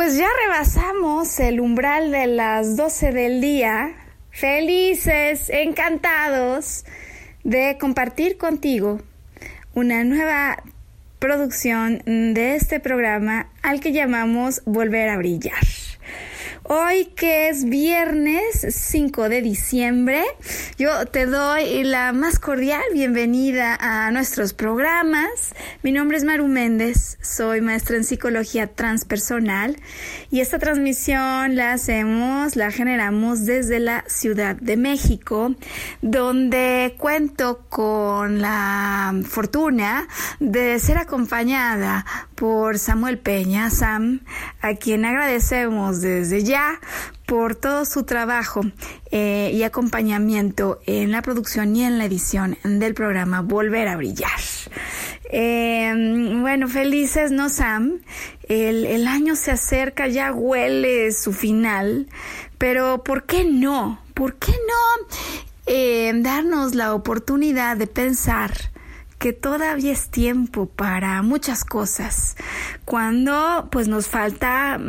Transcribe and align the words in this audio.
Pues 0.00 0.16
ya 0.16 0.28
rebasamos 0.46 1.38
el 1.40 1.60
umbral 1.60 2.10
de 2.10 2.26
las 2.26 2.74
12 2.74 3.12
del 3.12 3.42
día. 3.42 3.92
Felices, 4.30 5.50
encantados 5.50 6.86
de 7.44 7.76
compartir 7.78 8.38
contigo 8.38 9.02
una 9.74 10.02
nueva 10.04 10.62
producción 11.18 11.98
de 12.06 12.54
este 12.54 12.80
programa 12.80 13.50
al 13.60 13.80
que 13.80 13.92
llamamos 13.92 14.62
Volver 14.64 15.10
a 15.10 15.18
Brillar. 15.18 15.89
Hoy 16.72 17.06
que 17.16 17.48
es 17.48 17.64
viernes 17.64 18.64
5 18.68 19.28
de 19.28 19.42
diciembre, 19.42 20.22
yo 20.78 21.04
te 21.06 21.26
doy 21.26 21.82
la 21.82 22.12
más 22.12 22.38
cordial 22.38 22.84
bienvenida 22.92 23.76
a 23.80 24.08
nuestros 24.12 24.52
programas. 24.52 25.52
Mi 25.82 25.90
nombre 25.90 26.16
es 26.16 26.22
Maru 26.22 26.46
Méndez, 26.46 27.18
soy 27.22 27.60
maestra 27.60 27.96
en 27.96 28.04
psicología 28.04 28.68
transpersonal 28.68 29.78
y 30.30 30.38
esta 30.38 30.60
transmisión 30.60 31.56
la 31.56 31.72
hacemos, 31.72 32.54
la 32.54 32.70
generamos 32.70 33.46
desde 33.46 33.80
la 33.80 34.04
Ciudad 34.06 34.54
de 34.54 34.76
México, 34.76 35.56
donde 36.02 36.94
cuento 36.98 37.66
con 37.68 38.40
la 38.40 39.12
fortuna 39.24 40.06
de 40.38 40.78
ser 40.78 40.98
acompañada 40.98 42.06
por 42.36 42.78
Samuel 42.78 43.18
Peña, 43.18 43.70
Sam, 43.70 44.20
a 44.62 44.74
quien 44.74 45.04
agradecemos 45.04 46.00
desde 46.00 46.44
ya 46.44 46.59
por 47.26 47.54
todo 47.54 47.84
su 47.84 48.04
trabajo 48.04 48.62
eh, 49.10 49.50
y 49.54 49.62
acompañamiento 49.62 50.80
en 50.86 51.12
la 51.12 51.22
producción 51.22 51.76
y 51.76 51.84
en 51.84 51.98
la 51.98 52.06
edición 52.06 52.56
del 52.64 52.94
programa 52.94 53.40
Volver 53.40 53.88
a 53.88 53.96
Brillar. 53.96 54.40
Eh, 55.32 55.92
bueno, 56.40 56.68
felices, 56.68 57.30
¿no, 57.30 57.48
Sam? 57.48 58.00
El, 58.48 58.84
el, 58.84 59.06
año 59.06 59.36
se 59.36 59.52
acerca, 59.52 60.08
ya 60.08 60.32
huele 60.32 61.12
su 61.12 61.32
final, 61.32 62.08
pero 62.58 63.04
¿por 63.04 63.26
qué 63.26 63.44
no? 63.44 64.00
¿Por 64.14 64.34
qué 64.34 64.50
no 64.50 65.06
eh, 65.66 66.12
darnos 66.16 66.74
la 66.74 66.94
oportunidad 66.94 67.76
de 67.76 67.86
pensar? 67.86 68.52
que 69.20 69.34
todavía 69.34 69.92
es 69.92 70.08
tiempo 70.08 70.64
para 70.64 71.20
muchas 71.20 71.62
cosas, 71.66 72.36
cuando 72.86 73.68
pues 73.70 73.86
nos 73.86 74.08
falta 74.08 74.80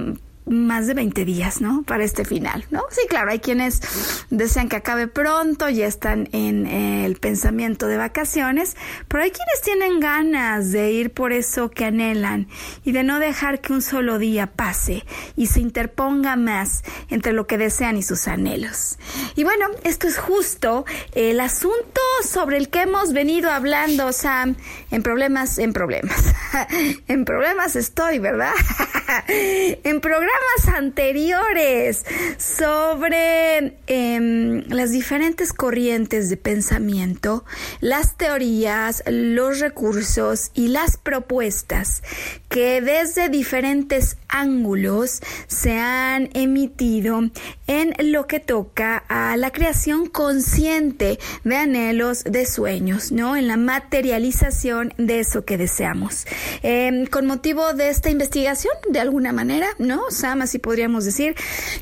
más 0.52 0.88
de 0.88 0.94
20 0.94 1.26
días, 1.26 1.62
¿no? 1.62 1.84
Para 1.84 2.04
este 2.04 2.26
final, 2.26 2.66
¿no? 2.70 2.84
Sí, 2.90 3.02
claro, 3.10 3.32
hay 3.32 3.40
quienes 3.40 3.82
desean 4.30 4.70
que 4.70 4.76
acabe 4.76 5.08
pronto, 5.08 5.70
ya 5.70 5.88
están 5.88 6.30
en 6.32 6.68
el 6.68 7.16
pensamiento 7.18 7.88
de 7.88 7.98
vacaciones, 7.98 8.76
pero 9.08 9.24
hay 9.24 9.32
quienes 9.32 9.62
tienen 9.62 10.00
ganas 10.00 10.72
de 10.72 10.92
ir 10.92 11.12
por 11.12 11.34
eso 11.34 11.70
que 11.70 11.86
anhelan 11.86 12.48
y 12.84 12.92
de 12.92 13.04
no 13.04 13.20
dejar 13.20 13.62
que 13.62 13.74
un 13.74 13.82
solo 13.82 14.20
día 14.20 14.48
pase 14.48 15.06
y 15.36 15.48
se 15.48 15.60
interponga 15.60 16.36
más 16.36 16.84
entre 17.10 17.34
lo 17.34 17.48
que 17.48 17.58
desean 17.58 17.98
y 17.98 18.04
sus 18.04 18.28
anhelos. 18.28 18.98
Y 19.36 19.44
bueno, 19.44 19.68
esto 19.84 20.08
es 20.08 20.18
justo 20.18 20.86
el 21.14 21.40
asunto 21.40 22.02
sobre 22.24 22.58
el 22.58 22.70
que 22.70 22.82
hemos 22.82 23.14
venido 23.14 23.52
hablando, 23.52 24.12
Sam, 24.12 24.56
en 24.92 25.04
problemas, 25.04 25.58
en 25.58 25.74
problemas. 25.74 26.34
en 27.08 27.26
problemas 27.26 27.76
estoy, 27.76 28.20
¿verdad? 28.20 28.54
en 29.28 30.02
programas 30.02 30.41
anteriores 30.68 32.06
sobre 32.38 33.78
em, 33.88 34.64
las 34.70 34.92
diferentes 34.92 35.54
corrientes 35.54 36.30
de 36.30 36.38
pensamiento, 36.38 37.46
las 37.80 38.18
teorías, 38.18 39.04
los 39.08 39.60
recursos 39.60 40.52
y 40.54 40.70
las 40.70 40.98
propuestas 40.98 42.02
que 42.50 42.82
desde 42.82 43.30
diferentes 43.30 44.18
ángulos 44.28 45.22
se 45.48 45.78
han 45.78 46.30
emitido 46.34 47.22
en 47.68 47.94
lo 48.12 48.28
que 48.28 48.40
toca 48.40 48.98
a 49.08 49.38
la 49.38 49.52
creación 49.52 50.08
consciente 50.08 51.20
de 51.44 51.56
anhelos, 51.56 52.24
de 52.24 52.46
sueños, 52.46 53.12
¿no? 53.12 53.38
En 53.38 53.48
la 53.48 53.58
materialización 53.58 54.94
de 54.98 55.20
eso 55.20 55.46
que 55.46 55.58
deseamos. 55.58 56.26
Em, 56.64 57.06
con 57.06 57.26
motivo 57.26 57.74
de 57.74 57.90
esta 57.90 58.10
investigación, 58.10 58.74
de 58.90 59.00
alguna 59.00 59.32
manera, 59.32 59.68
¿no? 59.80 60.12
Sam, 60.22 60.44
así 60.44 60.60
podríamos 60.60 61.04
decir, 61.04 61.36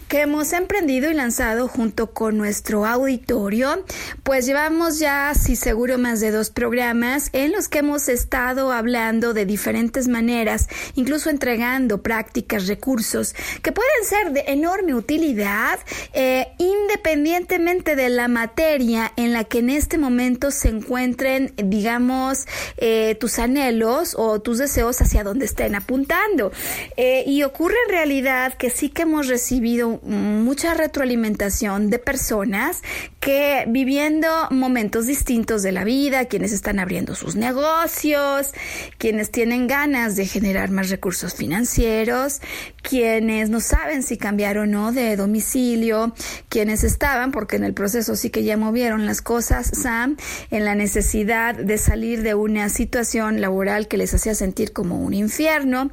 que 0.07 0.21
hemos 0.21 0.53
emprendido 0.53 1.11
y 1.11 1.13
lanzado 1.13 1.67
junto 1.67 2.11
con 2.11 2.37
nuestro 2.37 2.85
auditorio, 2.85 3.83
pues 4.23 4.45
llevamos 4.45 4.97
ya, 4.97 5.33
si 5.35 5.57
seguro, 5.57 5.97
más 5.97 6.21
de 6.21 6.31
dos 6.31 6.49
programas 6.49 7.29
en 7.33 7.51
los 7.51 7.67
que 7.67 7.79
hemos 7.79 8.07
estado 8.07 8.71
hablando 8.71 9.33
de 9.33 9.45
diferentes 9.45 10.07
maneras, 10.07 10.69
incluso 10.95 11.29
entregando 11.29 12.01
prácticas, 12.01 12.67
recursos 12.67 13.35
que 13.61 13.73
pueden 13.73 14.05
ser 14.05 14.31
de 14.31 14.45
enorme 14.47 14.93
utilidad, 14.93 15.79
eh, 16.13 16.47
independientemente 16.57 17.97
de 17.97 18.07
la 18.07 18.29
materia 18.29 19.11
en 19.17 19.33
la 19.33 19.43
que 19.43 19.59
en 19.59 19.69
este 19.69 19.97
momento 19.97 20.51
se 20.51 20.69
encuentren, 20.69 21.53
digamos, 21.57 22.45
eh, 22.77 23.17
tus 23.19 23.37
anhelos 23.39 24.15
o 24.17 24.39
tus 24.39 24.59
deseos 24.59 25.01
hacia 25.01 25.23
donde 25.23 25.45
estén 25.45 25.75
apuntando. 25.75 26.51
Eh, 26.95 27.23
y 27.27 27.43
ocurre 27.43 27.75
en 27.87 27.91
realidad 27.91 28.28
que 28.57 28.69
sí 28.69 28.89
que 28.89 29.03
hemos 29.03 29.27
recibido 29.27 29.99
mucha 30.03 30.73
retroalimentación 30.73 31.89
de 31.89 31.99
personas 31.99 32.81
que 33.19 33.65
viviendo 33.67 34.27
momentos 34.49 35.05
distintos 35.05 35.61
de 35.61 35.71
la 35.71 35.83
vida, 35.83 36.25
quienes 36.25 36.53
están 36.53 36.79
abriendo 36.79 37.15
sus 37.15 37.35
negocios, 37.35 38.51
quienes 38.97 39.29
tienen 39.29 39.67
ganas 39.67 40.15
de 40.15 40.25
generar 40.25 40.71
más 40.71 40.89
recursos 40.89 41.33
financieros, 41.33 42.41
quienes 42.81 43.49
no 43.49 43.59
saben 43.59 44.03
si 44.03 44.17
cambiar 44.17 44.57
o 44.57 44.65
no 44.65 44.91
de 44.91 45.17
domicilio, 45.17 46.13
quienes 46.47 46.83
estaban, 46.83 47.31
porque 47.31 47.57
en 47.57 47.65
el 47.65 47.73
proceso 47.73 48.15
sí 48.15 48.29
que 48.29 48.43
ya 48.43 48.55
movieron 48.55 49.05
las 49.05 49.21
cosas, 49.21 49.69
Sam, 49.73 50.15
en 50.49 50.63
la 50.63 50.75
necesidad 50.75 51.55
de 51.55 51.77
salir 51.77 52.23
de 52.23 52.35
una 52.35 52.69
situación 52.69 53.41
laboral 53.41 53.87
que 53.87 53.97
les 53.97 54.13
hacía 54.13 54.33
sentir 54.33 54.71
como 54.71 54.99
un 54.99 55.13
infierno. 55.13 55.91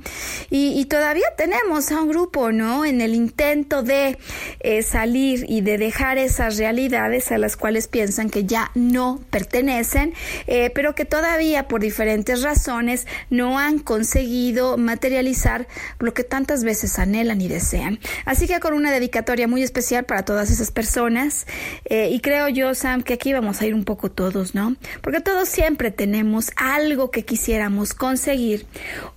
Y, 0.51 0.85
todavía 0.87 1.27
tenemos 1.37 1.91
a 1.91 2.01
un 2.01 2.09
grupo, 2.09 2.53
¿no? 2.53 2.85
En 2.85 3.01
el 3.01 3.15
intento 3.15 3.83
de 3.83 4.19
eh, 4.61 4.83
salir 4.83 5.45
y 5.49 5.63
de 5.63 5.79
dejar 5.79 6.17
esas 6.19 6.57
realidades 6.59 7.26
a 7.33 7.39
las 7.39 7.57
cuales 7.57 7.89
piensan 7.89 8.31
que 8.31 8.45
ya 8.45 8.71
no 8.75 9.21
pertenecen, 9.31 10.15
eh, 10.47 10.71
pero 10.75 10.95
que 10.95 11.05
todavía 11.05 11.69
por 11.69 11.81
diferentes 11.81 12.43
razones 12.43 13.07
no 13.31 13.59
han 13.59 13.79
conseguido 13.79 14.77
materializar 14.77 15.67
lo 15.99 16.15
que 16.15 16.25
tantas 16.25 16.65
veces 16.65 16.99
anhelan 16.99 17.41
y 17.41 17.49
desean. 17.49 17.99
Así 18.25 18.47
que 18.47 18.61
con 18.61 18.75
una 18.75 18.91
dedicatoria 18.91 19.49
muy 19.49 19.63
especial 19.63 20.05
para 20.05 20.25
todas 20.25 20.51
esas 20.51 20.71
personas, 20.71 21.47
eh, 21.85 22.11
y 22.11 22.21
creo 22.21 22.49
yo, 22.49 22.75
Sam, 22.75 23.03
que 23.03 23.15
aquí 23.15 23.33
vamos 23.33 23.61
a 23.61 23.67
ir 23.67 23.75
un 23.75 23.85
poco 23.85 24.11
todos, 24.11 24.55
¿no? 24.55 24.77
Porque 25.03 25.21
todos 25.21 25.49
siempre 25.49 25.91
tenemos 25.91 26.51
algo 26.57 27.11
que 27.11 27.25
quisiéramos 27.25 27.95
conseguir. 27.95 28.67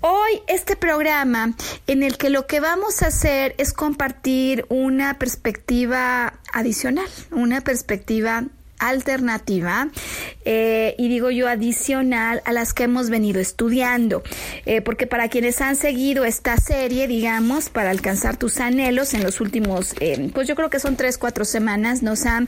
Hoy 0.02 0.42
este 0.48 0.76
programa 0.76 1.54
en 1.88 2.04
el 2.04 2.18
que 2.18 2.30
lo 2.30 2.48
que 2.48 2.60
vamos 2.60 3.02
a 3.02 3.08
hacer 3.08 3.56
es 3.58 3.74
compartir 3.74 4.66
una 4.70 5.18
perspectiva 5.18 6.39
adicional, 6.54 7.10
una 7.32 7.62
perspectiva 7.62 8.44
alternativa 8.80 9.90
eh, 10.46 10.96
y 10.98 11.10
digo 11.10 11.30
yo 11.30 11.48
adicional 11.48 12.42
a 12.46 12.54
las 12.54 12.74
que 12.74 12.84
hemos 12.84 13.10
venido 13.10 13.40
estudiando. 13.40 14.24
Eh, 14.66 14.82
porque 14.82 15.06
para 15.06 15.30
quienes 15.30 15.62
han 15.62 15.76
seguido 15.76 16.26
esta 16.26 16.58
serie 16.58 17.08
digamos 17.08 17.70
para 17.70 17.92
alcanzar 17.92 18.38
tus 18.38 18.60
anhelos 18.60 19.14
en 19.14 19.24
los 19.24 19.42
últimos 19.42 19.94
eh, 20.00 20.32
pues 20.34 20.48
yo 20.48 20.56
creo 20.56 20.70
que 20.70 20.80
son 20.80 20.96
tres 20.96 21.18
cuatro 21.18 21.46
semanas 21.46 22.02
nos 22.02 22.26
han 22.26 22.48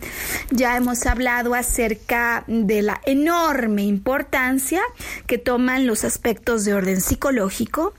ya 0.50 0.78
hemos 0.78 1.06
hablado 1.06 1.54
acerca 1.54 2.44
de 2.48 2.82
la 2.82 3.02
enorme 3.06 3.84
importancia 3.84 4.82
que 5.28 5.38
toman 5.38 5.86
los 5.86 6.04
aspectos 6.04 6.66
de 6.66 6.74
orden 6.74 7.02
psicológico. 7.02 7.94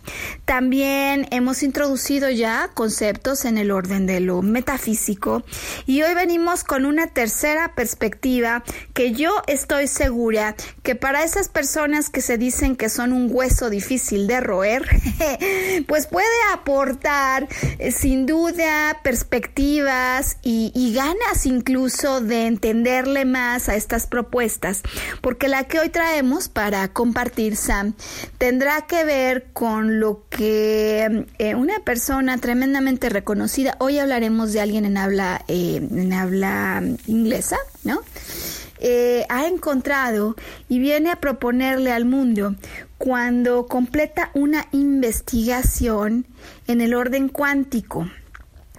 También 0.44 1.28
hemos 1.30 1.62
introducido 1.62 2.30
ya 2.30 2.70
conceptos 2.74 3.44
en 3.44 3.58
el 3.58 3.70
orden 3.70 4.06
de 4.06 4.20
lo 4.20 4.42
metafísico. 4.42 5.42
Y 5.86 6.02
hoy 6.02 6.14
venimos 6.14 6.64
con 6.64 6.84
una 6.84 7.08
tercera 7.08 7.74
perspectiva 7.74 8.21
que 8.94 9.12
yo 9.12 9.42
estoy 9.48 9.88
segura 9.88 10.54
que 10.84 10.94
para 10.94 11.24
esas 11.24 11.48
personas 11.48 12.08
que 12.08 12.20
se 12.20 12.38
dicen 12.38 12.76
que 12.76 12.88
son 12.88 13.12
un 13.12 13.28
hueso 13.30 13.68
difícil 13.68 14.28
de 14.28 14.40
roer, 14.40 14.86
pues 15.88 16.06
puede 16.06 16.26
aportar 16.52 17.48
eh, 17.78 17.90
sin 17.90 18.26
duda 18.26 19.00
perspectivas 19.02 20.36
y, 20.42 20.92
ganas 20.92 21.46
incluso 21.46 22.20
de 22.20 22.46
entenderle 22.46 23.24
más 23.24 23.70
a 23.70 23.76
estas 23.76 24.06
propuestas, 24.06 24.82
porque 25.22 25.48
la 25.48 25.64
que 25.64 25.80
hoy 25.80 25.88
traemos 25.88 26.48
para 26.48 26.86
compartir, 26.92 27.56
Sam, 27.56 27.94
tendrá 28.36 28.82
que 28.82 29.04
ver 29.04 29.46
con 29.54 30.00
lo 30.00 30.26
que 30.28 31.26
eh, 31.38 31.54
una 31.54 31.80
persona 31.80 32.36
tremendamente 32.38 33.08
reconocida, 33.08 33.74
hoy 33.80 33.98
hablaremos 33.98 34.52
de 34.52 34.60
alguien 34.60 34.84
en 34.84 34.98
habla, 34.98 35.44
eh, 35.48 35.76
en 35.76 36.12
habla 36.12 36.82
inglesa, 37.06 37.56
¿no? 37.84 38.00
Eh, 38.78 39.24
ha 39.28 39.46
encontrado 39.46 40.34
y 40.68 40.80
viene 40.80 41.10
a 41.10 41.20
proponerle 41.20 41.92
al 41.92 42.04
mundo 42.04 42.56
cuando 42.98 43.66
completa 43.66 44.30
una 44.34 44.66
investigación 44.72 46.26
en 46.66 46.80
el 46.80 46.94
orden 46.94 47.28
cuántico 47.28 48.10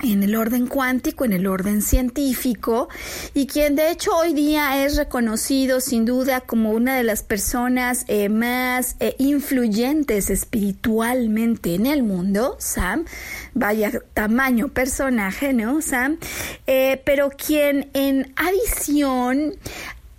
en 0.04 0.24
el 0.24 0.36
orden 0.36 0.68
cuántico, 0.68 1.26
en 1.26 1.34
el 1.34 1.48
orden 1.48 1.82
científico, 1.82 2.90
y 3.34 3.48
quien 3.48 3.76
de 3.76 3.92
hecho 3.92 4.16
hoy 4.16 4.34
día 4.34 4.84
es 4.86 4.98
reconocido 4.98 5.80
sin 5.80 6.06
duda 6.06 6.42
como 6.42 6.72
una 6.72 6.96
de 6.96 7.04
las 7.04 7.24
personas 7.24 8.06
eh, 8.08 8.30
más 8.30 8.96
eh, 9.00 9.16
influyentes 9.18 10.30
espiritualmente 10.30 11.76
en 11.76 11.86
el 11.86 12.04
mundo, 12.04 12.56
Sam, 12.60 13.06
vaya 13.54 13.92
tamaño 14.14 14.68
personaje, 14.68 15.54
¿no, 15.54 15.82
Sam? 15.82 16.18
Eh, 16.68 17.02
pero 17.06 17.30
quien 17.30 17.90
en 17.94 18.34
adición 18.36 19.56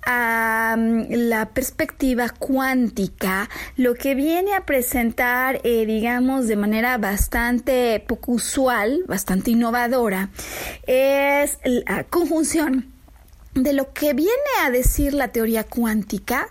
a 0.07 0.77
mm, 0.79 1.07
la 1.11 1.51
perspectiva 1.51 2.29
cuántica, 2.29 3.49
lo 3.77 3.95
que 3.95 4.15
viene 4.15 4.55
a 4.55 4.65
presentar, 4.65 5.61
eh, 5.65 5.87
digamos, 5.87 6.47
de 6.47 6.57
manera 6.57 6.99
bastante 6.99 8.05
poco 8.07 8.33
usual, 8.33 9.05
bastante 9.07 9.51
innovadora, 9.51 10.31
es 10.87 11.59
la 11.65 12.05
conjunción 12.05 12.93
de 13.55 13.73
lo 13.73 13.93
que 13.93 14.15
viene 14.15 14.33
a 14.63 14.71
decir 14.71 15.15
la 15.15 15.29
teoría 15.29 15.65
cuántica 15.65 16.49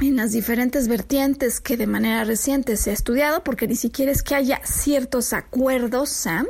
en 0.00 0.16
las 0.16 0.32
diferentes 0.32 0.88
vertientes 0.88 1.60
que 1.60 1.76
de 1.76 1.86
manera 1.86 2.24
reciente 2.24 2.76
se 2.76 2.90
ha 2.90 2.92
estudiado, 2.92 3.44
porque 3.44 3.68
ni 3.68 3.76
siquiera 3.76 4.10
es 4.10 4.22
que 4.22 4.34
haya 4.34 4.60
ciertos 4.64 5.32
acuerdos, 5.32 6.10
Sam. 6.10 6.46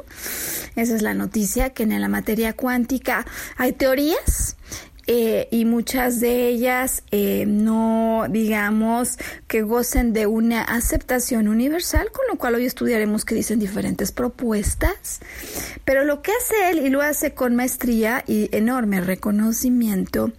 Esa 0.76 0.96
es 0.96 1.02
la 1.02 1.14
noticia, 1.14 1.70
que 1.70 1.82
en 1.82 2.00
la 2.00 2.08
materia 2.08 2.54
cuántica 2.54 3.26
hay 3.56 3.72
teorías 3.72 4.56
eh, 5.06 5.48
y 5.50 5.64
muchas 5.64 6.20
de 6.20 6.48
ellas 6.48 7.02
eh, 7.10 7.44
no 7.46 8.26
digamos 8.30 9.18
que 9.48 9.62
gocen 9.62 10.12
de 10.12 10.26
una 10.26 10.62
aceptación 10.62 11.48
universal, 11.48 12.12
con 12.12 12.24
lo 12.30 12.38
cual 12.38 12.54
hoy 12.54 12.66
estudiaremos 12.66 13.24
que 13.24 13.34
dicen 13.34 13.58
diferentes 13.58 14.12
propuestas. 14.12 15.20
Pero 15.84 16.04
lo 16.04 16.22
que 16.22 16.30
hace 16.32 16.70
él 16.70 16.86
y 16.86 16.90
lo 16.90 17.02
hace 17.02 17.34
con 17.34 17.56
maestría 17.56 18.22
y 18.26 18.48
enorme 18.56 19.00
reconocimiento 19.00 20.32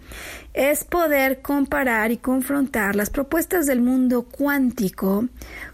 es 0.54 0.84
poder 0.84 1.42
comparar 1.42 2.10
y 2.12 2.16
confrontar 2.16 2.96
las 2.96 3.10
propuestas 3.10 3.66
del 3.66 3.82
mundo 3.82 4.22
cuántico 4.22 5.28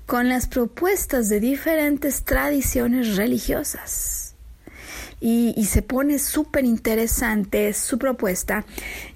con 0.06 0.28
las 0.28 0.48
propuestas 0.48 1.28
de 1.28 1.38
diferentes 1.38 2.24
tradiciones 2.24 3.16
religiosas 3.16 4.19
y, 5.20 5.64
se 5.66 5.82
pone 5.82 6.18
súper 6.18 6.64
interesante 6.64 7.72
su 7.74 7.98
propuesta. 7.98 8.64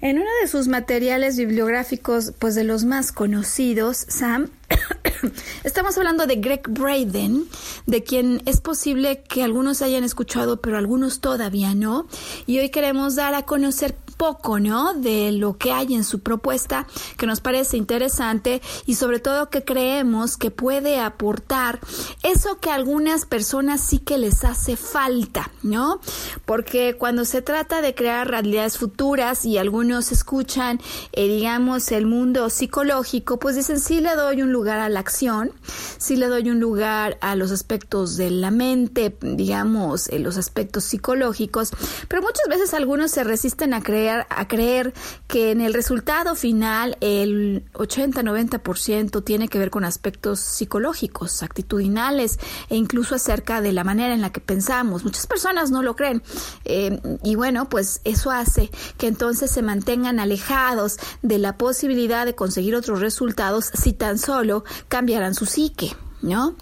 En 0.01 0.17
uno 0.17 0.29
de 0.41 0.47
sus 0.47 0.67
materiales 0.67 1.37
bibliográficos, 1.37 2.31
pues 2.37 2.55
de 2.55 2.63
los 2.63 2.85
más 2.85 3.11
conocidos, 3.11 4.05
Sam, 4.07 4.49
Estamos 5.63 5.97
hablando 5.97 6.25
de 6.25 6.37
Greg 6.37 6.67
Braden, 6.67 7.45
de 7.85 8.03
quien 8.03 8.41
es 8.45 8.61
posible 8.61 9.23
que 9.27 9.43
algunos 9.43 9.81
hayan 9.81 10.03
escuchado, 10.03 10.57
pero 10.57 10.77
algunos 10.77 11.19
todavía 11.19 11.75
no. 11.75 12.07
Y 12.45 12.59
hoy 12.59 12.69
queremos 12.69 13.15
dar 13.15 13.33
a 13.33 13.43
conocer 13.43 13.95
poco, 14.17 14.59
¿no? 14.59 14.93
De 14.93 15.31
lo 15.31 15.57
que 15.57 15.71
hay 15.71 15.93
en 15.93 16.03
su 16.03 16.21
propuesta, 16.21 16.87
que 17.17 17.27
nos 17.27 17.41
parece 17.41 17.77
interesante 17.77 18.61
y 18.85 18.95
sobre 18.95 19.19
todo 19.19 19.49
que 19.49 19.63
creemos 19.63 20.37
que 20.37 20.51
puede 20.51 20.99
aportar 20.99 21.79
eso 22.23 22.59
que 22.59 22.69
a 22.69 22.75
algunas 22.75 23.25
personas 23.25 23.81
sí 23.81 23.99
que 23.99 24.17
les 24.17 24.43
hace 24.43 24.77
falta, 24.77 25.51
¿no? 25.63 25.99
Porque 26.45 26.95
cuando 26.97 27.25
se 27.25 27.41
trata 27.41 27.81
de 27.81 27.95
crear 27.95 28.27
realidades 28.27 28.77
futuras 28.77 29.45
y 29.45 29.57
algunos 29.57 30.11
escuchan, 30.11 30.79
eh, 31.11 31.27
digamos, 31.27 31.91
el 31.91 32.05
mundo 32.05 32.49
psicológico, 32.49 33.39
pues 33.39 33.55
dicen, 33.55 33.79
sí 33.79 34.01
le 34.01 34.15
doy 34.15 34.41
un 34.41 34.51
lugar 34.51 34.79
a 34.79 34.89
la 34.89 34.99
acción, 34.99 35.51
sí 35.97 36.15
le 36.15 36.27
doy 36.27 36.49
un 36.49 36.59
lugar 36.59 37.17
a 37.21 37.35
los 37.35 37.51
aspectos 37.51 38.17
de 38.17 38.31
la 38.31 38.51
mente, 38.51 39.15
digamos, 39.21 40.07
eh, 40.09 40.19
los 40.19 40.37
aspectos 40.37 40.83
psicológicos, 40.85 41.71
pero 42.07 42.21
muchas 42.21 42.47
veces 42.49 42.73
algunos 42.73 43.11
se 43.11 43.23
resisten 43.23 43.73
a 43.73 43.81
creer 43.81 44.04
a 44.09 44.47
creer 44.47 44.93
que 45.27 45.51
en 45.51 45.61
el 45.61 45.73
resultado 45.73 46.35
final 46.35 46.97
el 47.01 47.63
80-90% 47.73 49.23
tiene 49.23 49.47
que 49.47 49.59
ver 49.59 49.69
con 49.69 49.85
aspectos 49.85 50.39
psicológicos, 50.39 51.43
actitudinales 51.43 52.39
e 52.69 52.75
incluso 52.75 53.15
acerca 53.15 53.61
de 53.61 53.73
la 53.73 53.83
manera 53.83 54.13
en 54.13 54.21
la 54.21 54.31
que 54.31 54.41
pensamos. 54.41 55.03
Muchas 55.03 55.27
personas 55.27 55.71
no 55.71 55.81
lo 55.81 55.95
creen 55.95 56.23
eh, 56.65 56.99
y 57.23 57.35
bueno, 57.35 57.69
pues 57.69 58.01
eso 58.03 58.31
hace 58.31 58.69
que 58.97 59.07
entonces 59.07 59.51
se 59.51 59.61
mantengan 59.61 60.19
alejados 60.19 60.97
de 61.21 61.37
la 61.39 61.57
posibilidad 61.57 62.25
de 62.25 62.35
conseguir 62.35 62.75
otros 62.75 62.99
resultados 62.99 63.71
si 63.73 63.93
tan 63.93 64.17
solo 64.17 64.63
cambiaran 64.87 65.35
su 65.35 65.45
psique. 65.45 65.95
¿No? 66.25 66.55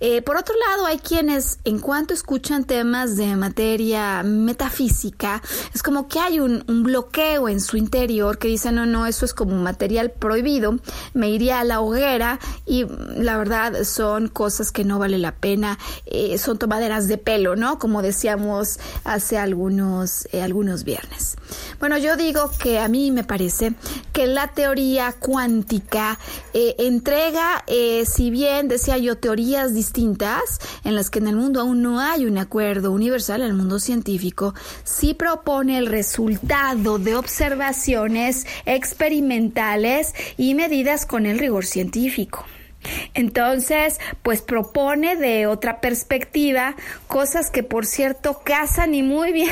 Eh, 0.00 0.22
por 0.22 0.36
otro 0.36 0.54
lado, 0.68 0.86
hay 0.86 0.98
quienes, 0.98 1.58
en 1.64 1.78
cuanto 1.78 2.14
escuchan 2.14 2.64
temas 2.64 3.16
de 3.16 3.36
materia 3.36 4.22
metafísica, 4.22 5.42
es 5.74 5.82
como 5.82 6.08
que 6.08 6.18
hay 6.18 6.40
un, 6.40 6.64
bloqueo 6.66 7.48
en 7.48 7.60
su 7.60 7.76
interior 7.76 8.38
que 8.38 8.48
dicen, 8.48 8.76
no, 8.76 8.86
no, 8.86 9.06
eso 9.06 9.24
es 9.24 9.34
como 9.34 9.54
material 9.56 10.10
prohibido, 10.10 10.78
me 11.12 11.28
iría 11.28 11.60
a 11.60 11.64
la 11.64 11.80
hoguera 11.80 12.40
y 12.64 12.86
la 13.16 13.36
verdad 13.36 13.84
son 13.84 14.28
cosas 14.28 14.72
que 14.72 14.84
no 14.84 14.98
vale 14.98 15.18
la 15.18 15.32
pena, 15.32 15.78
eh, 16.06 16.38
son 16.38 16.58
tomaderas 16.58 17.06
de 17.06 17.18
pelo, 17.18 17.56
¿no? 17.56 17.78
Como 17.78 18.00
decíamos 18.00 18.78
hace 19.04 19.36
algunos, 19.36 20.26
eh, 20.32 20.40
algunos 20.42 20.84
viernes. 20.84 21.36
Bueno, 21.78 21.98
yo 21.98 22.16
digo 22.16 22.50
que 22.62 22.78
a 22.78 22.88
mí 22.88 23.10
me 23.10 23.24
parece 23.24 23.74
que 24.12 24.26
la 24.26 24.48
teoría 24.48 25.12
cuántica 25.12 26.18
entrega, 26.52 27.64
si 28.04 28.30
bien 28.30 28.68
decía 28.68 28.96
yo, 28.98 29.09
teorías 29.18 29.74
distintas 29.74 30.58
en 30.84 30.94
las 30.94 31.10
que 31.10 31.18
en 31.18 31.28
el 31.28 31.36
mundo 31.36 31.60
aún 31.60 31.82
no 31.82 32.00
hay 32.00 32.26
un 32.26 32.38
acuerdo 32.38 32.92
universal, 32.92 33.42
el 33.42 33.54
mundo 33.54 33.78
científico 33.78 34.54
sí 34.84 35.14
propone 35.14 35.78
el 35.78 35.86
resultado 35.86 36.98
de 36.98 37.14
observaciones 37.14 38.46
experimentales 38.66 40.14
y 40.36 40.54
medidas 40.54 41.06
con 41.06 41.26
el 41.26 41.38
rigor 41.38 41.66
científico. 41.66 42.44
Entonces, 43.14 43.98
pues 44.22 44.42
propone 44.42 45.16
de 45.16 45.46
otra 45.46 45.80
perspectiva 45.80 46.74
cosas 47.06 47.50
que 47.50 47.62
por 47.62 47.86
cierto 47.86 48.40
casan 48.44 48.94
y 48.94 49.02
muy 49.02 49.32
bien 49.32 49.50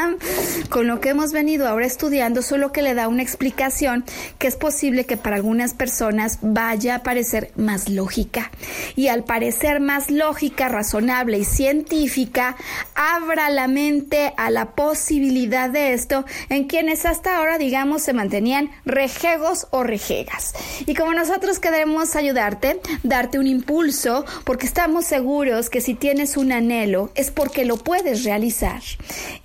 con 0.68 0.86
lo 0.86 1.00
que 1.00 1.10
hemos 1.10 1.32
venido 1.32 1.68
ahora 1.68 1.86
estudiando, 1.86 2.42
solo 2.42 2.72
que 2.72 2.82
le 2.82 2.94
da 2.94 3.08
una 3.08 3.22
explicación 3.22 4.04
que 4.38 4.46
es 4.46 4.56
posible 4.56 5.06
que 5.06 5.16
para 5.16 5.36
algunas 5.36 5.74
personas 5.74 6.38
vaya 6.42 6.96
a 6.96 7.02
parecer 7.02 7.52
más 7.56 7.88
lógica. 7.88 8.50
Y 8.96 9.08
al 9.08 9.24
parecer 9.24 9.80
más 9.80 10.10
lógica, 10.10 10.68
razonable 10.68 11.38
y 11.38 11.44
científica, 11.44 12.56
abra 12.94 13.50
la 13.50 13.68
mente 13.68 14.32
a 14.36 14.50
la 14.50 14.72
posibilidad 14.72 15.70
de 15.70 15.92
esto 15.92 16.24
en 16.48 16.64
quienes 16.64 17.06
hasta 17.06 17.36
ahora, 17.36 17.58
digamos, 17.58 18.02
se 18.02 18.12
mantenían 18.12 18.70
rejegos 18.84 19.66
o 19.70 19.82
rejegas. 19.82 20.54
Y 20.86 20.94
como 20.94 21.14
nosotros 21.14 21.58
queremos 21.58 22.14
ayudarte, 22.42 22.80
darte 23.02 23.38
un 23.38 23.46
impulso, 23.46 24.24
porque 24.44 24.66
estamos 24.66 25.04
seguros 25.04 25.70
que 25.70 25.80
si 25.80 25.94
tienes 25.94 26.36
un 26.36 26.52
anhelo 26.52 27.10
es 27.14 27.30
porque 27.30 27.64
lo 27.64 27.76
puedes 27.76 28.24
realizar. 28.24 28.82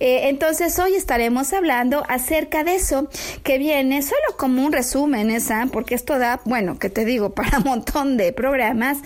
Eh, 0.00 0.28
entonces 0.28 0.78
hoy 0.78 0.94
estaremos 0.94 1.52
hablando 1.52 2.02
acerca 2.08 2.64
de 2.64 2.76
eso 2.76 3.08
que 3.42 3.58
viene 3.58 4.02
solo 4.02 4.36
como 4.36 4.64
un 4.64 4.72
resumen, 4.72 5.30
esa, 5.30 5.66
porque 5.72 5.94
esto 5.94 6.18
da, 6.18 6.40
bueno, 6.44 6.78
que 6.78 6.90
te 6.90 7.04
digo, 7.04 7.30
para 7.34 7.58
un 7.58 7.64
montón 7.64 8.16
de 8.16 8.32
programas, 8.32 8.98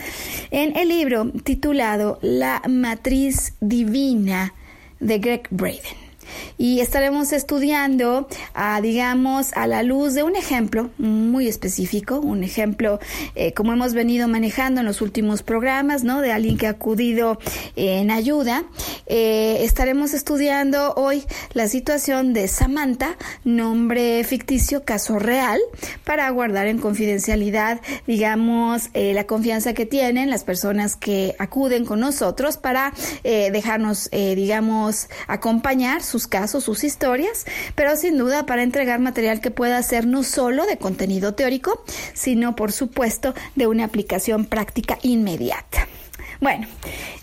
en 0.50 0.76
el 0.76 0.88
libro 0.88 1.30
titulado 1.44 2.18
La 2.22 2.62
matriz 2.68 3.54
divina 3.60 4.54
de 5.00 5.18
Greg 5.18 5.48
Braden 5.50 6.11
y 6.58 6.80
estaremos 6.80 7.32
estudiando, 7.32 8.28
a, 8.54 8.80
digamos, 8.80 9.52
a 9.54 9.66
la 9.66 9.82
luz 9.82 10.14
de 10.14 10.22
un 10.22 10.36
ejemplo 10.36 10.90
muy 10.98 11.48
específico, 11.48 12.20
un 12.20 12.44
ejemplo 12.44 13.00
eh, 13.34 13.52
como 13.52 13.72
hemos 13.72 13.94
venido 13.94 14.28
manejando 14.28 14.80
en 14.80 14.86
los 14.86 15.00
últimos 15.00 15.42
programas, 15.42 16.04
¿no? 16.04 16.20
De 16.20 16.32
alguien 16.32 16.56
que 16.56 16.66
ha 16.66 16.70
acudido 16.70 17.38
en 17.76 18.10
ayuda. 18.10 18.64
Eh, 19.06 19.58
estaremos 19.60 20.14
estudiando 20.14 20.94
hoy 20.94 21.24
la 21.52 21.68
situación 21.68 22.32
de 22.32 22.48
Samantha, 22.48 23.16
nombre 23.44 24.22
ficticio, 24.24 24.84
caso 24.84 25.18
real, 25.18 25.60
para 26.04 26.28
guardar 26.30 26.66
en 26.66 26.78
confidencialidad, 26.78 27.80
digamos, 28.06 28.90
eh, 28.94 29.14
la 29.14 29.26
confianza 29.26 29.72
que 29.74 29.86
tienen 29.86 30.30
las 30.30 30.44
personas 30.44 30.96
que 30.96 31.34
acuden 31.38 31.84
con 31.84 32.00
nosotros 32.00 32.56
para 32.56 32.92
dejarnos, 33.22 34.10
digamos, 34.10 35.08
acompañar 35.26 36.02
sus 36.02 36.21
casos, 36.26 36.64
sus 36.64 36.84
historias, 36.84 37.46
pero 37.74 37.96
sin 37.96 38.18
duda 38.18 38.46
para 38.46 38.62
entregar 38.62 39.00
material 39.00 39.40
que 39.40 39.50
pueda 39.50 39.82
ser 39.82 40.06
no 40.06 40.22
solo 40.22 40.66
de 40.66 40.78
contenido 40.78 41.34
teórico, 41.34 41.84
sino 42.14 42.56
por 42.56 42.72
supuesto 42.72 43.34
de 43.54 43.66
una 43.66 43.84
aplicación 43.84 44.46
práctica 44.46 44.98
inmediata. 45.02 45.86
Bueno, 46.42 46.66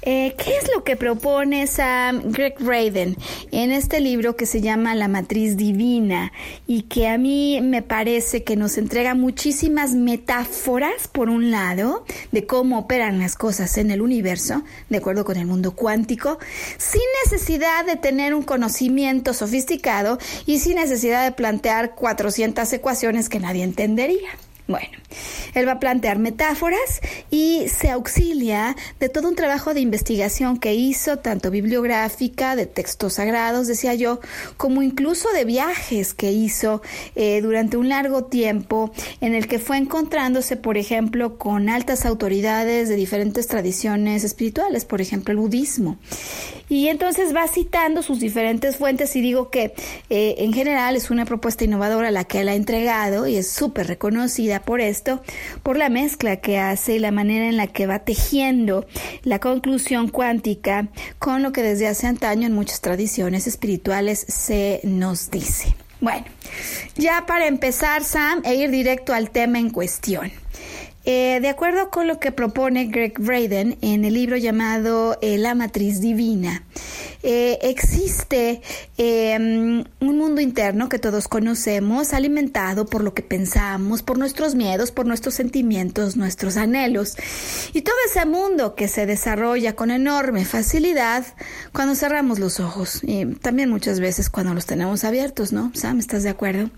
eh, 0.04 0.34
¿qué 0.38 0.52
es 0.56 0.72
lo 0.74 0.86
que 0.86 0.96
propone 0.96 1.68
Sam 1.68 2.32
Greg 2.32 2.56
Raden 2.58 3.18
en 3.52 3.74
este 3.74 4.00
libro 4.00 4.38
que 4.38 4.46
se 4.46 4.62
llama 4.62 4.96
La 4.96 5.10
Matriz 5.10 5.58
Divina 5.58 6.32
y 6.68 6.84
que 6.84 7.10
a 7.10 7.18
mí 7.18 7.60
me 7.62 7.82
parece 7.82 8.46
que 8.46 8.56
nos 8.56 8.78
entrega 8.78 9.16
muchísimas 9.16 9.92
metáforas, 9.92 11.10
por 11.10 11.30
un 11.30 11.52
lado, 11.52 12.06
de 12.32 12.46
cómo 12.46 12.80
operan 12.80 13.20
las 13.20 13.36
cosas 13.36 13.78
en 13.78 13.92
el 13.92 14.02
universo, 14.02 14.64
de 14.88 15.00
acuerdo 15.00 15.26
con 15.26 15.36
el 15.36 15.48
mundo 15.48 15.76
cuántico, 15.76 16.40
sin 16.78 17.02
necesidad 17.26 17.86
de 17.86 17.98
tener 17.98 18.34
un 18.34 18.44
conocimiento 18.44 19.34
sofisticado 19.34 20.18
y 20.46 20.60
sin 20.60 20.76
necesidad 20.76 21.26
de 21.26 21.34
plantear 21.34 21.94
400 21.94 22.72
ecuaciones 22.72 23.28
que 23.28 23.42
nadie 23.42 23.66
entendería. 23.66 24.30
Bueno, 24.70 25.00
él 25.56 25.68
va 25.68 25.72
a 25.72 25.80
plantear 25.80 26.20
metáforas 26.20 27.02
y 27.32 27.66
se 27.70 27.90
auxilia 27.90 28.76
de 29.00 29.10
todo 29.10 29.28
un 29.28 29.34
trabajo 29.34 29.74
de 29.74 29.80
investigación 29.80 30.60
que 30.60 30.76
hizo, 30.76 31.18
tanto 31.18 31.50
bibliográfica, 31.50 32.56
de 32.56 32.68
textos 32.68 33.14
sagrados, 33.14 33.66
decía 33.66 33.96
yo, 33.96 34.20
como 34.58 34.84
incluso 34.84 35.28
de 35.34 35.44
viajes 35.44 36.14
que 36.14 36.32
hizo 36.32 36.84
eh, 37.16 37.42
durante 37.42 37.78
un 37.78 37.90
largo 37.90 38.26
tiempo, 38.26 38.92
en 39.22 39.34
el 39.34 39.48
que 39.48 39.58
fue 39.58 39.78
encontrándose, 39.78 40.56
por 40.56 40.78
ejemplo, 40.78 41.40
con 41.40 41.68
altas 41.68 42.06
autoridades 42.06 42.90
de 42.90 42.96
diferentes 42.96 43.48
tradiciones 43.48 44.24
espirituales, 44.24 44.86
por 44.86 45.02
ejemplo, 45.02 45.32
el 45.32 45.40
budismo. 45.40 45.98
Y 46.70 46.90
entonces 46.90 47.36
va 47.36 47.48
citando 47.48 48.04
sus 48.04 48.20
diferentes 48.20 48.78
fuentes 48.78 49.16
y 49.16 49.22
digo 49.22 49.50
que 49.50 49.74
eh, 50.12 50.36
en 50.38 50.54
general 50.54 50.96
es 50.96 51.10
una 51.10 51.26
propuesta 51.26 51.64
innovadora 51.64 52.12
la 52.12 52.26
que 52.26 52.42
él 52.42 52.50
ha 52.50 52.54
entregado 52.54 53.26
y 53.26 53.38
es 53.38 53.50
súper 53.50 53.88
reconocida 53.88 54.59
por 54.62 54.82
esto, 54.82 55.22
por 55.64 55.78
la 55.78 55.90
mezcla 55.90 56.38
que 56.38 56.60
hace 56.60 56.96
y 56.96 57.00
la 57.00 57.12
manera 57.12 57.48
en 57.48 57.58
la 57.58 57.68
que 57.68 57.88
va 57.88 58.00
tejiendo 58.00 58.86
la 59.24 59.40
conclusión 59.40 60.10
cuántica 60.10 60.88
con 61.18 61.44
lo 61.44 61.52
que 61.52 61.64
desde 61.64 61.88
hace 61.88 62.08
antaño 62.08 62.48
en 62.48 62.54
muchas 62.54 62.82
tradiciones 62.82 63.48
espirituales 63.48 64.26
se 64.28 64.82
nos 64.84 65.32
dice. 65.32 65.76
Bueno, 66.02 66.26
ya 66.96 67.26
para 67.26 67.48
empezar, 67.48 68.04
Sam, 68.04 68.42
e 68.46 68.56
ir 68.56 68.72
directo 68.72 69.14
al 69.14 69.32
tema 69.32 69.60
en 69.60 69.70
cuestión. 69.70 70.32
Eh, 71.12 71.40
de 71.42 71.50
acuerdo 71.50 71.90
con 71.90 72.06
lo 72.06 72.20
que 72.20 72.32
propone 72.32 72.86
Greg 72.86 73.18
Braden 73.18 73.80
en 73.82 74.06
el 74.06 74.14
libro 74.14 74.38
llamado 74.38 75.18
eh, 75.24 75.40
La 75.40 75.56
Matriz 75.56 76.02
Divina, 76.02 76.62
eh, 77.24 77.58
existe 77.64 78.62
em, 78.96 79.84
un 80.02 80.18
mundo 80.20 80.40
interno 80.40 80.88
que 80.88 81.00
todos 81.00 81.28
conocemos, 81.28 82.14
alimentado 82.14 82.86
por 82.86 83.04
lo 83.04 83.16
que 83.16 83.24
pensamos, 83.24 84.04
por 84.04 84.20
nuestros 84.20 84.54
miedos, 84.54 84.92
por 84.92 85.08
nuestros 85.08 85.34
sentimientos, 85.34 86.16
nuestros 86.16 86.58
anhelos. 86.58 87.18
Y 87.74 87.82
todo 87.82 87.96
ese 88.06 88.28
mundo 88.28 88.76
que 88.76 88.88
se 88.88 89.08
desarrolla 89.08 89.76
con 89.76 89.90
enorme 89.90 90.46
facilidad 90.46 91.26
cuando 91.74 91.96
cerramos 91.96 92.38
los 92.38 92.60
ojos 92.60 93.00
y 93.02 93.26
también 93.26 93.72
muchas 93.72 94.00
veces 94.00 94.30
cuando 94.30 94.54
los 94.54 94.68
tenemos 94.68 95.04
abiertos, 95.04 95.54
¿no? 95.54 95.72
Sam, 95.74 95.98
¿estás 95.98 96.22
de 96.22 96.30
acuerdo? 96.30 96.70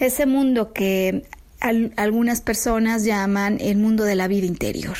Ese 0.00 0.26
mundo 0.26 0.72
que 0.72 1.22
algunas 1.60 2.40
personas 2.40 3.04
llaman 3.04 3.58
el 3.60 3.76
mundo 3.76 4.04
de 4.04 4.14
la 4.14 4.28
vida 4.28 4.46
interior. 4.46 4.96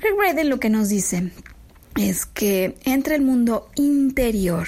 Greg 0.00 0.16
Braden 0.16 0.48
lo 0.48 0.58
que 0.58 0.70
nos 0.70 0.88
dice 0.88 1.30
es 1.96 2.26
que 2.26 2.74
entre 2.84 3.16
el 3.16 3.22
mundo 3.22 3.68
interior 3.76 4.66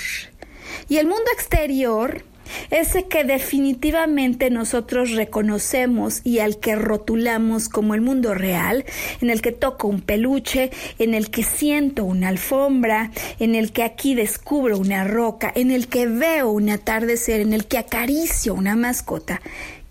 y 0.89 0.97
el 0.99 1.07
mundo 1.07 1.25
exterior, 1.33 2.25
ese 2.71 3.05
que 3.05 3.25
definitivamente 3.25 4.51
nosotros 4.51 5.13
reconocemos 5.13 6.21
y 6.25 6.39
al 6.41 6.59
que 6.59 6.77
rotulamos 6.77 7.69
como 7.69 7.95
el 7.95 8.01
mundo 8.01 8.35
real, 8.35 8.85
en 9.21 9.31
el 9.31 9.41
que 9.41 9.53
toco 9.53 9.89
un 9.89 10.03
peluche, 10.03 10.71
en 10.99 11.15
el 11.15 11.31
que 11.31 11.43
siento 11.43 12.05
una 12.05 12.29
alfombra, 12.29 13.11
en 13.39 13.55
el 13.55 13.73
que 13.73 13.83
aquí 13.83 14.15
descubro 14.15 14.79
una 14.79 15.05
roca, 15.05 15.53
en 15.55 15.71
el 15.71 15.89
que 15.89 16.07
veo 16.07 16.51
un 16.51 16.71
atardecer, 16.71 17.41
en 17.41 17.53
el 17.53 17.67
que 17.67 17.79
acaricio 17.79 18.55
una 18.55 18.77
mascota, 18.77 19.41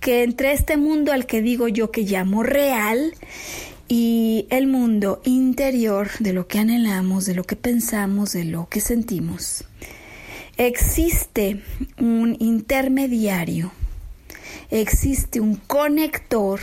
que 0.03 0.23
entre 0.23 0.51
este 0.51 0.75
mundo 0.75 1.13
al 1.13 1.25
que 1.25 1.41
digo 1.41 1.69
yo 1.69 1.89
que 1.89 2.01
llamo 2.01 2.43
real 2.43 3.13
y 3.87 4.47
el 4.49 4.67
mundo 4.67 5.21
interior 5.23 6.09
de 6.19 6.33
lo 6.33 6.45
que 6.45 6.59
anhelamos, 6.59 7.25
de 7.25 7.33
lo 7.33 7.45
que 7.45 7.55
pensamos, 7.55 8.33
de 8.33 8.43
lo 8.43 8.67
que 8.67 8.81
sentimos. 8.81 9.63
Existe 10.57 11.61
un 11.97 12.35
intermediario, 12.39 13.71
existe 14.69 15.39
un 15.39 15.55
conector 15.55 16.59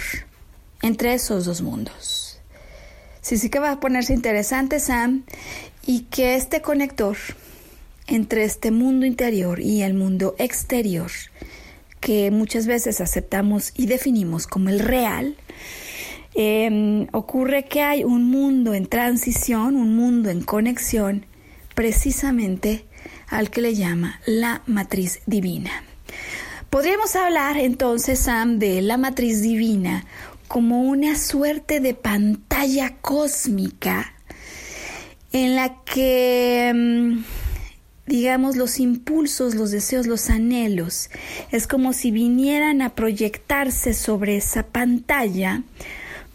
entre 0.82 1.14
esos 1.14 1.47
dos 1.47 1.62
mundos. 1.62 2.40
Sí, 3.23 3.38
sí 3.38 3.49
que 3.49 3.59
va 3.59 3.73
a 3.73 3.80
ponerse 3.80 4.12
interesante, 4.12 4.80
Sam, 4.80 5.25
y 5.87 6.00
que 6.11 6.35
este 6.35 6.61
conector 6.61 7.16
entre 8.06 8.44
este 8.44 8.70
mundo 8.70 9.06
interior 9.06 9.61
y 9.61 9.82
el 9.82 9.94
mundo 9.94 10.35
exterior, 10.38 11.11
que 12.00 12.30
muchas 12.30 12.66
veces 12.66 13.00
aceptamos 13.00 13.73
y 13.76 13.87
definimos 13.87 14.47
como 14.47 14.69
el 14.71 14.80
real, 14.80 15.37
Em, 16.35 17.09
ocurre 17.12 17.64
que 17.64 17.83
hay 17.83 18.04
un 18.04 18.30
mundo 18.30 18.75
en 18.75 18.87
transición, 18.87 19.75
un 19.75 19.97
mundo 19.97 20.30
en 20.30 20.42
conexión, 20.42 21.26
precisamente 21.75 22.85
al 23.28 23.50
que 23.50 23.61
le 23.61 23.75
llama 23.75 24.21
la 24.26 24.62
matriz 24.66 25.21
divina. 25.26 25.83
Podríamos 26.69 27.16
hablar 27.16 27.57
entonces, 27.57 28.21
Sam, 28.21 28.61
de 28.61 28.80
la 28.80 28.97
matriz 28.97 29.42
divina 29.42 30.04
como 30.47 30.83
una 30.83 31.16
suerte 31.16 31.80
de 31.80 31.95
pantalla 31.95 32.97
cósmica 33.00 34.14
en 35.33 35.57
la 35.57 35.83
que, 35.85 36.69
em, 36.69 37.25
digamos, 38.11 38.57
los 38.57 38.81
impulsos, 38.81 39.55
los 39.55 39.71
deseos, 39.71 40.09
los 40.09 40.31
anhelos, 40.31 41.11
es 41.52 41.69
como 41.69 41.93
si 41.93 42.11
vinieran 42.11 42.83
a 42.83 42.97
proyectarse 42.97 43.95
sobre 43.95 44.37
esa 44.37 44.64
pantalla 44.67 45.62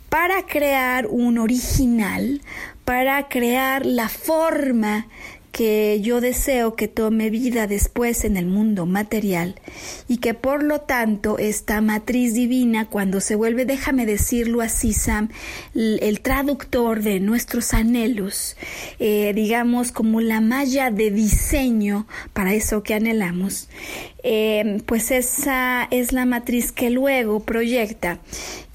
para 0.07 0.45
crear 0.45 1.05
un 1.05 1.37
original, 1.37 2.41
para 2.85 3.27
crear 3.27 3.85
la 3.85 4.07
forma 4.07 5.07
que 5.55 6.01
yo 6.01 6.19
deseo 6.19 6.75
que 6.75 6.89
tome 6.89 7.29
vida 7.29 7.65
después 7.65 8.25
en 8.25 8.35
el 8.35 8.45
mundo 8.45 8.85
material 8.85 9.55
y 10.09 10.17
que 10.17 10.33
por 10.33 10.61
lo 10.61 10.81
tanto 10.81 11.37
esta 11.37 11.79
matriz 11.79 12.33
divina 12.33 12.89
cuando 12.89 13.21
se 13.21 13.35
vuelve, 13.35 13.63
déjame 13.63 14.05
decirlo 14.05 14.59
así 14.59 14.91
Sam, 14.91 15.29
el, 15.73 16.19
traductor 16.19 17.01
de 17.01 17.21
nuestros 17.21 17.73
anhelos, 17.73 18.57
eh, 18.99 19.31
digamos 19.33 19.93
como 19.93 20.19
la 20.19 20.41
malla 20.41 20.91
de 20.91 21.09
diseño 21.09 22.05
para 22.33 22.53
eso 22.53 22.83
que 22.83 22.93
anhelamos, 22.93 23.69
eh, 24.23 24.81
pues 24.85 25.09
esa 25.11 25.87
es 25.89 26.11
la 26.11 26.25
matriz 26.25 26.73
que 26.73 26.89
luego 26.89 27.39
proyecta 27.39 28.19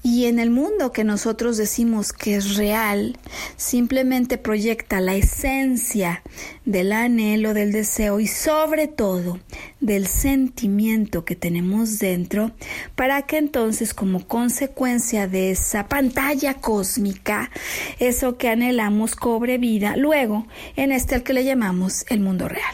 y 0.03 0.25
en 0.25 0.39
el 0.39 0.49
mundo 0.49 0.91
que 0.91 1.03
nosotros 1.03 1.57
decimos 1.57 2.11
que 2.11 2.35
es 2.35 2.55
real, 2.55 3.17
simplemente 3.55 4.37
proyecta 4.37 4.99
la 4.99 5.15
esencia 5.15 6.23
del 6.65 6.91
anhelo, 6.91 7.53
del 7.53 7.71
deseo 7.71 8.19
y 8.19 8.27
sobre 8.27 8.87
todo 8.87 9.39
del 9.79 10.07
sentimiento 10.07 11.23
que 11.23 11.35
tenemos 11.35 11.99
dentro, 11.99 12.51
para 12.95 13.21
que 13.23 13.37
entonces 13.37 13.93
como 13.93 14.27
consecuencia 14.27 15.27
de 15.27 15.51
esa 15.51 15.87
pantalla 15.87 16.55
cósmica, 16.55 17.51
eso 17.99 18.37
que 18.37 18.49
anhelamos 18.49 19.15
cobre 19.15 19.57
vida 19.57 19.95
luego 19.97 20.47
en 20.75 20.91
este 20.91 21.15
al 21.15 21.23
que 21.23 21.33
le 21.33 21.43
llamamos 21.43 22.05
el 22.09 22.21
mundo 22.21 22.47
real. 22.47 22.73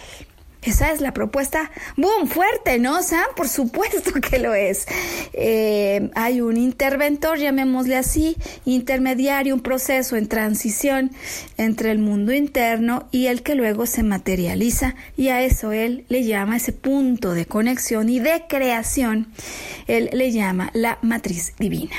Esa 0.68 0.92
es 0.92 1.00
la 1.00 1.14
propuesta, 1.14 1.72
boom, 1.96 2.28
fuerte, 2.28 2.78
¿no, 2.78 3.02
Sam? 3.02 3.24
Por 3.38 3.48
supuesto 3.48 4.12
que 4.22 4.38
lo 4.38 4.54
es. 4.54 4.86
Eh, 5.32 6.12
hay 6.14 6.42
un 6.42 6.58
interventor, 6.58 7.38
llamémosle 7.38 7.96
así, 7.96 8.36
intermediario, 8.66 9.56
un 9.56 9.62
proceso 9.62 10.18
en 10.18 10.28
transición 10.28 11.12
entre 11.58 11.92
el 11.92 12.00
mundo 12.00 12.34
interno 12.34 13.08
y 13.12 13.28
el 13.28 13.44
que 13.44 13.56
luego 13.56 13.86
se 13.86 14.04
materializa 14.04 14.96
y 15.16 15.30
a 15.30 15.42
eso 15.42 15.72
él 15.72 16.04
le 16.10 16.26
llama 16.26 16.58
ese 16.58 16.74
punto 16.74 17.34
de 17.34 17.46
conexión 17.46 18.10
y 18.10 18.20
de 18.20 18.44
creación, 18.50 19.32
él 19.88 20.10
le 20.12 20.34
llama 20.34 20.70
la 20.74 21.00
matriz 21.02 21.54
divina. 21.58 21.96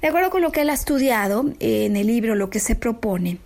De 0.00 0.08
acuerdo 0.08 0.30
con 0.30 0.42
lo 0.42 0.52
que 0.52 0.62
él 0.62 0.70
ha 0.70 0.74
estudiado 0.74 1.44
en 1.60 1.96
el 1.96 2.06
libro, 2.06 2.34
lo 2.34 2.50
que 2.50 2.60
se 2.60 2.74
propone 2.74 3.38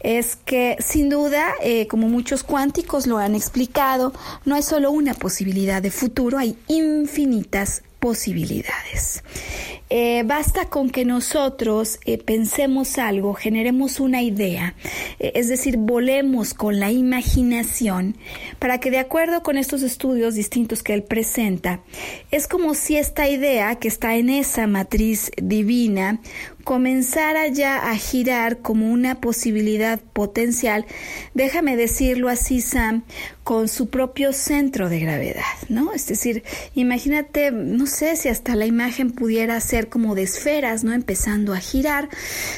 es 0.00 0.36
que 0.36 0.76
sin 0.80 1.08
duda, 1.08 1.54
eh, 1.62 1.86
como 1.86 2.08
muchos 2.08 2.42
cuánticos 2.42 3.06
lo 3.06 3.18
han 3.18 3.34
explicado, 3.34 4.12
no 4.44 4.54
hay 4.54 4.62
solo 4.62 4.90
una 4.90 5.14
posibilidad 5.14 5.82
de 5.82 5.90
futuro, 5.90 6.38
hay 6.38 6.56
infinitas 6.68 7.82
posibilidades. 7.98 9.22
Eh, 9.90 10.22
basta 10.26 10.66
con 10.66 10.90
que 10.90 11.06
nosotros 11.06 11.98
eh, 12.04 12.18
pensemos 12.18 12.98
algo, 12.98 13.32
generemos 13.32 14.00
una 14.00 14.20
idea, 14.20 14.74
eh, 15.18 15.32
es 15.34 15.48
decir, 15.48 15.78
volemos 15.78 16.52
con 16.52 16.78
la 16.78 16.90
imaginación 16.90 18.18
para 18.58 18.80
que 18.80 18.90
de 18.90 18.98
acuerdo 18.98 19.42
con 19.42 19.56
estos 19.56 19.82
estudios 19.82 20.34
distintos 20.34 20.82
que 20.82 20.92
él 20.92 21.04
presenta, 21.04 21.80
es 22.30 22.46
como 22.46 22.74
si 22.74 22.96
esta 22.96 23.28
idea 23.28 23.76
que 23.76 23.88
está 23.88 24.16
en 24.16 24.28
esa 24.28 24.66
matriz 24.66 25.30
divina 25.40 26.20
comenzara 26.68 27.48
ya 27.48 27.90
a 27.90 27.96
girar 27.96 28.58
como 28.58 28.92
una 28.92 29.22
posibilidad 29.22 29.98
potencial, 30.12 30.84
déjame 31.32 31.78
decirlo 31.78 32.28
así, 32.28 32.60
Sam, 32.60 33.04
con 33.42 33.68
su 33.68 33.88
propio 33.88 34.34
centro 34.34 34.90
de 34.90 35.00
gravedad, 35.00 35.42
¿no? 35.70 35.94
Es 35.94 36.06
decir, 36.06 36.42
imagínate, 36.74 37.50
no 37.50 37.86
sé 37.86 38.14
si 38.16 38.28
hasta 38.28 38.54
la 38.54 38.66
imagen 38.66 39.12
pudiera 39.12 39.58
ser 39.62 39.88
como 39.88 40.14
de 40.14 40.24
esferas, 40.24 40.84
¿no? 40.84 40.92
Empezando 40.92 41.54
a 41.54 41.58
girar. 41.58 42.10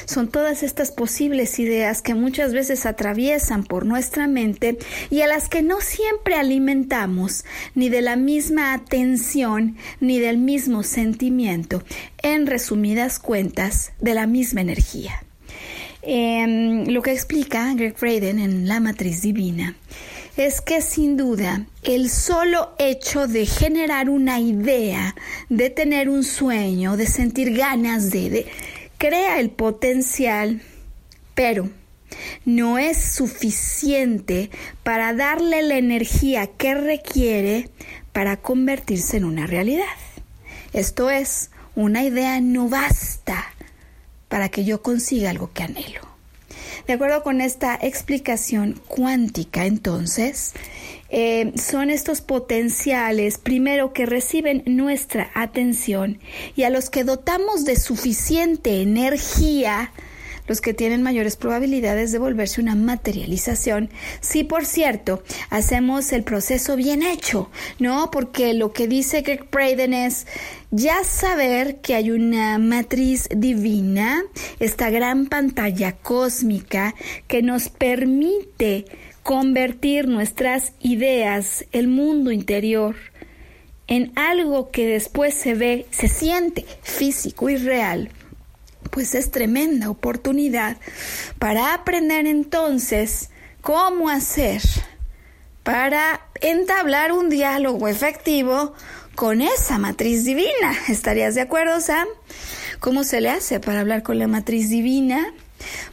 Son 0.03 0.27
todas 0.27 0.63
estas 0.63 0.91
posibles 0.91 1.57
ideas 1.59 2.01
que 2.01 2.13
muchas 2.13 2.51
veces 2.51 2.85
atraviesan 2.85 3.63
por 3.63 3.85
nuestra 3.85 4.27
mente 4.27 4.77
y 5.09 5.21
a 5.21 5.27
las 5.27 5.47
que 5.47 5.61
no 5.61 5.79
siempre 5.79 6.35
alimentamos 6.35 7.45
ni 7.73 7.87
de 7.87 8.01
la 8.01 8.17
misma 8.17 8.73
atención 8.73 9.77
ni 10.01 10.19
del 10.19 10.37
mismo 10.37 10.83
sentimiento. 10.83 11.81
En 12.23 12.47
resumidas 12.47 13.19
cuentas, 13.19 13.93
de 13.99 14.13
la 14.13 14.27
misma 14.27 14.61
energía. 14.61 15.23
Em, 16.03 16.85
lo 16.87 17.01
que 17.01 17.11
explica 17.11 17.73
Greg 17.75 17.95
Braden 17.99 18.39
en 18.39 18.67
La 18.67 18.79
Matriz 18.79 19.21
Divina 19.21 19.75
es 20.35 20.61
que 20.61 20.81
sin 20.81 21.17
duda 21.17 21.65
el 21.83 22.09
solo 22.09 22.73
hecho 22.79 23.27
de 23.27 23.45
generar 23.45 24.09
una 24.09 24.39
idea, 24.39 25.15
de 25.49 25.69
tener 25.69 26.09
un 26.09 26.23
sueño, 26.23 26.97
de 26.97 27.05
sentir 27.05 27.55
ganas 27.55 28.09
de, 28.09 28.29
de 28.29 28.45
crea 28.97 29.39
el 29.39 29.51
potencial, 29.51 30.61
pero 31.35 31.69
no 32.45 32.77
es 32.77 32.97
suficiente 32.97 34.49
para 34.83 35.13
darle 35.13 35.61
la 35.61 35.77
energía 35.77 36.47
que 36.47 36.73
requiere 36.73 37.69
para 38.11 38.37
convertirse 38.37 39.17
en 39.17 39.25
una 39.25 39.47
realidad. 39.47 39.85
Esto 40.73 41.09
es, 41.09 41.50
una 41.75 42.03
idea 42.03 42.39
no 42.41 42.69
basta 42.69 43.45
para 44.27 44.49
que 44.49 44.63
yo 44.63 44.81
consiga 44.81 45.29
algo 45.29 45.51
que 45.53 45.63
anhelo. 45.63 46.11
De 46.87 46.93
acuerdo 46.93 47.23
con 47.23 47.41
esta 47.41 47.77
explicación 47.81 48.81
cuántica, 48.87 49.65
entonces, 49.65 50.53
eh, 51.09 51.51
son 51.55 51.89
estos 51.89 52.21
potenciales, 52.21 53.37
primero, 53.37 53.93
que 53.93 54.05
reciben 54.05 54.63
nuestra 54.65 55.29
atención 55.33 56.19
y 56.55 56.63
a 56.63 56.69
los 56.69 56.89
que 56.89 57.03
dotamos 57.03 57.65
de 57.65 57.75
suficiente 57.75 58.81
energía, 58.81 59.91
los 60.51 60.59
que 60.59 60.73
tienen 60.73 61.01
mayores 61.01 61.37
probabilidades 61.37 62.11
de 62.11 62.19
volverse 62.19 62.59
una 62.59 62.75
materialización. 62.75 63.89
Si, 64.19 64.43
por 64.43 64.65
cierto, 64.65 65.23
hacemos 65.49 66.11
el 66.11 66.23
proceso 66.23 66.75
bien 66.75 67.03
hecho, 67.03 67.49
¿no? 67.79 68.11
Porque 68.11 68.53
lo 68.53 68.73
que 68.73 68.89
dice 68.89 69.21
Greg 69.21 69.49
Braden 69.49 69.93
es 69.93 70.27
ya 70.69 71.05
saber 71.05 71.79
que 71.79 71.95
hay 71.95 72.11
una 72.11 72.57
matriz 72.57 73.29
divina, 73.33 74.23
esta 74.59 74.89
gran 74.89 75.27
pantalla 75.27 75.93
cósmica 75.93 76.95
que 77.29 77.41
nos 77.41 77.69
permite 77.69 78.83
convertir 79.23 80.09
nuestras 80.09 80.73
ideas, 80.81 81.63
el 81.71 81.87
mundo 81.87 82.29
interior, 82.29 82.97
en 83.87 84.11
algo 84.17 84.69
que 84.69 84.85
después 84.85 85.33
se 85.33 85.53
ve, 85.53 85.85
se 85.91 86.09
siente 86.09 86.65
físico 86.81 87.49
y 87.49 87.55
real 87.55 88.09
pues 88.91 89.15
es 89.15 89.31
tremenda 89.31 89.89
oportunidad 89.89 90.77
para 91.39 91.73
aprender 91.73 92.27
entonces 92.27 93.31
cómo 93.61 94.09
hacer 94.09 94.61
para 95.63 96.21
entablar 96.41 97.11
un 97.11 97.29
diálogo 97.29 97.87
efectivo 97.87 98.73
con 99.15 99.41
esa 99.41 99.77
matriz 99.77 100.25
divina. 100.25 100.73
¿Estarías 100.87 101.35
de 101.35 101.41
acuerdo, 101.41 101.79
Sam? 101.81 102.07
¿Cómo 102.79 103.03
se 103.03 103.21
le 103.21 103.29
hace 103.29 103.59
para 103.59 103.81
hablar 103.81 104.03
con 104.03 104.17
la 104.19 104.27
matriz 104.27 104.69
divina? 104.69 105.33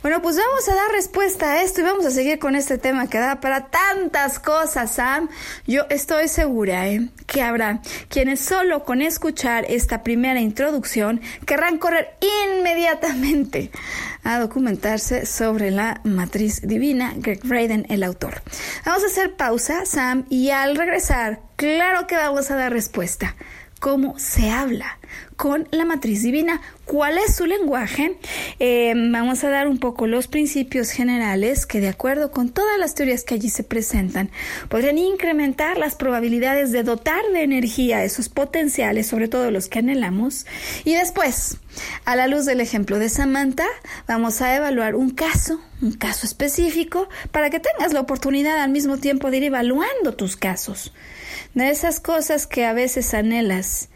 Bueno, 0.02 0.22
pues 0.22 0.36
vamos 0.36 0.68
a 0.68 0.74
dar 0.74 0.90
respuesta 0.92 1.52
a 1.52 1.62
esto 1.62 1.80
y 1.80 1.84
vamos 1.84 2.06
a 2.06 2.10
seguir 2.10 2.38
con 2.38 2.54
este 2.54 2.78
tema 2.78 3.08
que 3.08 3.18
da 3.18 3.40
para 3.40 3.66
tantas 3.66 4.38
cosas, 4.38 4.92
Sam. 4.92 5.28
Yo 5.66 5.84
estoy 5.90 6.28
segura 6.28 6.88
¿eh? 6.88 7.08
que 7.26 7.42
habrá 7.42 7.80
quienes 8.08 8.40
solo 8.40 8.84
con 8.84 9.02
escuchar 9.02 9.64
esta 9.68 10.02
primera 10.02 10.40
introducción 10.40 11.20
querrán 11.46 11.78
correr 11.78 12.16
inmediatamente 12.54 13.70
a 14.24 14.38
documentarse 14.38 15.26
sobre 15.26 15.70
la 15.70 16.00
matriz 16.04 16.60
divina, 16.62 17.14
Greg 17.16 17.40
Braden, 17.44 17.86
el 17.88 18.02
autor. 18.02 18.42
Vamos 18.84 19.04
a 19.04 19.06
hacer 19.06 19.36
pausa, 19.36 19.86
Sam, 19.86 20.26
y 20.28 20.50
al 20.50 20.76
regresar, 20.76 21.40
claro 21.56 22.06
que 22.06 22.16
vamos 22.16 22.50
a 22.50 22.56
dar 22.56 22.72
respuesta. 22.72 23.36
¿Cómo 23.78 24.18
se 24.18 24.50
habla? 24.50 24.98
con 25.38 25.68
la 25.70 25.84
matriz 25.84 26.22
divina. 26.22 26.60
¿Cuál 26.84 27.16
es 27.16 27.36
su 27.36 27.46
lenguaje? 27.46 28.18
Eh, 28.58 28.92
vamos 28.96 29.44
a 29.44 29.50
dar 29.50 29.68
un 29.68 29.78
poco 29.78 30.06
los 30.06 30.26
principios 30.26 30.90
generales 30.90 31.64
que 31.64 31.80
de 31.80 31.88
acuerdo 31.88 32.32
con 32.32 32.48
todas 32.48 32.78
las 32.78 32.94
teorías 32.94 33.22
que 33.22 33.34
allí 33.34 33.48
se 33.48 33.62
presentan 33.62 34.30
podrían 34.68 34.98
incrementar 34.98 35.78
las 35.78 35.94
probabilidades 35.94 36.72
de 36.72 36.82
dotar 36.82 37.22
de 37.32 37.42
energía 37.42 38.04
esos 38.04 38.28
potenciales, 38.28 39.06
sobre 39.06 39.28
todo 39.28 39.50
los 39.52 39.68
que 39.68 39.78
anhelamos. 39.78 40.44
Y 40.84 40.94
después, 40.94 41.58
a 42.04 42.16
la 42.16 42.26
luz 42.26 42.44
del 42.44 42.60
ejemplo 42.60 42.98
de 42.98 43.08
Samantha, 43.08 43.66
vamos 44.08 44.42
a 44.42 44.56
evaluar 44.56 44.96
un 44.96 45.10
caso, 45.10 45.60
un 45.80 45.92
caso 45.92 46.26
específico, 46.26 47.08
para 47.30 47.50
que 47.50 47.60
tengas 47.60 47.92
la 47.92 48.00
oportunidad 48.00 48.58
al 48.58 48.70
mismo 48.70 48.98
tiempo 48.98 49.30
de 49.30 49.36
ir 49.36 49.44
evaluando 49.44 50.14
tus 50.14 50.36
casos. 50.36 50.92
De 51.54 51.70
esas 51.70 52.00
cosas 52.00 52.46
que 52.46 52.64
a 52.64 52.72
veces 52.72 53.14
anhelas 53.14 53.88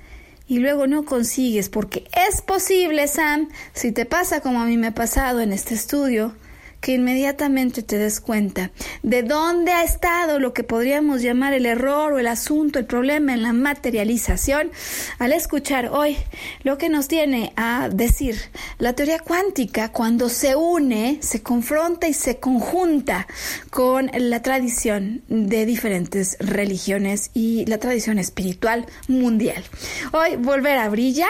y 0.47 0.59
luego 0.59 0.87
no 0.87 1.05
consigues, 1.05 1.69
porque 1.69 2.05
es 2.29 2.43
posible, 2.43 3.09
Sam, 3.09 3.49
si 3.73 3.93
te 3.93 4.05
pasa 4.05 4.41
como 4.41 4.61
a 4.61 4.67
mí 4.67 4.77
me 4.77 4.89
ha 4.89 4.95
pasado 4.95 5.41
en 5.41 5.53
este 5.53 5.75
estudio, 5.75 6.35
que 6.83 6.93
inmediatamente 6.93 7.83
te 7.83 7.97
des 7.97 8.21
cuenta 8.21 8.73
de 9.05 9.23
dónde 9.23 9.71
ha 9.71 9.85
estado 9.85 10.41
lo 10.41 10.53
que 10.53 10.65
podríamos 10.65 11.23
llamar 11.23 11.55
el 11.55 11.65
error 11.65 12.13
o 12.13 12.19
el 12.19 12.27
asunto, 12.27 12.81
el 12.81 12.87
problema 12.87 13.33
en 13.33 13.43
la 13.43 13.53
materialización, 13.53 14.71
al 15.21 15.33
escuchar 15.33 15.91
hoy 15.93 16.19
lo 16.65 16.79
que 16.79 16.89
nos 16.89 17.07
tiene 17.07 17.53
a 17.57 17.89
decir 17.89 18.37
la 18.79 18.95
teoría 18.95 19.21
cuántica 19.21 19.93
cuando 19.93 20.29
se 20.29 20.57
une, 20.57 21.19
se 21.23 21.41
confronta 21.41 22.09
y 22.09 22.15
se 22.15 22.41
conjunta 22.41 23.29
con 23.71 24.11
la 24.13 24.43
tradición 24.43 25.23
de 25.29 25.65
diferentes 25.65 26.37
religiones 26.41 27.31
y 27.33 27.65
la 27.67 27.79
tradición 27.79 28.19
espiritual 28.19 28.87
mundial. 29.07 29.63
Hoy 30.13 30.35
volver 30.35 30.79
a 30.79 30.89
brillar 30.89 31.29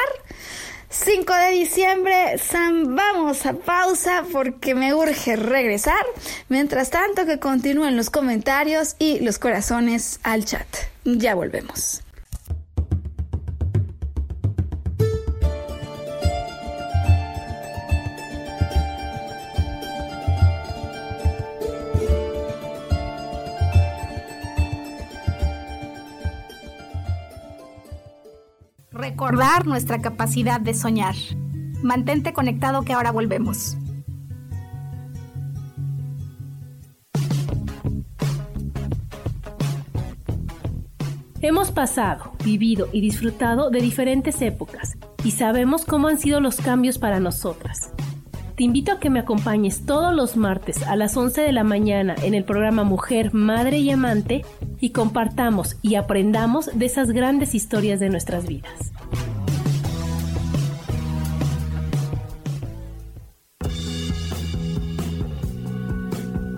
5 0.93 1.35
de 1.35 1.51
diciembre, 1.53 2.37
Sam, 2.37 2.95
vamos 2.95 3.47
a 3.47 3.55
pausa 3.55 4.25
porque 4.31 4.75
me 4.75 4.93
urge 4.93 5.37
regresar. 5.37 6.05
Mientras 6.51 6.91
tanto, 6.91 7.25
que 7.25 7.39
continúen 7.39 7.97
los 7.97 8.11
comentarios 8.11 8.97
y 8.99 9.21
los 9.21 9.39
corazones 9.39 10.21
al 10.23 10.45
chat. 10.45 10.67
Ya 11.05 11.35
volvemos. 11.35 12.03
Recordar 28.93 29.67
nuestra 29.67 30.01
capacidad 30.01 30.61
de 30.61 30.75
soñar. 30.75 31.15
Mantente 31.83 32.33
conectado 32.33 32.83
que 32.83 32.93
ahora 32.93 33.11
volvemos. 33.11 33.77
Hemos 41.41 41.73
pasado, 41.73 42.33
vivido 42.45 42.89
y 42.93 43.01
disfrutado 43.01 43.71
de 43.71 43.81
diferentes 43.81 44.41
épocas 44.43 44.97
y 45.25 45.33
sabemos 45.33 45.85
cómo 45.85 46.07
han 46.07 46.19
sido 46.19 46.41
los 46.41 46.57
cambios 46.59 46.99
para 46.99 47.19
nosotras. 47.19 47.91
Te 48.57 48.63
invito 48.63 48.93
a 48.93 49.01
que 49.01 49.11
me 49.11 49.19
acompañes 49.19 49.85
todos 49.85 50.15
los 50.15 50.37
martes 50.37 50.83
a 50.85 50.95
las 50.95 51.17
11 51.17 51.41
de 51.41 51.51
la 51.51 51.65
mañana 51.65 52.15
en 52.23 52.35
el 52.35 52.45
programa 52.45 52.85
Mujer, 52.85 53.35
Madre 53.35 53.79
y 53.79 53.91
Amante 53.91 54.45
y 54.83 54.91
compartamos 54.91 55.77
y 55.81 55.95
aprendamos 55.95 56.69
de 56.75 56.87
esas 56.87 57.13
grandes 57.13 57.55
historias 57.55 58.01
de 58.01 58.11
nuestras 58.11 58.47
vidas. 58.47 58.93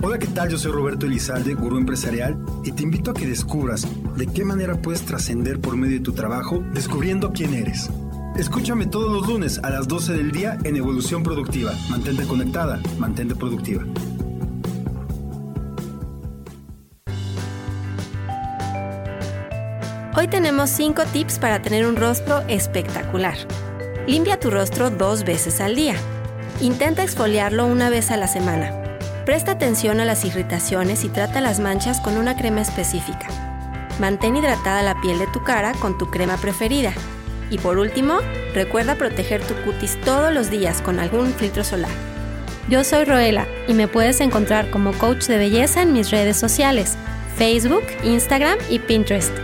Hola, 0.02 0.18
¿qué 0.18 0.26
tal? 0.28 0.48
Yo 0.48 0.56
soy 0.56 0.72
Roberto 0.72 1.04
Elizalde, 1.04 1.54
gurú 1.54 1.76
empresarial, 1.76 2.36
y 2.64 2.72
te 2.72 2.82
invito 2.82 3.10
a 3.10 3.14
que 3.14 3.26
descubras 3.26 3.86
de 4.16 4.26
qué 4.26 4.44
manera 4.44 4.80
puedes 4.80 5.02
trascender 5.02 5.60
por 5.60 5.76
medio 5.76 5.98
de 5.98 6.04
tu 6.04 6.12
trabajo 6.12 6.64
descubriendo 6.72 7.30
quién 7.30 7.52
eres. 7.52 7.90
Escúchame 8.36 8.86
todos 8.86 9.12
los 9.12 9.28
lunes 9.28 9.60
a 9.62 9.68
las 9.68 9.86
12 9.86 10.14
del 10.14 10.32
día 10.32 10.58
en 10.64 10.76
Evolución 10.76 11.22
Productiva. 11.22 11.72
Mantente 11.90 12.24
conectada, 12.24 12.80
mantente 12.98 13.34
productiva. 13.34 13.84
Hoy 20.16 20.28
tenemos 20.28 20.70
5 20.70 21.06
tips 21.06 21.40
para 21.40 21.60
tener 21.60 21.84
un 21.84 21.96
rostro 21.96 22.44
espectacular. 22.46 23.34
Limpia 24.06 24.38
tu 24.38 24.48
rostro 24.48 24.90
dos 24.90 25.24
veces 25.24 25.60
al 25.60 25.74
día. 25.74 25.96
Intenta 26.60 27.02
exfoliarlo 27.02 27.66
una 27.66 27.90
vez 27.90 28.12
a 28.12 28.16
la 28.16 28.28
semana. 28.28 28.70
Presta 29.26 29.50
atención 29.50 29.98
a 29.98 30.04
las 30.04 30.24
irritaciones 30.24 31.02
y 31.02 31.08
trata 31.08 31.40
las 31.40 31.58
manchas 31.58 32.00
con 32.00 32.16
una 32.16 32.36
crema 32.36 32.60
específica. 32.60 33.26
Mantén 33.98 34.36
hidratada 34.36 34.84
la 34.84 35.00
piel 35.00 35.18
de 35.18 35.26
tu 35.26 35.42
cara 35.42 35.72
con 35.80 35.98
tu 35.98 36.08
crema 36.08 36.36
preferida 36.36 36.92
y 37.50 37.58
por 37.58 37.78
último, 37.78 38.18
recuerda 38.54 38.94
proteger 38.94 39.42
tu 39.42 39.54
cutis 39.64 40.00
todos 40.02 40.32
los 40.32 40.48
días 40.48 40.80
con 40.80 41.00
algún 41.00 41.34
filtro 41.34 41.64
solar. 41.64 41.90
Yo 42.68 42.84
soy 42.84 43.04
Roela 43.04 43.48
y 43.66 43.74
me 43.74 43.88
puedes 43.88 44.20
encontrar 44.20 44.70
como 44.70 44.92
coach 44.92 45.26
de 45.26 45.38
belleza 45.38 45.82
en 45.82 45.92
mis 45.92 46.12
redes 46.12 46.36
sociales, 46.36 46.96
Facebook, 47.36 47.82
Instagram 48.04 48.58
y 48.70 48.78
Pinterest. 48.78 49.43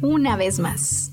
una 0.00 0.36
vez 0.36 0.58
más. 0.58 1.12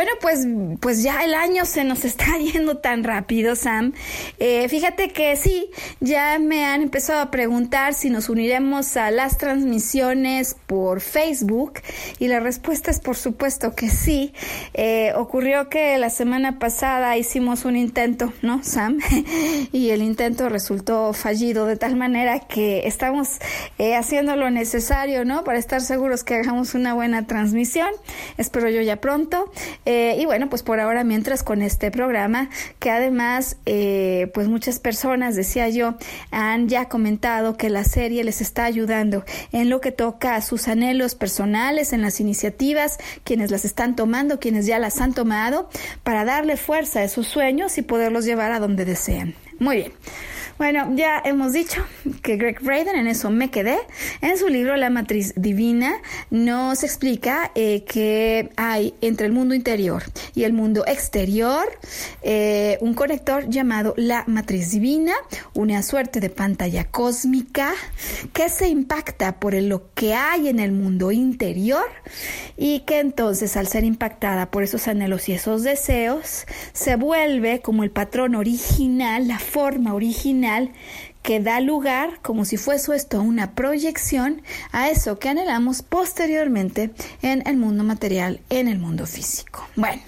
Bueno, 0.00 0.12
pues, 0.22 0.48
pues 0.80 1.02
ya 1.02 1.24
el 1.24 1.34
año 1.34 1.66
se 1.66 1.84
nos 1.84 2.06
está 2.06 2.38
yendo 2.38 2.78
tan 2.78 3.04
rápido, 3.04 3.54
Sam. 3.54 3.92
Eh, 4.38 4.66
fíjate 4.70 5.10
que 5.10 5.36
sí, 5.36 5.68
ya 6.00 6.38
me 6.38 6.64
han 6.64 6.80
empezado 6.80 7.20
a 7.20 7.30
preguntar 7.30 7.92
si 7.92 8.08
nos 8.08 8.30
uniremos 8.30 8.96
a 8.96 9.10
las 9.10 9.36
transmisiones 9.36 10.56
por 10.66 11.02
Facebook 11.02 11.80
y 12.18 12.28
la 12.28 12.40
respuesta 12.40 12.90
es 12.90 12.98
por 12.98 13.14
supuesto 13.14 13.74
que 13.74 13.90
sí. 13.90 14.32
Eh, 14.72 15.12
ocurrió 15.16 15.68
que 15.68 15.98
la 15.98 16.08
semana 16.08 16.58
pasada 16.58 17.18
hicimos 17.18 17.66
un 17.66 17.76
intento, 17.76 18.32
¿no, 18.40 18.64
Sam? 18.64 19.00
y 19.70 19.90
el 19.90 20.00
intento 20.00 20.48
resultó 20.48 21.12
fallido 21.12 21.66
de 21.66 21.76
tal 21.76 21.96
manera 21.96 22.40
que 22.40 22.86
estamos 22.86 23.38
eh, 23.76 23.96
haciendo 23.96 24.34
lo 24.36 24.48
necesario, 24.48 25.26
¿no? 25.26 25.44
Para 25.44 25.58
estar 25.58 25.82
seguros 25.82 26.24
que 26.24 26.36
hagamos 26.36 26.72
una 26.72 26.94
buena 26.94 27.26
transmisión. 27.26 27.90
Espero 28.38 28.70
yo 28.70 28.80
ya 28.80 28.96
pronto. 28.96 29.52
Eh, 29.92 30.14
y 30.20 30.24
bueno, 30.24 30.48
pues 30.48 30.62
por 30.62 30.78
ahora 30.78 31.02
mientras 31.02 31.42
con 31.42 31.62
este 31.62 31.90
programa, 31.90 32.48
que 32.78 32.92
además, 32.92 33.56
eh, 33.66 34.30
pues 34.34 34.46
muchas 34.46 34.78
personas, 34.78 35.34
decía 35.34 35.68
yo, 35.68 35.96
han 36.30 36.68
ya 36.68 36.84
comentado 36.84 37.56
que 37.56 37.70
la 37.70 37.82
serie 37.82 38.22
les 38.22 38.40
está 38.40 38.66
ayudando 38.66 39.24
en 39.50 39.68
lo 39.68 39.80
que 39.80 39.90
toca 39.90 40.36
a 40.36 40.42
sus 40.42 40.68
anhelos 40.68 41.16
personales, 41.16 41.92
en 41.92 42.02
las 42.02 42.20
iniciativas, 42.20 42.98
quienes 43.24 43.50
las 43.50 43.64
están 43.64 43.96
tomando, 43.96 44.38
quienes 44.38 44.64
ya 44.64 44.78
las 44.78 45.00
han 45.00 45.12
tomado, 45.12 45.68
para 46.04 46.24
darle 46.24 46.56
fuerza 46.56 47.02
a 47.02 47.08
sus 47.08 47.26
sueños 47.26 47.76
y 47.76 47.82
poderlos 47.82 48.24
llevar 48.24 48.52
a 48.52 48.60
donde 48.60 48.84
desean. 48.84 49.34
Muy 49.58 49.74
bien. 49.74 49.92
Bueno, 50.60 50.92
ya 50.94 51.22
hemos 51.24 51.54
dicho 51.54 51.82
que 52.22 52.36
Greg 52.36 52.60
Braden, 52.60 52.94
en 52.94 53.06
eso 53.06 53.30
me 53.30 53.50
quedé, 53.50 53.78
en 54.20 54.36
su 54.36 54.48
libro 54.48 54.76
La 54.76 54.90
Matriz 54.90 55.32
Divina 55.34 55.94
nos 56.28 56.84
explica 56.84 57.50
eh, 57.54 57.82
que 57.84 58.50
hay 58.56 58.92
entre 59.00 59.24
el 59.24 59.32
mundo 59.32 59.54
interior 59.54 60.02
y 60.34 60.44
el 60.44 60.52
mundo 60.52 60.84
exterior 60.86 61.64
eh, 62.20 62.76
un 62.82 62.92
conector 62.92 63.48
llamado 63.48 63.94
la 63.96 64.24
Matriz 64.26 64.70
Divina, 64.70 65.14
una 65.54 65.82
suerte 65.82 66.20
de 66.20 66.28
pantalla 66.28 66.84
cósmica 66.84 67.72
que 68.34 68.50
se 68.50 68.68
impacta 68.68 69.40
por 69.40 69.54
lo 69.54 69.94
que 69.94 70.12
hay 70.12 70.48
en 70.48 70.60
el 70.60 70.72
mundo 70.72 71.10
interior 71.10 71.86
y 72.58 72.80
que 72.80 73.00
entonces 73.00 73.56
al 73.56 73.66
ser 73.66 73.84
impactada 73.84 74.50
por 74.50 74.62
esos 74.62 74.88
anhelos 74.88 75.30
y 75.30 75.32
esos 75.32 75.62
deseos 75.62 76.44
se 76.74 76.96
vuelve 76.96 77.62
como 77.62 77.82
el 77.82 77.90
patrón 77.90 78.34
original, 78.34 79.26
la 79.26 79.38
forma 79.38 79.94
original 79.94 80.49
que 81.22 81.40
da 81.40 81.60
lugar, 81.60 82.20
como 82.22 82.44
si 82.44 82.56
fuese 82.56 82.94
esto 82.94 83.20
una 83.20 83.54
proyección, 83.54 84.42
a 84.72 84.90
eso 84.90 85.18
que 85.18 85.28
anhelamos 85.28 85.82
posteriormente 85.82 86.90
en 87.22 87.46
el 87.46 87.56
mundo 87.56 87.84
material, 87.84 88.40
en 88.50 88.68
el 88.68 88.78
mundo 88.78 89.06
físico. 89.06 89.66
Bueno. 89.76 90.02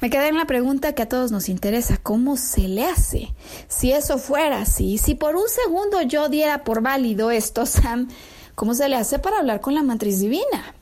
Me 0.00 0.10
quedé 0.10 0.28
en 0.28 0.36
la 0.36 0.46
pregunta 0.46 0.92
que 0.92 1.02
a 1.02 1.08
todos 1.08 1.32
nos 1.32 1.48
interesa, 1.48 1.96
¿cómo 1.96 2.36
se 2.36 2.68
le 2.68 2.84
hace? 2.84 3.34
Si 3.66 3.90
eso 3.90 4.18
fuera 4.18 4.60
así, 4.60 4.96
si 4.96 5.16
por 5.16 5.34
un 5.34 5.48
segundo 5.48 6.02
yo 6.02 6.28
diera 6.28 6.62
por 6.62 6.82
válido 6.82 7.32
esto, 7.32 7.66
Sam, 7.66 8.08
¿cómo 8.54 8.74
se 8.74 8.88
le 8.88 8.94
hace 8.94 9.18
para 9.18 9.38
hablar 9.38 9.60
con 9.60 9.74
la 9.74 9.82
matriz 9.82 10.20
divina? 10.20 10.74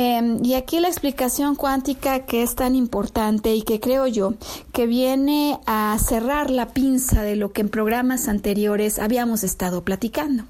Em, 0.00 0.44
y 0.44 0.54
aquí 0.54 0.78
la 0.78 0.86
explicación 0.86 1.56
cuántica 1.56 2.24
que 2.24 2.44
es 2.44 2.54
tan 2.54 2.76
importante 2.76 3.56
y 3.56 3.62
que 3.62 3.80
creo 3.80 4.06
yo 4.06 4.34
que 4.72 4.86
viene 4.86 5.58
a 5.66 5.98
cerrar 5.98 6.50
la 6.50 6.68
pinza 6.68 7.22
de 7.22 7.34
lo 7.34 7.50
que 7.52 7.62
en 7.62 7.68
programas 7.68 8.28
anteriores 8.28 9.00
habíamos 9.00 9.42
estado 9.42 9.82
platicando. 9.82 10.44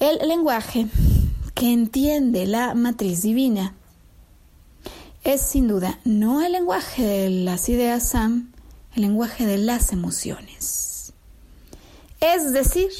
El 0.00 0.26
lenguaje 0.26 0.88
que 1.54 1.72
entiende 1.72 2.46
la 2.46 2.74
matriz 2.74 3.22
divina 3.22 3.74
es 5.22 5.40
sin 5.40 5.68
duda 5.68 6.00
no 6.02 6.44
el 6.44 6.50
lenguaje 6.50 7.04
de 7.04 7.30
las 7.30 7.68
ideas 7.68 8.08
Sam, 8.08 8.50
el 8.96 9.02
lenguaje 9.02 9.46
de 9.46 9.58
las 9.58 9.92
emociones. 9.92 11.12
Es 12.18 12.52
decir, 12.52 12.90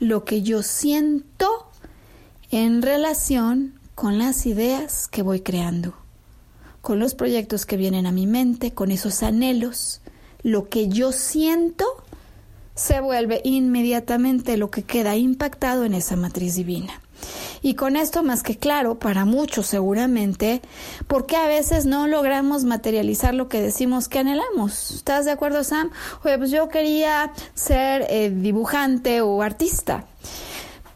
lo 0.00 0.24
que 0.24 0.40
yo 0.40 0.62
siento 0.62 1.50
en 2.50 2.80
relación 2.80 3.81
con 4.02 4.18
las 4.18 4.46
ideas 4.46 5.06
que 5.06 5.22
voy 5.22 5.42
creando, 5.42 5.94
con 6.80 6.98
los 6.98 7.14
proyectos 7.14 7.66
que 7.66 7.76
vienen 7.76 8.04
a 8.04 8.10
mi 8.10 8.26
mente, 8.26 8.72
con 8.72 8.90
esos 8.90 9.22
anhelos, 9.22 10.00
lo 10.42 10.68
que 10.68 10.88
yo 10.88 11.12
siento 11.12 11.84
se 12.74 12.98
vuelve 12.98 13.40
inmediatamente 13.44 14.56
lo 14.56 14.72
que 14.72 14.82
queda 14.82 15.14
impactado 15.14 15.84
en 15.84 15.94
esa 15.94 16.16
matriz 16.16 16.56
divina. 16.56 17.00
Y 17.62 17.74
con 17.74 17.94
esto 17.94 18.24
más 18.24 18.42
que 18.42 18.56
claro, 18.56 18.98
para 18.98 19.24
muchos 19.24 19.68
seguramente, 19.68 20.62
porque 21.06 21.36
a 21.36 21.46
veces 21.46 21.86
no 21.86 22.08
logramos 22.08 22.64
materializar 22.64 23.34
lo 23.34 23.48
que 23.48 23.62
decimos 23.62 24.08
que 24.08 24.18
anhelamos. 24.18 24.90
¿Estás 24.90 25.26
de 25.26 25.30
acuerdo, 25.30 25.62
Sam? 25.62 25.92
Pues 26.24 26.50
yo 26.50 26.68
quería 26.68 27.32
ser 27.54 28.04
eh, 28.08 28.30
dibujante 28.34 29.20
o 29.20 29.42
artista 29.42 30.06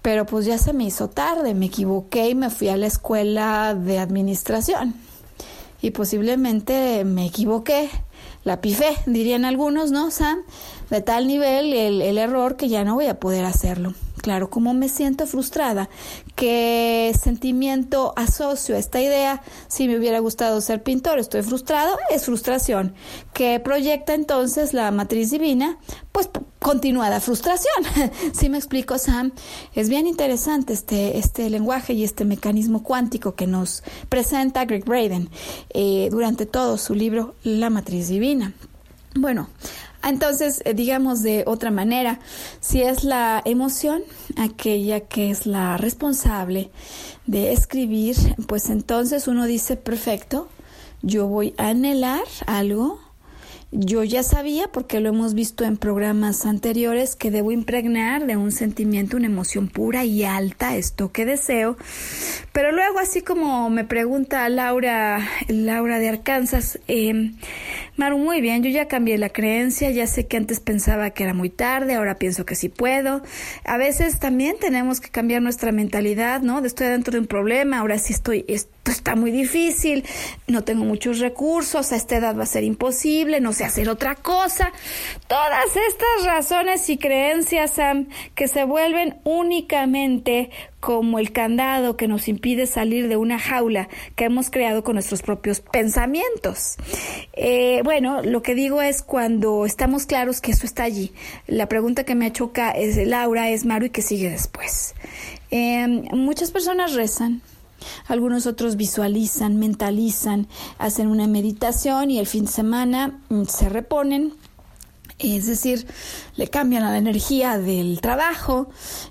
pero 0.06 0.24
pues 0.24 0.46
ya 0.46 0.56
se 0.56 0.72
me 0.72 0.84
hizo 0.84 1.10
tarde, 1.10 1.52
me 1.52 1.66
equivoqué 1.66 2.28
y 2.28 2.36
me 2.36 2.48
fui 2.48 2.68
a 2.68 2.76
la 2.76 2.86
escuela 2.86 3.74
de 3.74 3.98
administración. 3.98 4.94
Y 5.82 5.90
posiblemente 5.90 7.02
me 7.04 7.26
equivoqué, 7.26 7.90
la 8.44 8.60
pifé, 8.60 8.94
dirían 9.06 9.44
algunos, 9.44 9.90
¿no, 9.90 10.12
Sam? 10.12 10.38
De 10.90 11.00
tal 11.00 11.26
nivel 11.26 11.72
el, 11.72 12.02
el 12.02 12.18
error 12.18 12.54
que 12.54 12.68
ya 12.68 12.84
no 12.84 12.94
voy 12.94 13.06
a 13.06 13.18
poder 13.18 13.44
hacerlo 13.44 13.94
claro 14.26 14.50
cómo 14.50 14.74
me 14.74 14.88
siento 14.88 15.24
frustrada, 15.24 15.88
qué 16.34 17.14
sentimiento 17.16 18.12
asocio 18.16 18.74
a 18.74 18.78
esta 18.78 19.00
idea, 19.00 19.40
si 19.68 19.86
me 19.86 19.96
hubiera 19.96 20.18
gustado 20.18 20.60
ser 20.60 20.82
pintor, 20.82 21.20
estoy 21.20 21.42
frustrado, 21.42 21.96
es 22.10 22.24
frustración, 22.24 22.92
que 23.32 23.60
proyecta 23.60 24.14
entonces 24.14 24.74
la 24.74 24.90
matriz 24.90 25.30
divina, 25.30 25.78
pues 26.10 26.28
continuada 26.58 27.20
frustración. 27.20 27.84
si 28.32 28.48
me 28.48 28.58
explico, 28.58 28.98
Sam, 28.98 29.30
es 29.76 29.88
bien 29.88 30.08
interesante 30.08 30.72
este, 30.72 31.18
este 31.18 31.48
lenguaje 31.48 31.92
y 31.92 32.02
este 32.02 32.24
mecanismo 32.24 32.82
cuántico 32.82 33.36
que 33.36 33.46
nos 33.46 33.84
presenta 34.08 34.64
Greg 34.64 34.84
Braden 34.84 35.30
eh, 35.70 36.08
durante 36.10 36.46
todo 36.46 36.78
su 36.78 36.96
libro 36.96 37.36
La 37.44 37.70
matriz 37.70 38.08
divina. 38.08 38.54
Bueno, 39.14 39.48
entonces, 40.08 40.62
eh, 40.64 40.74
digamos 40.74 41.22
de 41.22 41.44
otra 41.46 41.70
manera, 41.70 42.20
si 42.60 42.82
es 42.82 43.04
la 43.04 43.42
emoción 43.44 44.02
aquella 44.36 45.00
que 45.00 45.30
es 45.30 45.46
la 45.46 45.76
responsable 45.76 46.70
de 47.26 47.52
escribir, 47.52 48.16
pues 48.46 48.70
entonces 48.70 49.28
uno 49.28 49.46
dice, 49.46 49.76
perfecto, 49.76 50.48
yo 51.02 51.26
voy 51.26 51.54
a 51.58 51.68
anhelar 51.68 52.24
algo 52.46 53.05
yo 53.78 54.02
ya 54.04 54.22
sabía, 54.22 54.68
porque 54.68 55.00
lo 55.00 55.10
hemos 55.10 55.34
visto 55.34 55.64
en 55.64 55.76
programas 55.76 56.46
anteriores, 56.46 57.14
que 57.14 57.30
debo 57.30 57.52
impregnar 57.52 58.26
de 58.26 58.36
un 58.36 58.50
sentimiento, 58.50 59.18
una 59.18 59.26
emoción 59.26 59.68
pura 59.68 60.04
y 60.04 60.24
alta, 60.24 60.76
esto 60.76 61.12
que 61.12 61.26
deseo. 61.26 61.76
Pero 62.52 62.72
luego, 62.72 62.98
así 62.98 63.20
como 63.20 63.68
me 63.68 63.84
pregunta 63.84 64.48
Laura, 64.48 65.20
Laura 65.48 65.98
de 65.98 66.08
Arkansas, 66.08 66.78
eh, 66.88 67.32
Maru, 67.96 68.18
muy 68.18 68.40
bien, 68.40 68.62
yo 68.62 68.70
ya 68.70 68.88
cambié 68.88 69.18
la 69.18 69.28
creencia, 69.28 69.90
ya 69.90 70.06
sé 70.06 70.26
que 70.26 70.38
antes 70.38 70.60
pensaba 70.60 71.10
que 71.10 71.24
era 71.24 71.34
muy 71.34 71.50
tarde, 71.50 71.94
ahora 71.94 72.16
pienso 72.16 72.46
que 72.46 72.54
sí 72.54 72.68
puedo. 72.70 73.22
A 73.64 73.76
veces 73.76 74.18
también 74.18 74.56
tenemos 74.58 75.00
que 75.00 75.10
cambiar 75.10 75.42
nuestra 75.42 75.70
mentalidad, 75.72 76.40
¿no? 76.40 76.62
De 76.62 76.68
estoy 76.68 76.88
dentro 76.88 77.12
de 77.12 77.20
un 77.20 77.26
problema, 77.26 77.78
ahora 77.78 77.98
sí 77.98 78.12
estoy, 78.12 78.44
esto 78.86 78.98
está 78.98 79.16
muy 79.16 79.32
difícil, 79.32 80.04
no 80.46 80.62
tengo 80.62 80.84
muchos 80.84 81.18
recursos, 81.18 81.90
a 81.90 81.96
esta 81.96 82.18
edad 82.18 82.36
va 82.36 82.44
a 82.44 82.46
ser 82.46 82.62
imposible, 82.62 83.40
no 83.40 83.52
sé 83.52 83.64
hacer 83.64 83.88
otra 83.88 84.14
cosa. 84.14 84.70
Todas 85.26 85.74
estas 85.74 86.24
razones 86.24 86.88
y 86.88 86.96
creencias, 86.96 87.72
Sam, 87.72 88.06
que 88.36 88.46
se 88.46 88.62
vuelven 88.62 89.16
únicamente 89.24 90.50
como 90.78 91.18
el 91.18 91.32
candado 91.32 91.96
que 91.96 92.06
nos 92.06 92.28
impide 92.28 92.68
salir 92.68 93.08
de 93.08 93.16
una 93.16 93.40
jaula 93.40 93.88
que 94.14 94.26
hemos 94.26 94.50
creado 94.50 94.84
con 94.84 94.94
nuestros 94.94 95.22
propios 95.22 95.58
pensamientos. 95.58 96.76
Eh, 97.32 97.80
bueno, 97.82 98.22
lo 98.22 98.40
que 98.42 98.54
digo 98.54 98.82
es 98.82 99.02
cuando 99.02 99.66
estamos 99.66 100.06
claros 100.06 100.40
que 100.40 100.52
eso 100.52 100.64
está 100.64 100.84
allí. 100.84 101.12
La 101.48 101.68
pregunta 101.68 102.04
que 102.04 102.14
me 102.14 102.32
choca 102.32 102.70
es 102.70 103.04
Laura, 103.04 103.50
es 103.50 103.64
Maru 103.64 103.86
y 103.86 103.90
que 103.90 104.02
sigue 104.02 104.30
después. 104.30 104.94
Eh, 105.50 105.88
muchas 106.12 106.52
personas 106.52 106.94
rezan, 106.94 107.42
algunos 108.06 108.46
otros 108.46 108.76
visualizan, 108.76 109.56
mentalizan, 109.56 110.48
hacen 110.78 111.08
una 111.08 111.26
meditación 111.26 112.10
y 112.10 112.18
el 112.18 112.26
fin 112.26 112.44
de 112.44 112.52
semana 112.52 113.20
mm, 113.28 113.44
se 113.44 113.68
reponen. 113.68 114.34
Es 115.18 115.46
decir, 115.46 115.86
le 116.36 116.48
cambian 116.48 116.82
a 116.82 116.90
la 116.90 116.98
energía 116.98 117.58
del 117.58 118.02
trabajo, 118.02 118.68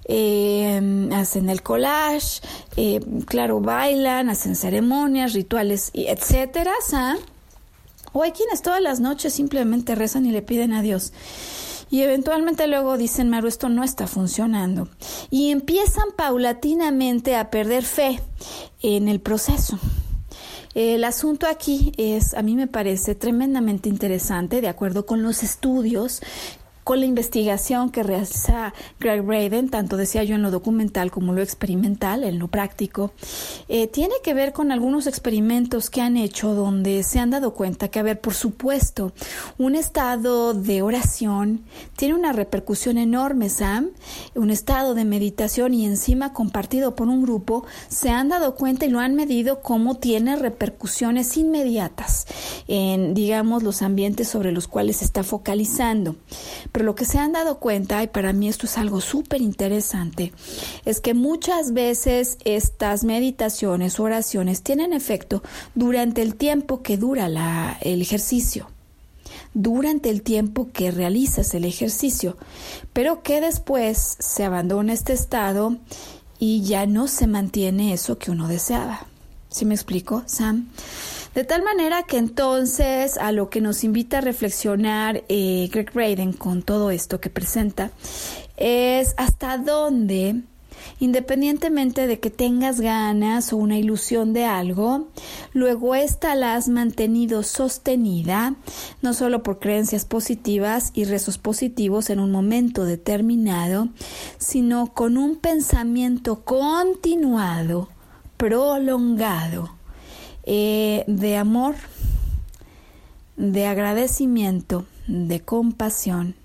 eh, 0.07 1.09
hacen 1.13 1.49
el 1.49 1.63
collage, 1.63 2.41
eh, 2.77 2.99
claro, 3.25 3.59
bailan, 3.59 4.29
hacen 4.29 4.55
ceremonias, 4.55 5.33
rituales, 5.33 5.89
etcétera. 5.95 6.73
O 8.13 8.21
hay 8.21 8.33
quienes 8.33 8.61
todas 8.61 8.81
las 8.81 8.99
noches 8.99 9.33
simplemente 9.33 9.95
rezan 9.95 10.27
y 10.27 10.31
le 10.31 10.43
piden 10.43 10.73
a 10.73 10.83
Dios 10.83 11.11
y 11.89 12.01
eventualmente 12.01 12.67
luego 12.67 12.97
dicen, 12.97 13.29
Maru, 13.29 13.47
esto 13.47 13.69
no 13.69 13.83
está 13.83 14.07
funcionando. 14.07 14.89
Y 15.29 15.51
empiezan 15.51 16.09
paulatinamente 16.15 17.35
a 17.35 17.49
perder 17.49 17.83
fe 17.83 18.19
en 18.81 19.07
el 19.07 19.19
proceso. 19.19 19.79
El 20.73 21.05
asunto 21.05 21.47
aquí 21.47 21.93
es, 21.97 22.33
a 22.33 22.41
mí 22.41 22.55
me 22.55 22.67
parece 22.67 23.15
tremendamente 23.15 23.87
interesante, 23.87 24.59
de 24.59 24.67
acuerdo 24.67 25.05
con 25.05 25.23
los 25.23 25.41
estudios 25.41 26.21
con 26.85 26.99
la 26.99 27.07
investigación 27.07 27.89
que 27.89 28.03
realiza 28.03 28.71
Greg 28.99 29.23
Braden, 29.23 29.69
tanto 29.69 29.97
decía 29.97 30.23
yo 30.23 30.35
en 30.35 30.43
lo 30.43 30.51
documental 30.51 31.09
como 31.09 31.33
lo 31.33 31.41
experimental, 31.41 32.23
en 32.23 32.37
lo 32.37 32.47
práctico, 32.47 33.11
eh, 33.67 33.87
tiene 33.87 34.13
que 34.23 34.35
ver 34.35 34.53
con 34.53 34.71
algunos 34.71 35.07
experimentos 35.07 35.89
que 35.89 36.01
han 36.01 36.15
hecho 36.15 36.53
donde 36.53 37.01
se 37.01 37.17
han 37.17 37.31
dado 37.31 37.55
cuenta 37.55 37.87
que, 37.87 37.97
a 37.97 38.03
ver, 38.03 38.21
por 38.21 38.35
supuesto, 38.35 39.13
un 39.57 39.73
estado 39.73 40.53
de 40.53 40.83
oración 40.83 41.63
tiene 41.97 42.13
una 42.13 42.33
repercusión 42.33 42.99
enorme, 42.99 43.49
Sam, 43.49 43.89
un 44.35 44.51
estado 44.51 44.93
de 44.93 45.05
meditación 45.05 45.73
y 45.73 45.87
encima 45.87 46.33
compartido 46.33 46.95
por 46.95 47.07
un 47.07 47.23
grupo, 47.23 47.65
se 47.87 48.11
han 48.11 48.29
dado 48.29 48.53
cuenta 48.53 48.85
y 48.85 48.89
lo 48.89 48.99
han 48.99 49.15
medido 49.15 49.63
cómo 49.63 49.97
tiene 49.97 50.35
repercusiones 50.35 51.35
inmediatas 51.35 52.27
en, 52.67 53.15
digamos, 53.15 53.63
los 53.63 53.81
ambientes 53.81 54.27
sobre 54.27 54.51
los 54.51 54.67
cuales 54.67 54.97
se 54.97 55.05
está 55.05 55.23
focalizando. 55.23 56.15
Pero 56.75 56.87
lo 56.87 56.95
que 56.95 57.05
se 57.05 57.19
han 57.19 57.31
dado 57.31 57.59
cuenta, 57.59 58.03
y 58.03 58.07
para 58.07 58.33
mí 58.33 58.49
esto 58.49 58.65
es 58.65 58.77
algo 58.77 58.99
súper 58.99 59.41
interesante, 59.41 60.33
es 60.83 60.99
que 60.99 61.13
muchas 61.13 61.71
veces 61.71 62.37
estas 62.43 63.05
meditaciones, 63.05 63.97
oraciones, 63.97 64.61
tienen 64.61 64.91
efecto 64.91 65.41
durante 65.73 66.21
el 66.21 66.35
tiempo 66.35 66.81
que 66.81 66.97
dura 66.97 67.29
la, 67.29 67.77
el 67.79 68.01
ejercicio 68.01 68.67
durante 69.53 70.09
el 70.09 70.21
tiempo 70.21 70.67
que 70.73 70.91
realizas 70.91 71.53
el 71.53 71.63
ejercicio, 71.63 72.35
pero 72.91 73.23
que 73.23 73.39
después 73.39 74.17
se 74.19 74.43
abandona 74.43 74.91
este 74.91 75.13
estado 75.13 75.77
y 76.39 76.63
ya 76.63 76.87
no 76.87 77.07
se 77.07 77.25
mantiene 77.25 77.93
eso 77.93 78.17
que 78.17 78.31
uno 78.31 78.49
deseaba. 78.49 79.07
¿Sí 79.47 79.63
me 79.63 79.75
explico, 79.75 80.23
Sam? 80.25 80.67
De 81.35 81.43
tal 81.43 81.63
manera 81.63 82.03
que 82.03 82.17
entonces 82.17 83.17
a 83.17 83.33
lo 83.33 83.49
que 83.49 83.59
nos 83.59 83.83
invita 83.83 84.19
a 84.19 84.21
reflexionar 84.21 85.25
eh, 85.27 85.67
Greg 85.69 85.91
Braden 85.91 86.31
con 86.31 86.63
todo 86.63 86.91
esto 86.91 87.19
que 87.19 87.29
presenta 87.29 87.91
es 88.55 89.13
hasta 89.17 89.57
dónde 89.57 90.43
independientemente 90.99 92.07
de 92.07 92.21
que 92.21 92.29
tengas 92.29 92.79
ganas 92.79 93.51
o 93.51 93.57
una 93.57 93.77
ilusión 93.77 94.31
de 94.31 94.45
algo, 94.45 95.09
luego 95.51 95.93
esta 95.95 96.35
la 96.35 96.55
has 96.55 96.69
mantenido 96.69 97.43
sostenida, 97.43 98.55
no 99.01 99.13
solo 99.13 99.43
por 99.43 99.59
creencias 99.59 100.05
positivas 100.05 100.91
y 100.93 101.03
rezos 101.03 101.37
positivos 101.37 102.09
en 102.09 102.19
un 102.19 102.31
momento 102.31 102.85
determinado, 102.85 103.89
sino 104.37 104.93
con 104.93 105.17
un 105.17 105.35
pensamiento 105.35 106.43
continuado, 106.43 107.89
prolongado 108.37 109.75
eh, 110.45 111.03
de 111.07 111.37
amor, 111.37 111.75
de 113.35 113.65
agradecimiento, 113.65 114.85
de 115.07 115.41
compasión, 115.41 116.35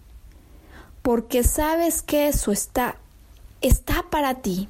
porque 1.02 1.44
sabes 1.44 2.02
que 2.02 2.28
eso 2.28 2.50
está, 2.50 2.96
está 3.60 4.06
para 4.10 4.36
ti, 4.36 4.68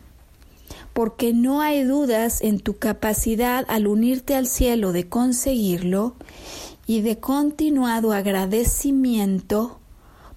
porque 0.92 1.32
no 1.32 1.60
hay 1.60 1.84
dudas 1.84 2.42
en 2.42 2.60
tu 2.60 2.78
capacidad 2.78 3.64
al 3.68 3.86
unirte 3.86 4.34
al 4.34 4.46
cielo 4.46 4.92
de 4.92 5.08
conseguirlo 5.08 6.14
y 6.86 7.02
de 7.02 7.18
continuado 7.18 8.12
agradecimiento, 8.12 9.78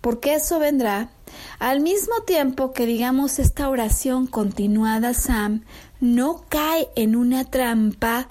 porque 0.01 0.35
eso 0.35 0.59
vendrá. 0.59 1.09
Al 1.57 1.79
mismo 1.79 2.21
tiempo 2.27 2.73
que 2.73 2.85
digamos 2.85 3.39
esta 3.39 3.69
oración 3.69 4.27
continuada, 4.27 5.15
Sam, 5.15 5.63
no 5.99 6.43
cae 6.49 6.89
en 6.95 7.15
una 7.15 7.45
trampa 7.45 8.27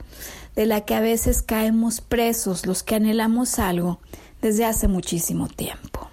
de 0.57 0.67
la 0.67 0.83
que 0.83 0.95
a 0.95 1.01
veces 1.01 1.43
caemos 1.43 2.01
presos 2.01 2.67
los 2.67 2.83
que 2.83 2.97
anhelamos 2.97 3.59
algo 3.59 3.99
desde 4.41 4.65
hace 4.65 4.89
muchísimo 4.89 5.49
tiempo. 5.49 6.09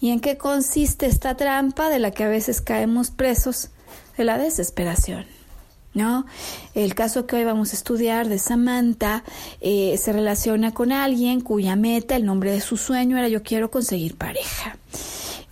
¿Y 0.00 0.10
en 0.10 0.20
qué 0.20 0.38
consiste 0.38 1.06
esta 1.06 1.36
trampa 1.36 1.90
de 1.90 1.98
la 1.98 2.10
que 2.10 2.24
a 2.24 2.28
veces 2.28 2.60
caemos 2.60 3.10
presos? 3.10 3.68
De 4.16 4.24
la 4.24 4.38
desesperación. 4.38 5.24
¿No? 5.92 6.24
El 6.74 6.94
caso 6.94 7.26
que 7.26 7.36
hoy 7.36 7.44
vamos 7.44 7.72
a 7.72 7.76
estudiar 7.76 8.28
de 8.28 8.38
Samantha 8.38 9.24
eh, 9.60 9.96
se 9.98 10.12
relaciona 10.12 10.72
con 10.72 10.92
alguien 10.92 11.40
cuya 11.40 11.74
meta, 11.74 12.14
el 12.16 12.24
nombre 12.24 12.52
de 12.52 12.60
su 12.60 12.76
sueño 12.76 13.18
era 13.18 13.28
yo 13.28 13.42
quiero 13.42 13.70
conseguir 13.70 14.16
pareja. 14.16 14.76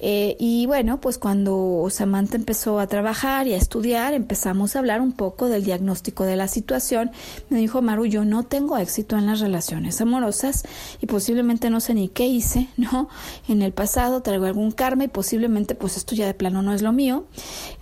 Eh, 0.00 0.36
y 0.38 0.66
bueno, 0.66 1.00
pues 1.00 1.18
cuando 1.18 1.86
Samantha 1.90 2.36
empezó 2.36 2.78
a 2.78 2.86
trabajar 2.86 3.46
y 3.46 3.54
a 3.54 3.56
estudiar, 3.56 4.14
empezamos 4.14 4.76
a 4.76 4.78
hablar 4.78 5.00
un 5.00 5.12
poco 5.12 5.48
del 5.48 5.64
diagnóstico 5.64 6.24
de 6.24 6.36
la 6.36 6.48
situación. 6.48 7.10
Me 7.48 7.58
dijo, 7.58 7.82
Maru, 7.82 8.06
yo 8.06 8.24
no 8.24 8.44
tengo 8.44 8.78
éxito 8.78 9.16
en 9.16 9.26
las 9.26 9.40
relaciones 9.40 10.00
amorosas 10.00 10.64
y 11.00 11.06
posiblemente 11.06 11.70
no 11.70 11.80
sé 11.80 11.94
ni 11.94 12.08
qué 12.08 12.26
hice, 12.26 12.68
¿no? 12.76 13.08
En 13.48 13.62
el 13.62 13.72
pasado 13.72 14.22
traigo 14.22 14.46
algún 14.46 14.70
karma 14.70 15.04
y 15.04 15.08
posiblemente 15.08 15.74
pues 15.74 15.96
esto 15.96 16.14
ya 16.14 16.26
de 16.26 16.34
plano 16.34 16.62
no 16.62 16.72
es 16.72 16.82
lo 16.82 16.92
mío, 16.92 17.24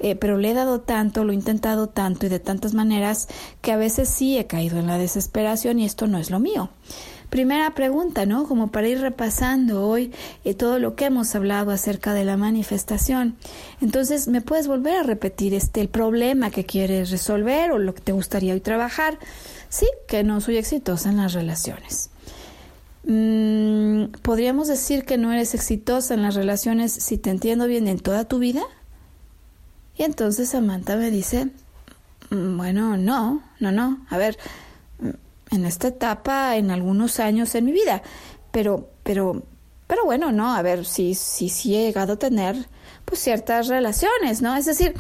eh, 0.01 0.17
pero 0.17 0.39
le 0.39 0.51
he 0.51 0.55
dado 0.55 0.81
tanto, 0.81 1.25
lo 1.25 1.33
he 1.33 1.35
intentado 1.35 1.89
tanto 1.89 2.27
y 2.27 2.29
de 2.29 2.39
tantas 2.39 2.75
maneras 2.75 3.29
que 3.61 3.73
a 3.73 3.77
veces 3.77 4.09
sí 4.09 4.39
he 4.39 4.47
caído 4.47 4.79
en 4.79 4.87
la 4.87 4.99
desesperación 4.99 5.79
y 5.79 5.85
esto 5.85 6.07
no 6.07 6.19
es 6.19 6.31
lo 6.31 6.41
mío 6.41 6.71
primera 7.37 7.75
pregunta, 7.75 8.25
¿no? 8.25 8.49
Como 8.49 8.69
para 8.69 8.89
ir 8.89 8.99
repasando 8.99 9.87
hoy 9.87 10.11
eh, 10.47 10.55
todo 10.55 10.79
lo 10.79 10.95
que 10.95 11.05
hemos 11.05 11.35
hablado 11.35 11.71
acerca 11.71 12.15
de 12.15 12.25
la 12.25 12.39
manifestación. 12.39 13.37
Entonces, 13.83 14.27
¿me 14.27 14.41
puedes 14.41 14.69
volver 14.69 14.97
a 14.97 15.03
repetir 15.03 15.53
este 15.53 15.83
el 15.83 15.91
problema 15.91 16.51
que 16.51 16.65
quieres 16.65 17.11
resolver 17.11 17.73
o 17.73 17.79
lo 17.79 17.95
que 17.95 18.01
te 18.01 18.13
gustaría 18.13 18.55
hoy 18.55 18.61
trabajar? 18.61 19.19
Sí, 19.69 19.87
que 20.09 20.25
no 20.25 20.41
soy 20.41 20.57
exitosa 20.57 21.11
en 21.11 21.19
las 21.19 21.35
relaciones. 21.35 22.09
Mm, 23.05 24.05
¿Podríamos 24.23 24.67
decir 24.67 25.05
que 25.05 25.19
no 25.19 25.31
eres 25.31 25.55
exitosa 25.55 26.15
en 26.15 26.23
las 26.23 26.37
relaciones 26.37 26.91
si 26.91 27.19
te 27.19 27.29
entiendo 27.29 27.67
bien 27.67 27.87
en 27.87 27.99
toda 27.99 28.25
tu 28.25 28.39
vida? 28.39 28.63
Y 29.99 30.05
entonces 30.05 30.49
Samantha 30.49 30.97
me 30.97 31.11
dice, 31.11 31.51
mm, 32.31 32.57
bueno, 32.57 32.97
no, 32.97 33.43
no, 33.61 33.73
no. 33.73 33.99
A 34.09 34.17
ver, 34.17 34.39
en 35.51 35.65
esta 35.65 35.89
etapa 35.89 36.57
en 36.57 36.71
algunos 36.71 37.21
años 37.21 37.55
en 37.55 37.65
mi 37.65 37.73
vida. 37.73 38.03
Pero, 38.51 38.91
pero, 39.03 39.43
pero 39.87 40.05
bueno, 40.05 40.33
no, 40.33 40.55
a 40.55 40.63
ver, 40.63 40.85
sí, 40.85 41.15
sí, 41.15 41.49
sí 41.49 41.77
he 41.77 41.87
llegado 41.87 42.15
a 42.15 42.19
tener 42.19 42.57
pues 43.05 43.21
ciertas 43.21 43.69
relaciones, 43.69 44.43
¿no? 44.43 44.57
Es 44.57 44.67
decir, 44.67 44.95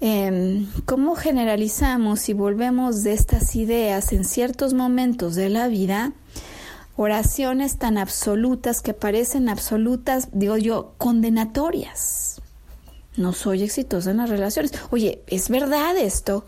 eh, 0.00 0.66
¿cómo 0.84 1.16
generalizamos 1.16 2.28
y 2.28 2.32
volvemos 2.32 3.02
de 3.02 3.12
estas 3.12 3.56
ideas 3.56 4.12
en 4.12 4.24
ciertos 4.24 4.74
momentos 4.74 5.34
de 5.34 5.48
la 5.48 5.68
vida? 5.68 6.12
Oraciones 6.96 7.78
tan 7.78 7.98
absolutas 7.98 8.80
que 8.80 8.94
parecen 8.94 9.48
absolutas, 9.48 10.28
digo 10.32 10.56
yo, 10.56 10.94
condenatorias. 10.98 12.40
No 13.16 13.32
soy 13.32 13.62
exitosa 13.62 14.10
en 14.10 14.18
las 14.18 14.30
relaciones. 14.30 14.72
Oye, 14.90 15.22
¿es 15.26 15.48
verdad 15.48 15.96
esto? 15.96 16.44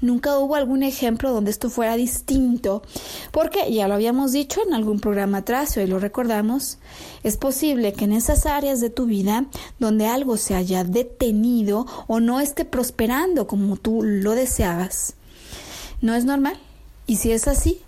Nunca 0.00 0.38
hubo 0.38 0.54
algún 0.54 0.82
ejemplo 0.82 1.32
donde 1.32 1.50
esto 1.50 1.70
fuera 1.70 1.96
distinto, 1.96 2.82
porque 3.30 3.72
ya 3.72 3.88
lo 3.88 3.94
habíamos 3.94 4.32
dicho 4.32 4.60
en 4.66 4.74
algún 4.74 5.00
programa 5.00 5.38
atrás, 5.38 5.76
y 5.76 5.80
hoy 5.80 5.86
lo 5.86 5.98
recordamos, 5.98 6.78
es 7.22 7.36
posible 7.36 7.92
que 7.92 8.04
en 8.04 8.12
esas 8.12 8.46
áreas 8.46 8.80
de 8.80 8.90
tu 8.90 9.06
vida 9.06 9.46
donde 9.78 10.06
algo 10.06 10.36
se 10.36 10.54
haya 10.54 10.84
detenido 10.84 11.86
o 12.06 12.20
no 12.20 12.40
esté 12.40 12.64
prosperando 12.64 13.46
como 13.46 13.76
tú 13.76 14.02
lo 14.02 14.32
deseabas, 14.32 15.14
no 16.00 16.14
es 16.14 16.24
normal. 16.24 16.58
Y 17.06 17.16
si 17.16 17.32
es 17.32 17.48
así, 17.48 17.80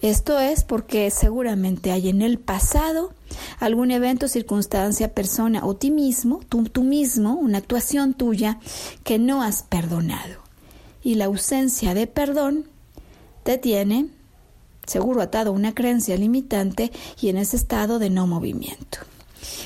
esto 0.00 0.38
es 0.38 0.64
porque 0.64 1.10
seguramente 1.10 1.90
hay 1.90 2.08
en 2.08 2.22
el 2.22 2.38
pasado 2.38 3.12
algún 3.58 3.90
evento, 3.90 4.28
circunstancia, 4.28 5.12
persona 5.12 5.64
o 5.64 5.74
ti 5.74 5.90
mismo, 5.90 6.40
tú, 6.48 6.64
tú 6.64 6.84
mismo, 6.84 7.34
una 7.34 7.58
actuación 7.58 8.14
tuya 8.14 8.58
que 9.02 9.18
no 9.18 9.42
has 9.42 9.62
perdonado 9.62 10.47
y 11.08 11.14
la 11.14 11.24
ausencia 11.24 11.94
de 11.94 12.06
perdón 12.06 12.66
te 13.42 13.56
tiene 13.56 14.08
seguro 14.86 15.22
atado 15.22 15.48
a 15.48 15.54
una 15.54 15.74
creencia 15.74 16.14
limitante 16.18 16.92
y 17.18 17.30
en 17.30 17.38
ese 17.38 17.56
estado 17.56 17.98
de 17.98 18.10
no 18.10 18.26
movimiento. 18.26 18.98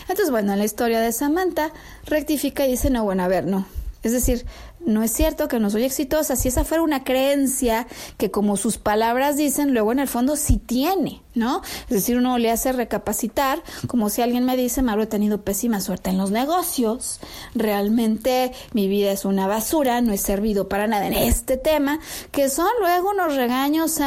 Entonces, 0.02 0.30
bueno, 0.30 0.54
la 0.54 0.64
historia 0.64 1.00
de 1.00 1.10
Samantha 1.10 1.72
rectifica 2.06 2.64
y 2.64 2.70
dice, 2.70 2.90
no, 2.90 3.02
bueno, 3.02 3.24
a 3.24 3.28
ver, 3.28 3.44
no. 3.44 3.66
Es 4.04 4.12
decir, 4.12 4.46
no 4.86 5.02
es 5.02 5.10
cierto 5.10 5.48
que 5.48 5.58
no 5.58 5.68
soy 5.68 5.82
exitosa. 5.82 6.36
Si 6.36 6.46
esa 6.46 6.64
fuera 6.64 6.84
una 6.84 7.02
creencia 7.02 7.88
que 8.18 8.30
como 8.30 8.56
sus 8.56 8.78
palabras 8.78 9.36
dicen, 9.36 9.74
luego 9.74 9.90
en 9.90 9.98
el 9.98 10.06
fondo 10.06 10.36
sí 10.36 10.58
tiene, 10.58 11.22
¿no? 11.34 11.62
Es 11.82 11.88
decir, 11.88 12.16
uno 12.16 12.38
le 12.38 12.50
hace 12.50 12.72
recapacitar, 12.72 13.62
como 13.86 14.08
si 14.08 14.22
alguien 14.22 14.44
me 14.44 14.56
dice, 14.56 14.82
Mauro, 14.82 15.02
he 15.02 15.06
tenido 15.06 15.42
pésima 15.42 15.80
suerte 15.80 16.10
en 16.10 16.18
los 16.18 16.30
negocios, 16.30 17.20
realmente 17.54 18.52
mi 18.72 18.88
vida 18.88 19.12
es 19.12 19.24
una 19.24 19.46
basura, 19.46 20.00
no 20.00 20.12
he 20.12 20.18
servido 20.18 20.68
para 20.68 20.86
nada 20.86 21.06
en 21.06 21.14
este 21.14 21.56
tema, 21.56 22.00
que 22.30 22.48
son 22.48 22.68
luego 22.80 23.10
unos 23.10 23.36
regaños 23.36 23.98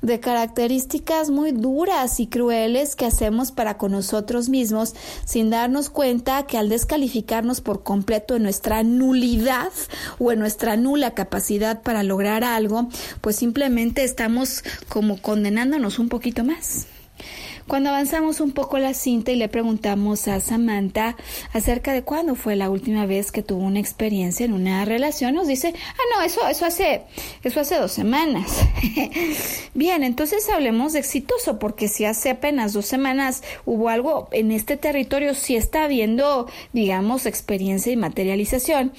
de 0.00 0.20
características 0.20 1.30
muy 1.30 1.52
duras 1.52 2.20
y 2.20 2.26
crueles 2.26 2.96
que 2.96 3.06
hacemos 3.06 3.52
para 3.52 3.76
con 3.78 3.92
nosotros 3.92 4.48
mismos 4.48 4.94
sin 5.24 5.50
darnos 5.50 5.90
cuenta 5.90 6.44
que 6.44 6.58
al 6.58 6.68
descalificarnos 6.68 7.60
por 7.60 7.82
completo 7.82 8.36
en 8.36 8.42
nuestra 8.42 8.82
nulidad, 8.82 9.72
o 10.18 10.32
en 10.32 10.38
nuestra 10.38 10.76
nula 10.76 11.12
capacidad 11.12 11.82
para 11.82 12.02
lograr 12.02 12.44
algo, 12.44 12.88
pues 13.20 13.36
simplemente 13.36 14.04
estamos 14.04 14.62
como 14.88 15.20
condenándonos 15.20 15.98
un 15.98 16.08
poquito 16.08 16.41
más. 16.42 16.86
Cuando 17.72 17.88
avanzamos 17.88 18.40
un 18.40 18.52
poco 18.52 18.76
la 18.76 18.92
cinta 18.92 19.32
y 19.32 19.36
le 19.36 19.48
preguntamos 19.48 20.28
a 20.28 20.40
Samantha 20.40 21.16
acerca 21.54 21.94
de 21.94 22.02
cuándo 22.02 22.34
fue 22.34 22.54
la 22.54 22.68
última 22.68 23.06
vez 23.06 23.32
que 23.32 23.42
tuvo 23.42 23.64
una 23.64 23.80
experiencia 23.80 24.44
en 24.44 24.52
una 24.52 24.84
relación, 24.84 25.34
nos 25.34 25.46
dice, 25.46 25.72
ah, 25.74 26.02
no, 26.14 26.22
eso, 26.22 26.46
eso 26.48 26.66
hace, 26.66 27.04
eso 27.42 27.60
hace 27.60 27.76
dos 27.76 27.90
semanas. 27.90 28.58
Bien, 29.74 30.02
entonces 30.04 30.46
hablemos 30.50 30.92
de 30.92 30.98
exitoso, 30.98 31.58
porque 31.58 31.88
si 31.88 32.04
hace 32.04 32.28
apenas 32.28 32.74
dos 32.74 32.84
semanas 32.84 33.42
hubo 33.64 33.88
algo 33.88 34.28
en 34.32 34.52
este 34.52 34.76
territorio, 34.76 35.32
sí 35.32 35.56
está 35.56 35.84
habiendo, 35.84 36.50
digamos, 36.74 37.24
experiencia 37.24 37.90
y 37.90 37.96
materialización. 37.96 38.92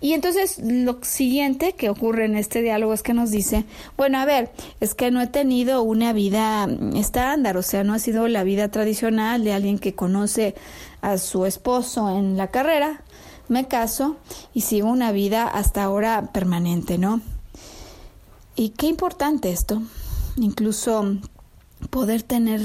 Y 0.00 0.12
entonces 0.12 0.60
lo 0.62 1.00
siguiente 1.02 1.72
que 1.72 1.90
ocurre 1.90 2.26
en 2.26 2.36
este 2.36 2.62
diálogo 2.62 2.94
es 2.94 3.02
que 3.02 3.12
nos 3.12 3.32
dice, 3.32 3.64
bueno, 3.96 4.18
a 4.18 4.24
ver, 4.24 4.52
es 4.78 4.94
que 4.94 5.10
no 5.10 5.20
he 5.20 5.26
tenido 5.26 5.82
una 5.82 6.12
vida 6.12 6.68
estándar, 6.94 7.56
o 7.56 7.62
sea, 7.62 7.82
no 7.82 7.92
ha 7.92 7.98
sido 7.98 8.19
la 8.28 8.44
vida 8.44 8.70
tradicional 8.70 9.44
de 9.44 9.52
alguien 9.52 9.78
que 9.78 9.94
conoce 9.94 10.54
a 11.00 11.18
su 11.18 11.46
esposo 11.46 12.10
en 12.16 12.36
la 12.36 12.48
carrera, 12.48 13.02
me 13.48 13.66
caso 13.66 14.16
y 14.54 14.62
sigo 14.62 14.88
una 14.88 15.12
vida 15.12 15.46
hasta 15.46 15.82
ahora 15.82 16.30
permanente, 16.32 16.98
¿no? 16.98 17.20
Y 18.54 18.70
qué 18.70 18.86
importante 18.86 19.50
esto, 19.50 19.82
incluso 20.36 21.16
poder 21.90 22.22
tener 22.22 22.60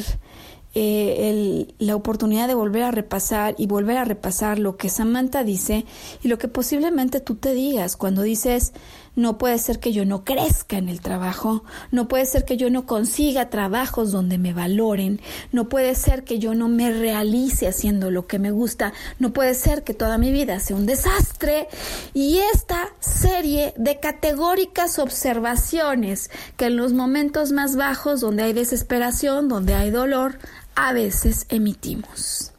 eh, 0.78 1.74
la 1.80 1.96
oportunidad 1.96 2.50
de 2.50 2.54
volver 2.54 2.84
a 2.84 2.92
repasar 2.92 3.56
y 3.58 3.66
volver 3.66 3.96
a 3.96 4.04
repasar 4.04 4.60
lo 4.60 4.76
que 4.76 4.90
Samantha 4.90 5.46
dice 5.46 5.86
y 6.22 6.28
lo 6.28 6.38
que 6.38 6.50
posiblemente 6.50 7.22
tú 7.22 7.36
te 7.36 7.54
digas 7.54 7.96
cuando 7.96 8.24
dices, 8.24 8.74
no 9.16 9.38
puede 9.38 9.58
ser 9.58 9.80
que 9.80 9.94
yo 9.94 10.06
no 10.06 10.24
crezca 10.24 10.78
en 10.78 10.90
el 10.90 11.02
trabajo, 11.02 11.64
no 11.92 12.08
puede 12.08 12.26
ser 12.26 12.46
que 12.46 12.58
yo 12.58 12.70
no 12.70 12.86
consiga 12.86 13.50
trabajos 13.50 14.12
donde 14.12 14.38
me 14.38 14.54
valoren, 14.54 15.22
no 15.52 15.70
puede 15.70 15.96
ser 15.96 16.24
que 16.24 16.40
yo 16.40 16.56
no 16.56 16.68
me 16.68 16.92
realice 16.92 17.68
haciendo 17.68 18.12
lo 18.12 18.28
que 18.28 18.40
me 18.40 18.52
gusta, 18.52 18.94
no 19.20 19.34
puede 19.34 19.54
ser 19.54 19.84
que 19.84 19.94
toda 19.94 20.18
mi 20.18 20.32
vida 20.32 20.60
sea 20.60 20.76
un 20.76 20.86
desastre. 20.86 21.68
Y 22.14 22.40
esta 22.54 22.90
serie 23.00 23.74
de 23.78 24.00
categóricas 24.00 25.00
observaciones 25.00 26.30
que 26.58 26.66
en 26.66 26.78
los 26.78 26.94
momentos 26.94 27.52
más 27.52 27.76
bajos, 27.76 28.22
donde 28.22 28.44
hay 28.44 28.54
desesperación, 28.54 29.50
donde 29.50 29.76
hay 29.76 29.92
dolor, 29.92 30.40
a 30.76 30.94
veces 30.94 31.46
emitimos. 31.50 32.55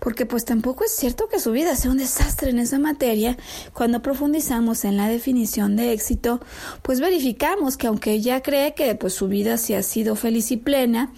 Porque 0.00 0.26
pues 0.26 0.44
tampoco 0.44 0.84
es 0.84 0.92
cierto 0.92 1.28
que 1.28 1.38
su 1.38 1.52
vida 1.52 1.76
sea 1.76 1.90
un 1.90 1.98
desastre 1.98 2.50
en 2.50 2.58
esa 2.58 2.78
materia. 2.78 3.36
Cuando 3.72 4.02
profundizamos 4.02 4.84
en 4.84 4.96
la 4.96 5.08
definición 5.08 5.76
de 5.76 5.92
éxito, 5.92 6.40
pues 6.82 7.00
verificamos 7.00 7.76
que 7.76 7.86
aunque 7.86 8.12
ella 8.12 8.42
cree 8.42 8.74
que 8.74 8.94
pues 8.94 9.14
su 9.14 9.28
vida 9.28 9.58
sí 9.58 9.74
ha 9.74 9.82
sido 9.82 10.16
feliz 10.16 10.50
y 10.50 10.56
plena, 10.56 11.12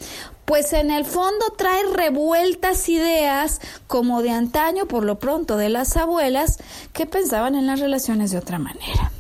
pues 0.45 0.73
en 0.73 0.91
el 0.91 1.05
fondo 1.05 1.55
trae 1.57 1.83
revueltas 1.95 2.89
ideas 2.89 3.61
como 3.87 4.23
de 4.23 4.31
antaño, 4.31 4.87
por 4.87 5.05
lo 5.05 5.19
pronto, 5.19 5.57
de 5.57 5.69
las 5.69 5.97
abuelas 5.97 6.59
que 6.93 7.07
pensaban 7.07 7.55
en 7.55 7.67
las 7.67 7.81
relaciones 7.81 8.33
de 8.33 8.39
otra 8.39 8.59
manera. 8.59 9.13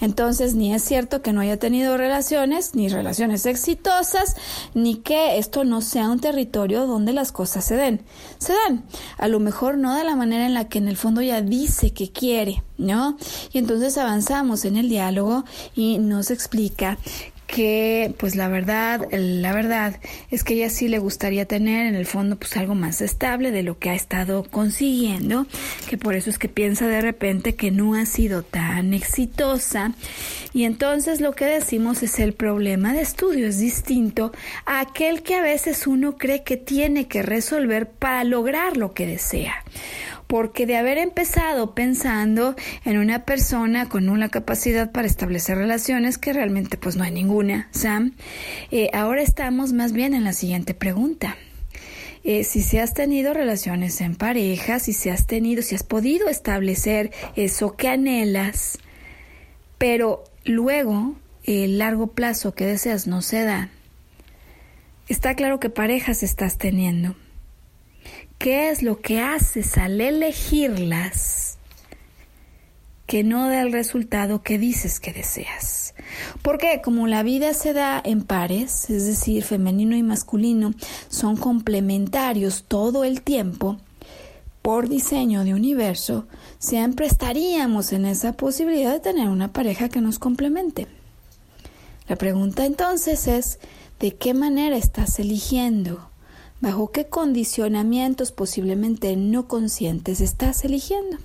Entonces, 0.00 0.54
ni 0.54 0.74
es 0.74 0.82
cierto 0.82 1.22
que 1.22 1.32
no 1.32 1.40
haya 1.40 1.56
tenido 1.58 1.96
relaciones, 1.96 2.74
ni 2.74 2.88
relaciones 2.88 3.46
exitosas, 3.46 4.36
ni 4.74 4.96
que 4.96 5.38
esto 5.38 5.64
no 5.64 5.80
sea 5.80 6.10
un 6.10 6.20
territorio 6.20 6.86
donde 6.86 7.12
las 7.12 7.32
cosas 7.32 7.64
se 7.64 7.76
den. 7.76 8.02
Se 8.38 8.52
dan. 8.52 8.84
A 9.18 9.28
lo 9.28 9.40
mejor 9.40 9.78
no 9.78 9.94
de 9.94 10.04
la 10.04 10.16
manera 10.16 10.46
en 10.46 10.54
la 10.54 10.68
que 10.68 10.78
en 10.78 10.88
el 10.88 10.96
fondo 10.96 11.22
ya 11.22 11.42
dice 11.42 11.92
que 11.92 12.10
quiere, 12.10 12.62
¿no? 12.78 13.16
Y 13.52 13.58
entonces 13.58 13.96
avanzamos 13.98 14.64
en 14.64 14.76
el 14.76 14.88
diálogo 14.88 15.44
y 15.74 15.98
nos 15.98 16.30
explica 16.30 16.98
que 17.52 18.14
pues 18.16 18.34
la 18.34 18.48
verdad, 18.48 19.06
la 19.12 19.52
verdad 19.52 20.00
es 20.30 20.42
que 20.42 20.54
ella 20.54 20.70
sí 20.70 20.88
le 20.88 20.98
gustaría 20.98 21.44
tener 21.44 21.86
en 21.86 21.94
el 21.94 22.06
fondo 22.06 22.36
pues 22.36 22.56
algo 22.56 22.74
más 22.74 23.02
estable 23.02 23.50
de 23.50 23.62
lo 23.62 23.78
que 23.78 23.90
ha 23.90 23.94
estado 23.94 24.42
consiguiendo, 24.42 25.46
que 25.86 25.98
por 25.98 26.14
eso 26.14 26.30
es 26.30 26.38
que 26.38 26.48
piensa 26.48 26.88
de 26.88 27.02
repente 27.02 27.54
que 27.54 27.70
no 27.70 27.94
ha 27.94 28.06
sido 28.06 28.42
tan 28.42 28.94
exitosa. 28.94 29.92
Y 30.54 30.64
entonces 30.64 31.20
lo 31.20 31.32
que 31.32 31.44
decimos 31.44 32.02
es 32.02 32.18
el 32.20 32.32
problema 32.32 32.94
de 32.94 33.02
estudio 33.02 33.46
es 33.46 33.58
distinto 33.58 34.32
a 34.64 34.80
aquel 34.80 35.22
que 35.22 35.34
a 35.34 35.42
veces 35.42 35.86
uno 35.86 36.16
cree 36.16 36.44
que 36.44 36.56
tiene 36.56 37.06
que 37.06 37.20
resolver 37.20 37.86
para 37.86 38.24
lograr 38.24 38.78
lo 38.78 38.94
que 38.94 39.06
desea 39.06 39.62
porque 40.32 40.64
de 40.64 40.78
haber 40.78 40.96
empezado 40.96 41.74
pensando 41.74 42.56
en 42.86 42.96
una 42.96 43.26
persona 43.26 43.90
con 43.90 44.08
una 44.08 44.30
capacidad 44.30 44.90
para 44.90 45.06
establecer 45.06 45.58
relaciones 45.58 46.16
que 46.16 46.32
realmente 46.32 46.78
pues 46.78 46.96
no 46.96 47.04
hay 47.04 47.10
ninguna, 47.10 47.68
Sam, 47.70 48.14
eh, 48.70 48.88
ahora 48.94 49.20
estamos 49.20 49.74
más 49.74 49.92
bien 49.92 50.14
en 50.14 50.24
la 50.24 50.32
siguiente 50.32 50.72
pregunta. 50.72 51.36
Eh, 52.24 52.44
si 52.44 52.62
se 52.62 52.80
has 52.80 52.94
tenido 52.94 53.34
relaciones 53.34 54.00
en 54.00 54.14
pareja, 54.16 54.78
si 54.78 54.94
se 54.94 55.10
has 55.10 55.26
tenido, 55.26 55.60
si 55.60 55.74
has 55.74 55.82
podido 55.82 56.30
establecer 56.30 57.10
eso 57.36 57.76
que 57.76 57.88
anhelas, 57.88 58.78
pero 59.76 60.24
luego 60.46 61.14
el 61.44 61.76
largo 61.76 62.06
plazo 62.06 62.54
que 62.54 62.64
deseas 62.64 63.06
no 63.06 63.20
se 63.20 63.44
da, 63.44 63.68
está 65.08 65.34
claro 65.34 65.60
que 65.60 65.68
parejas 65.68 66.22
estás 66.22 66.56
teniendo 66.56 67.16
¿Qué 68.42 68.70
es 68.70 68.82
lo 68.82 69.00
que 69.00 69.20
haces 69.20 69.78
al 69.78 70.00
elegirlas 70.00 71.58
que 73.06 73.22
no 73.22 73.46
da 73.46 73.62
el 73.62 73.70
resultado 73.70 74.42
que 74.42 74.58
dices 74.58 74.98
que 74.98 75.12
deseas? 75.12 75.94
Porque 76.42 76.80
como 76.82 77.06
la 77.06 77.22
vida 77.22 77.54
se 77.54 77.72
da 77.72 78.02
en 78.04 78.24
pares, 78.24 78.90
es 78.90 79.06
decir, 79.06 79.44
femenino 79.44 79.96
y 79.96 80.02
masculino, 80.02 80.74
son 81.08 81.36
complementarios 81.36 82.64
todo 82.66 83.04
el 83.04 83.22
tiempo, 83.22 83.78
por 84.60 84.88
diseño 84.88 85.44
de 85.44 85.54
universo, 85.54 86.26
siempre 86.58 87.06
estaríamos 87.06 87.92
en 87.92 88.06
esa 88.06 88.32
posibilidad 88.32 88.90
de 88.90 88.98
tener 88.98 89.28
una 89.28 89.52
pareja 89.52 89.88
que 89.88 90.00
nos 90.00 90.18
complemente. 90.18 90.88
La 92.08 92.16
pregunta 92.16 92.66
entonces 92.66 93.28
es, 93.28 93.60
¿de 94.00 94.16
qué 94.16 94.34
manera 94.34 94.76
estás 94.76 95.20
eligiendo? 95.20 96.11
Bajo 96.62 96.92
qué 96.92 97.06
condicionamientos 97.06 98.30
posiblemente 98.30 99.16
no 99.16 99.48
conscientes 99.48 100.20
estás 100.20 100.64
eligiendo. 100.64 101.18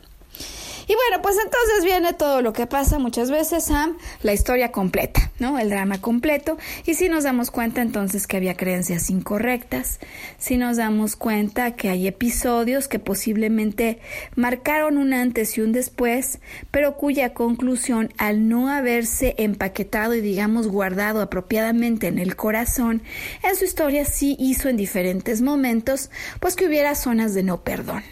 Y 0.87 0.95
bueno, 0.95 1.21
pues 1.21 1.35
entonces 1.35 1.83
viene 1.83 2.13
todo 2.13 2.41
lo 2.41 2.53
que 2.53 2.65
pasa 2.65 2.97
muchas 2.97 3.29
veces, 3.29 3.65
Sam, 3.65 3.97
la 4.23 4.33
historia 4.33 4.71
completa, 4.71 5.31
¿no? 5.37 5.59
El 5.59 5.69
drama 5.69 5.99
completo. 5.99 6.57
Y 6.85 6.93
si 6.93 7.09
nos 7.09 7.25
damos 7.25 7.51
cuenta 7.51 7.81
entonces 7.81 8.25
que 8.25 8.37
había 8.37 8.55
creencias 8.55 9.09
incorrectas, 9.09 9.99
si 10.37 10.55
nos 10.55 10.77
damos 10.77 11.17
cuenta 11.17 11.75
que 11.75 11.89
hay 11.89 12.07
episodios 12.07 12.87
que 12.87 12.99
posiblemente 12.99 13.99
marcaron 14.35 14.97
un 14.97 15.13
antes 15.13 15.57
y 15.57 15.61
un 15.61 15.73
después, 15.73 16.39
pero 16.71 16.95
cuya 16.95 17.33
conclusión 17.33 18.13
al 18.17 18.47
no 18.47 18.69
haberse 18.69 19.35
empaquetado 19.39 20.15
y 20.15 20.21
digamos 20.21 20.69
guardado 20.69 21.21
apropiadamente 21.21 22.07
en 22.07 22.17
el 22.17 22.37
corazón, 22.37 23.03
en 23.43 23.55
su 23.57 23.65
historia 23.65 24.05
sí 24.05 24.37
hizo 24.39 24.69
en 24.69 24.77
diferentes 24.77 25.41
momentos, 25.41 26.11
pues 26.39 26.55
que 26.55 26.65
hubiera 26.65 26.95
zonas 26.95 27.33
de 27.33 27.43
no 27.43 27.61
perdón. 27.61 28.03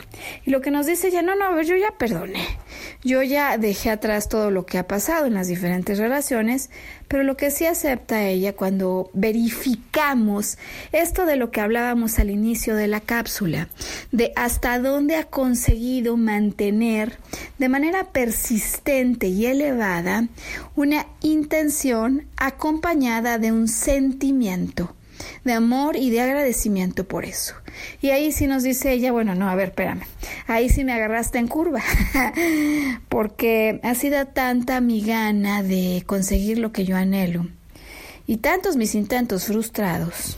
Y 0.45 0.51
lo 0.51 0.59
que 0.59 0.71
nos 0.71 0.85
dice 0.85 1.09
ya, 1.09 1.21
no, 1.21 1.35
no, 1.35 1.61
yo 1.61 1.77
ya 1.77 1.91
perdoné. 1.97 2.45
Yo 3.03 3.21
ya 3.23 3.57
dejé 3.57 3.89
atrás 3.89 4.29
todo 4.29 4.51
lo 4.51 4.65
que 4.65 4.77
ha 4.77 4.87
pasado 4.87 5.25
en 5.25 5.33
las 5.33 5.47
diferentes 5.47 5.97
relaciones, 5.97 6.69
pero 7.07 7.23
lo 7.23 7.37
que 7.37 7.51
sí 7.51 7.65
acepta 7.65 8.27
ella 8.27 8.53
cuando 8.53 9.09
verificamos 9.13 10.57
esto 10.91 11.25
de 11.25 11.35
lo 11.35 11.51
que 11.51 11.61
hablábamos 11.61 12.19
al 12.19 12.29
inicio 12.29 12.75
de 12.75 12.87
la 12.87 12.99
cápsula, 12.99 13.69
de 14.11 14.31
hasta 14.35 14.79
dónde 14.79 15.15
ha 15.15 15.25
conseguido 15.25 16.17
mantener 16.17 17.17
de 17.59 17.69
manera 17.69 18.05
persistente 18.05 19.27
y 19.27 19.45
elevada 19.45 20.27
una 20.75 21.05
intención 21.21 22.25
acompañada 22.37 23.37
de 23.37 23.51
un 23.51 23.67
sentimiento 23.67 24.95
de 25.43 25.53
amor 25.53 25.95
y 25.95 26.09
de 26.09 26.21
agradecimiento 26.21 27.07
por 27.07 27.25
eso. 27.25 27.55
Y 28.01 28.09
ahí 28.09 28.31
sí 28.31 28.47
nos 28.47 28.63
dice 28.63 28.91
ella, 28.91 29.11
bueno, 29.11 29.35
no, 29.35 29.49
a 29.49 29.55
ver, 29.55 29.69
espérame, 29.69 30.03
ahí 30.47 30.69
sí 30.69 30.83
me 30.83 30.93
agarraste 30.93 31.37
en 31.37 31.47
curva, 31.47 31.81
porque 33.09 33.79
ha 33.83 33.95
sido 33.95 34.25
tanta 34.27 34.81
mi 34.81 35.01
gana 35.01 35.63
de 35.63 36.03
conseguir 36.05 36.57
lo 36.59 36.71
que 36.71 36.85
yo 36.85 36.95
anhelo 36.95 37.47
y 38.27 38.37
tantos 38.37 38.75
mis 38.75 38.95
intentos 38.95 39.45
frustrados, 39.45 40.37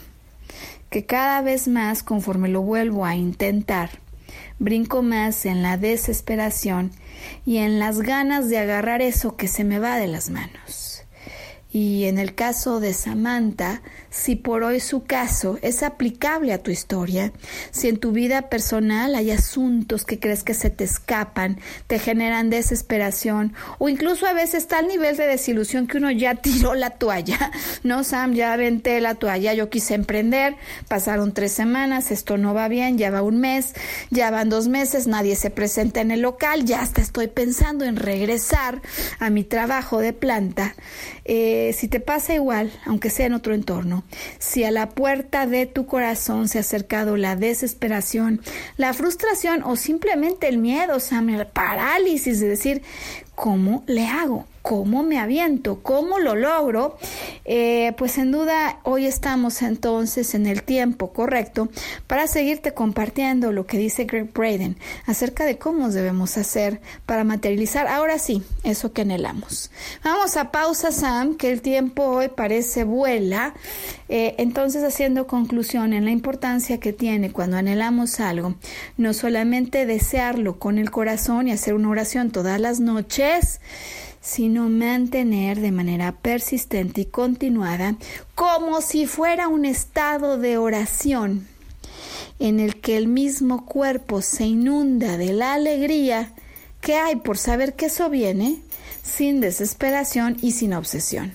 que 0.89 1.05
cada 1.05 1.41
vez 1.41 1.67
más, 1.67 2.03
conforme 2.03 2.49
lo 2.49 2.61
vuelvo 2.61 3.05
a 3.05 3.15
intentar, 3.15 3.89
brinco 4.59 5.03
más 5.03 5.45
en 5.45 5.61
la 5.61 5.77
desesperación 5.77 6.91
y 7.45 7.57
en 7.57 7.79
las 7.79 7.99
ganas 8.01 8.49
de 8.49 8.57
agarrar 8.57 9.01
eso 9.01 9.35
que 9.35 9.47
se 9.47 9.63
me 9.63 9.79
va 9.79 9.97
de 9.97 10.07
las 10.07 10.29
manos. 10.29 11.03
Y 11.71 12.05
en 12.05 12.17
el 12.17 12.33
caso 12.33 12.79
de 12.79 12.93
Samantha, 12.93 13.81
si 14.18 14.36
por 14.36 14.63
hoy 14.63 14.80
su 14.80 15.03
caso 15.03 15.59
es 15.61 15.84
aplicable 15.84 16.51
a 16.51 16.57
tu 16.57 16.72
historia, 16.72 17.32
si 17.70 17.88
en 17.88 17.97
tu 17.97 18.11
vida 18.11 18.49
personal 18.49 19.13
hay 19.13 19.30
asuntos 19.30 20.05
que 20.05 20.20
crees 20.20 20.43
que 20.43 20.55
se 20.55 20.72
te 20.72 20.84
escapan, 20.84 21.59
te 21.86 21.99
generan 21.99 22.49
desesperación 22.49 23.53
o 23.78 23.89
incluso 23.89 24.26
a 24.26 24.34
veces 24.34 24.63
está 24.63 24.80
al 24.80 24.88
nivel 24.88 25.18
de 25.18 25.28
desilusión 25.28 25.86
que 25.86 25.97
uno 25.97 26.09
ya 26.09 26.34
tiró 26.41 26.74
la 26.74 26.89
toalla, 26.91 27.51
no 27.84 28.03
Sam, 28.03 28.34
ya 28.34 28.53
aventé 28.53 28.99
la 29.01 29.15
toalla, 29.15 29.53
yo 29.53 29.70
quise 29.70 29.93
emprender, 29.93 30.55
pasaron 30.88 31.34
tres 31.34 31.51
semanas, 31.51 32.09
esto 32.09 32.38
no 32.38 32.55
va 32.55 32.68
bien, 32.70 32.97
ya 32.97 33.11
va 33.11 33.22
un 33.22 33.39
mes, 33.39 33.74
ya 34.09 34.32
van 34.32 34.49
dos 34.49 34.68
meses, 34.68 35.05
nadie 35.05 35.36
se 35.36 35.51
presenta 35.51 36.01
en 36.01 36.09
el 36.09 36.22
local, 36.22 36.65
ya 36.65 36.82
hasta 36.82 37.01
estoy 37.01 37.28
pensando 37.28 37.86
en 37.86 37.97
regresar 37.97 38.82
a 39.20 39.30
mi 39.30 39.43
trabajo 39.43 39.99
de 39.99 40.13
planta. 40.13 40.76
Eh, 41.30 41.74
si 41.78 41.88
te 41.88 41.99
pasa 41.99 42.34
igual, 42.34 42.72
aunque 42.86 43.09
sea 43.09 43.26
en 43.26 43.34
otro 43.34 43.53
entorno, 43.53 44.06
si 44.39 44.63
a 44.63 44.71
la 44.71 44.89
puerta 44.89 45.47
de 45.47 45.65
tu 45.65 45.85
corazón 45.85 46.47
se 46.47 46.57
ha 46.57 46.61
acercado 46.61 47.17
la 47.17 47.35
desesperación, 47.35 48.41
la 48.77 48.93
frustración 48.93 49.63
o 49.63 49.75
simplemente 49.75 50.47
el 50.47 50.57
miedo, 50.57 50.99
Sam, 50.99 51.29
el 51.29 51.47
parálisis 51.47 52.39
de 52.39 52.47
decir, 52.47 52.81
¿cómo 53.35 53.83
le 53.87 54.07
hago? 54.07 54.45
¿Cómo 54.68 55.01
me 55.01 55.18
aviento? 55.18 55.80
¿Cómo 55.82 56.20
lo 56.20 56.36
logro? 56.36 56.97
Eh, 57.45 57.93
pues 57.97 58.11
sin 58.11 58.34
duda 58.34 58.82
hoy 58.84 59.05
estamos 59.05 59.61
entonces 59.61 60.36
en 60.36 60.45
el 60.45 60.63
tiempo 60.63 61.13
correcto 61.13 61.70
para 62.05 62.28
seguirte 62.28 62.74
compartiendo 62.74 63.53
lo 63.53 63.65
que 63.65 63.78
dice 63.78 64.03
Greg 64.03 64.34
Braden 64.34 64.76
acerca 65.05 65.45
de 65.45 65.57
cómo 65.57 65.88
debemos 65.88 66.38
hacer 66.38 66.82
para 67.05 67.24
materializar 67.24 67.88
ahora 67.88 68.20
sí 68.20 68.43
eso 68.65 68.91
que 68.91 69.03
anhelamos. 69.03 69.72
Vamos 70.03 70.36
a 70.36 70.51
pausa, 70.51 70.91
Sam, 70.91 71.38
que 71.38 71.49
el 71.49 71.61
tiempo 71.61 72.03
hoy 72.03 72.28
parece 72.28 72.84
vuela. 72.84 73.53
Eh, 74.09 74.36
entonces, 74.38 74.84
haciendo 74.84 75.28
conclusión 75.28 75.93
en 75.93 76.03
la 76.03 76.11
importancia 76.11 76.78
que 76.78 76.91
tiene 76.91 77.32
cuando 77.32 77.55
anhelamos 77.55 78.20
algo, 78.20 78.55
no 78.97 79.13
solamente 79.13 79.86
desearlo 79.86 80.59
con 80.59 80.78
el 80.78 80.91
corazón 80.91 81.47
y 81.47 81.53
hacer 81.53 81.74
una 81.74 81.89
oración 81.89 82.32
todas 82.32 82.59
las 82.59 82.82
noches, 82.82 83.61
sino 84.28 84.67
mantener 84.67 85.61
de 85.61 85.71
manera 85.71 86.11
persistente 86.11 87.01
y 87.01 87.05
continuada 87.05 87.95
como 88.36 88.82
si 88.82 89.07
fuera 89.07 89.47
un 89.47 89.63
estado 89.63 90.38
de 90.38 90.57
oración 90.57 91.47
en 92.38 92.59
el 92.59 92.75
que 92.82 92.97
el 92.97 93.07
mismo 93.07 93.65
cuerpo 93.65 94.21
se 94.21 94.43
inunda 94.43 95.15
de 95.15 95.32
la 95.32 95.53
alegría 95.53 96.34
que 96.82 96.95
hay 96.95 97.15
por 97.15 97.38
saber 97.38 97.75
que 97.75 97.86
eso 97.86 98.09
viene 98.09 98.59
sin 99.01 99.39
desesperación 99.39 100.36
y 100.41 100.51
sin 100.51 100.73
obsesión. 100.73 101.32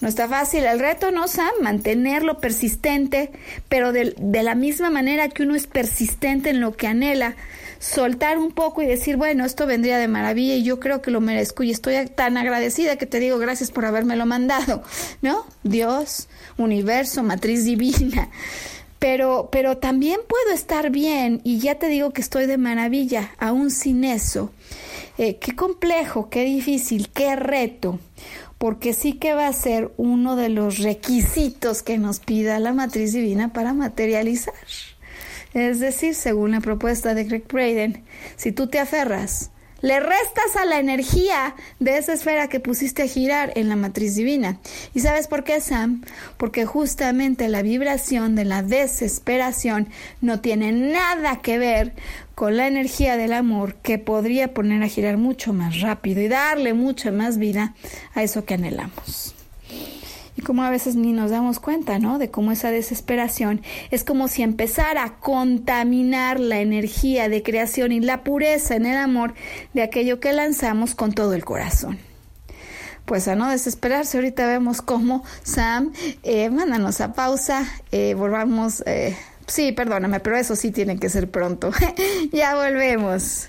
No 0.00 0.08
está 0.08 0.28
fácil 0.28 0.64
el 0.64 0.80
reto, 0.80 1.12
¿no, 1.12 1.28
Sam? 1.28 1.52
Mantenerlo 1.62 2.40
persistente, 2.40 3.30
pero 3.68 3.92
de, 3.92 4.12
de, 4.18 4.42
la 4.42 4.56
misma 4.56 4.90
manera 4.90 5.28
que 5.28 5.44
uno 5.44 5.54
es 5.54 5.68
persistente 5.68 6.50
en 6.50 6.60
lo 6.60 6.76
que 6.76 6.88
anhela, 6.88 7.36
soltar 7.84 8.38
un 8.38 8.50
poco 8.52 8.80
y 8.80 8.86
decir, 8.86 9.16
bueno, 9.16 9.44
esto 9.44 9.66
vendría 9.66 9.98
de 9.98 10.08
maravilla 10.08 10.54
y 10.54 10.62
yo 10.62 10.80
creo 10.80 11.02
que 11.02 11.10
lo 11.10 11.20
merezco 11.20 11.62
y 11.62 11.70
estoy 11.70 11.94
tan 12.06 12.38
agradecida 12.38 12.96
que 12.96 13.04
te 13.04 13.20
digo 13.20 13.38
gracias 13.38 13.70
por 13.70 13.84
habérmelo 13.84 14.24
mandado, 14.24 14.82
¿no? 15.22 15.44
Dios, 15.64 16.28
universo, 16.56 17.22
matriz 17.22 17.64
divina. 17.64 18.30
pero, 18.98 19.50
pero 19.52 19.76
también 19.76 20.20
puedo 20.26 20.54
estar 20.54 20.90
bien 20.90 21.42
y 21.44 21.58
ya 21.58 21.74
te 21.74 21.88
digo 21.88 22.12
que 22.12 22.22
estoy 22.22 22.46
de 22.46 22.56
maravilla, 22.56 23.32
aún 23.38 23.70
sin 23.70 24.04
eso. 24.04 24.50
Eh, 25.18 25.36
qué 25.36 25.54
complejo, 25.54 26.30
qué 26.30 26.42
difícil, 26.42 27.10
qué 27.10 27.36
reto, 27.36 28.00
porque 28.56 28.94
sí 28.94 29.12
que 29.12 29.34
va 29.34 29.46
a 29.46 29.52
ser 29.52 29.92
uno 29.98 30.36
de 30.36 30.48
los 30.48 30.78
requisitos 30.78 31.82
que 31.82 31.98
nos 31.98 32.18
pida 32.18 32.58
la 32.60 32.72
matriz 32.72 33.12
divina 33.12 33.52
para 33.52 33.74
materializar. 33.74 34.54
Es 35.54 35.80
decir, 35.80 36.14
según 36.14 36.50
la 36.50 36.60
propuesta 36.60 37.14
de 37.14 37.24
Greg 37.24 37.46
Braden, 37.48 38.04
si 38.36 38.52
tú 38.52 38.66
te 38.66 38.78
aferras 38.78 39.50
le 39.84 40.00
restas 40.00 40.56
a 40.58 40.64
la 40.64 40.78
energía 40.78 41.54
de 41.78 41.98
esa 41.98 42.14
esfera 42.14 42.48
que 42.48 42.58
pusiste 42.58 43.02
a 43.02 43.06
girar 43.06 43.52
en 43.54 43.68
la 43.68 43.76
matriz 43.76 44.14
divina. 44.14 44.58
¿Y 44.94 45.00
sabes 45.00 45.28
por 45.28 45.44
qué, 45.44 45.60
Sam? 45.60 46.00
Porque 46.38 46.64
justamente 46.64 47.48
la 47.48 47.60
vibración 47.60 48.34
de 48.34 48.46
la 48.46 48.62
desesperación 48.62 49.88
no 50.22 50.40
tiene 50.40 50.72
nada 50.72 51.42
que 51.42 51.58
ver 51.58 51.92
con 52.34 52.56
la 52.56 52.66
energía 52.66 53.18
del 53.18 53.34
amor 53.34 53.74
que 53.74 53.98
podría 53.98 54.54
poner 54.54 54.82
a 54.82 54.88
girar 54.88 55.18
mucho 55.18 55.52
más 55.52 55.82
rápido 55.82 56.22
y 56.22 56.28
darle 56.28 56.72
mucha 56.72 57.12
más 57.12 57.36
vida 57.36 57.74
a 58.14 58.22
eso 58.22 58.46
que 58.46 58.54
anhelamos 58.54 59.33
como 60.44 60.62
a 60.62 60.70
veces 60.70 60.94
ni 60.94 61.12
nos 61.12 61.30
damos 61.30 61.58
cuenta, 61.58 61.98
¿no? 61.98 62.18
De 62.18 62.30
cómo 62.30 62.52
esa 62.52 62.70
desesperación 62.70 63.62
es 63.90 64.04
como 64.04 64.28
si 64.28 64.42
empezara 64.42 65.04
a 65.04 65.16
contaminar 65.18 66.38
la 66.38 66.60
energía 66.60 67.28
de 67.28 67.42
creación 67.42 67.92
y 67.92 68.00
la 68.00 68.22
pureza 68.22 68.76
en 68.76 68.86
el 68.86 68.96
amor 68.96 69.34
de 69.72 69.82
aquello 69.82 70.20
que 70.20 70.32
lanzamos 70.32 70.94
con 70.94 71.12
todo 71.12 71.34
el 71.34 71.44
corazón. 71.44 71.98
Pues 73.04 73.28
a 73.28 73.34
no 73.34 73.50
desesperarse, 73.50 74.16
ahorita 74.16 74.46
vemos 74.46 74.80
cómo 74.80 75.24
Sam, 75.42 75.92
eh, 76.22 76.48
mándanos 76.48 77.00
a 77.00 77.12
pausa, 77.12 77.66
eh, 77.92 78.14
volvamos, 78.14 78.82
eh, 78.86 79.16
sí, 79.46 79.72
perdóname, 79.72 80.20
pero 80.20 80.36
eso 80.36 80.56
sí 80.56 80.70
tiene 80.70 80.98
que 80.98 81.10
ser 81.10 81.30
pronto. 81.30 81.70
ya 82.32 82.54
volvemos. 82.54 83.48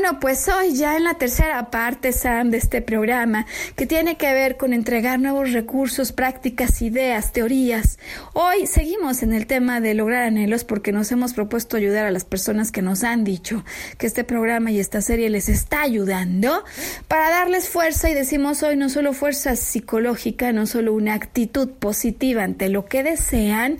Bueno, 0.00 0.20
pues 0.20 0.46
hoy 0.46 0.76
ya 0.76 0.96
en 0.96 1.02
la 1.02 1.14
tercera 1.14 1.72
parte, 1.72 2.12
Sam, 2.12 2.50
de 2.50 2.58
este 2.58 2.82
programa, 2.82 3.46
que 3.74 3.84
tiene 3.84 4.16
que 4.16 4.32
ver 4.32 4.56
con 4.56 4.72
entregar 4.72 5.18
nuevos 5.18 5.50
recursos, 5.50 6.12
prácticas, 6.12 6.82
ideas, 6.82 7.32
teorías. 7.32 7.98
Hoy 8.32 8.68
seguimos 8.68 9.24
en 9.24 9.32
el 9.32 9.48
tema 9.48 9.80
de 9.80 9.94
lograr 9.94 10.22
anhelos 10.22 10.62
porque 10.62 10.92
nos 10.92 11.10
hemos 11.10 11.34
propuesto 11.34 11.76
ayudar 11.76 12.06
a 12.06 12.12
las 12.12 12.24
personas 12.24 12.70
que 12.70 12.80
nos 12.80 13.02
han 13.02 13.24
dicho 13.24 13.64
que 13.98 14.06
este 14.06 14.22
programa 14.22 14.70
y 14.70 14.78
esta 14.78 15.02
serie 15.02 15.30
les 15.30 15.48
está 15.48 15.82
ayudando 15.82 16.62
para 17.08 17.30
darles 17.30 17.68
fuerza 17.68 18.08
y 18.08 18.14
decimos 18.14 18.62
hoy 18.62 18.76
no 18.76 18.90
solo 18.90 19.12
fuerza 19.14 19.56
psicológica, 19.56 20.52
no 20.52 20.68
solo 20.68 20.92
una 20.92 21.14
actitud 21.14 21.70
positiva 21.70 22.44
ante 22.44 22.68
lo 22.68 22.84
que 22.84 23.02
desean, 23.02 23.78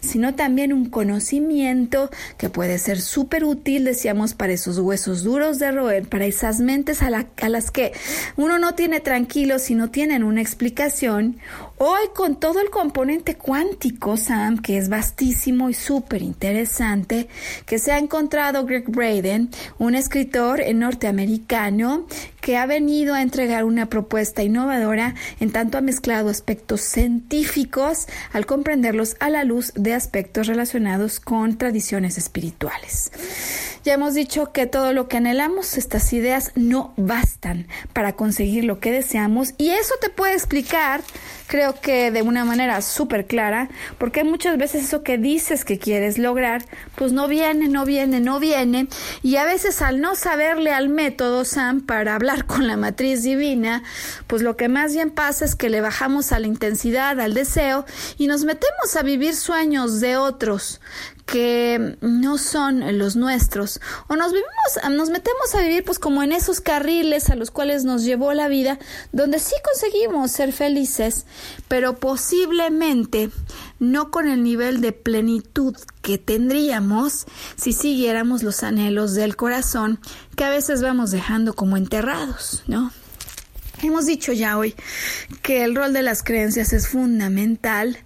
sino 0.00 0.34
también 0.34 0.72
un 0.72 0.88
conocimiento 0.88 2.08
que 2.38 2.48
puede 2.48 2.78
ser 2.78 3.02
súper 3.02 3.44
útil, 3.44 3.84
decíamos, 3.84 4.32
para 4.32 4.54
esos 4.54 4.78
huesos 4.78 5.24
duros 5.24 5.57
de 5.58 5.72
roer, 5.72 6.08
para 6.08 6.26
esas 6.26 6.60
mentes 6.60 7.02
a, 7.02 7.10
las 7.10 7.70
que 7.70 7.92
uno 8.36 8.58
no 8.58 8.74
tiene 8.74 9.00
tranquilo 9.00 9.58
si 9.58 9.74
no 9.74 9.90
tienen 9.90 10.22
una 10.22 10.40
explicación 10.40 11.38
Hoy 11.80 12.08
con 12.12 12.40
todo 12.40 12.60
el 12.60 12.70
componente 12.70 13.36
cuántico, 13.36 14.16
Sam, 14.16 14.58
que 14.58 14.78
es 14.78 14.88
vastísimo 14.88 15.70
y 15.70 15.74
súper 15.74 16.22
interesante, 16.22 17.28
que 17.66 17.78
se 17.78 17.92
ha 17.92 17.98
encontrado 17.98 18.64
Greg 18.64 18.90
Braden, 18.90 19.50
un 19.78 19.94
escritor 19.94 20.60
norteamericano 20.74 22.04
que 22.48 22.56
ha 22.56 22.64
venido 22.64 23.12
a 23.12 23.20
entregar 23.20 23.64
una 23.64 23.90
propuesta 23.90 24.42
innovadora 24.42 25.14
en 25.38 25.52
tanto 25.52 25.76
ha 25.76 25.82
mezclado 25.82 26.30
aspectos 26.30 26.80
científicos 26.80 28.06
al 28.32 28.46
comprenderlos 28.46 29.16
a 29.20 29.28
la 29.28 29.44
luz 29.44 29.74
de 29.74 29.92
aspectos 29.92 30.46
relacionados 30.46 31.20
con 31.20 31.58
tradiciones 31.58 32.16
espirituales. 32.16 33.12
Ya 33.84 33.92
hemos 33.92 34.14
dicho 34.14 34.50
que 34.50 34.66
todo 34.66 34.94
lo 34.94 35.08
que 35.08 35.18
anhelamos, 35.18 35.76
estas 35.76 36.10
ideas 36.14 36.52
no 36.54 36.94
bastan 36.96 37.66
para 37.92 38.14
conseguir 38.14 38.64
lo 38.64 38.80
que 38.80 38.92
deseamos 38.92 39.52
y 39.58 39.68
eso 39.68 39.92
te 40.00 40.08
puede 40.08 40.32
explicar 40.32 41.02
creo 41.48 41.80
que 41.80 42.12
de 42.12 42.22
una 42.22 42.44
manera 42.44 42.80
súper 42.82 43.26
clara, 43.26 43.68
porque 43.96 44.22
muchas 44.22 44.56
veces 44.58 44.84
eso 44.84 45.02
que 45.02 45.18
dices 45.18 45.64
que 45.64 45.78
quieres 45.78 46.18
lograr, 46.18 46.64
pues 46.94 47.12
no 47.12 47.26
viene, 47.26 47.68
no 47.68 47.84
viene, 47.84 48.20
no 48.20 48.38
viene, 48.38 48.86
y 49.22 49.36
a 49.36 49.44
veces 49.44 49.82
al 49.82 50.00
no 50.00 50.14
saberle 50.14 50.70
al 50.70 50.90
método 50.90 51.44
Sam 51.44 51.80
para 51.80 52.14
hablar 52.14 52.37
con 52.44 52.66
la 52.66 52.76
matriz 52.76 53.22
divina, 53.22 53.82
pues 54.26 54.42
lo 54.42 54.56
que 54.56 54.68
más 54.68 54.92
bien 54.92 55.10
pasa 55.10 55.44
es 55.44 55.54
que 55.54 55.70
le 55.70 55.80
bajamos 55.80 56.32
a 56.32 56.38
la 56.38 56.46
intensidad, 56.46 57.20
al 57.20 57.34
deseo, 57.34 57.84
y 58.16 58.26
nos 58.26 58.44
metemos 58.44 58.96
a 58.96 59.02
vivir 59.02 59.34
sueños 59.34 60.00
de 60.00 60.16
otros 60.16 60.80
que 61.30 61.98
no 62.00 62.38
son 62.38 62.96
los 62.96 63.14
nuestros 63.14 63.80
o 64.08 64.16
nos 64.16 64.32
vivimos 64.32 64.96
nos 64.96 65.10
metemos 65.10 65.54
a 65.54 65.60
vivir 65.60 65.84
pues 65.84 65.98
como 65.98 66.22
en 66.22 66.32
esos 66.32 66.62
carriles 66.62 67.28
a 67.28 67.36
los 67.36 67.50
cuales 67.50 67.84
nos 67.84 68.02
llevó 68.02 68.32
la 68.32 68.48
vida 68.48 68.78
donde 69.12 69.38
sí 69.38 69.54
conseguimos 69.62 70.30
ser 70.30 70.54
felices 70.54 71.26
pero 71.68 71.96
posiblemente 71.96 73.28
no 73.78 74.10
con 74.10 74.26
el 74.26 74.42
nivel 74.42 74.80
de 74.80 74.92
plenitud 74.92 75.76
que 76.00 76.16
tendríamos 76.16 77.26
si 77.56 77.74
siguiéramos 77.74 78.42
los 78.42 78.62
anhelos 78.62 79.14
del 79.14 79.36
corazón 79.36 80.00
que 80.34 80.44
a 80.44 80.50
veces 80.50 80.80
vamos 80.80 81.10
dejando 81.10 81.52
como 81.52 81.76
enterrados, 81.76 82.62
¿no? 82.66 82.90
Hemos 83.80 84.06
dicho 84.06 84.32
ya 84.32 84.58
hoy 84.58 84.74
que 85.40 85.62
el 85.62 85.76
rol 85.76 85.92
de 85.92 86.02
las 86.02 86.24
creencias 86.24 86.72
es 86.72 86.88
fundamental 86.88 87.96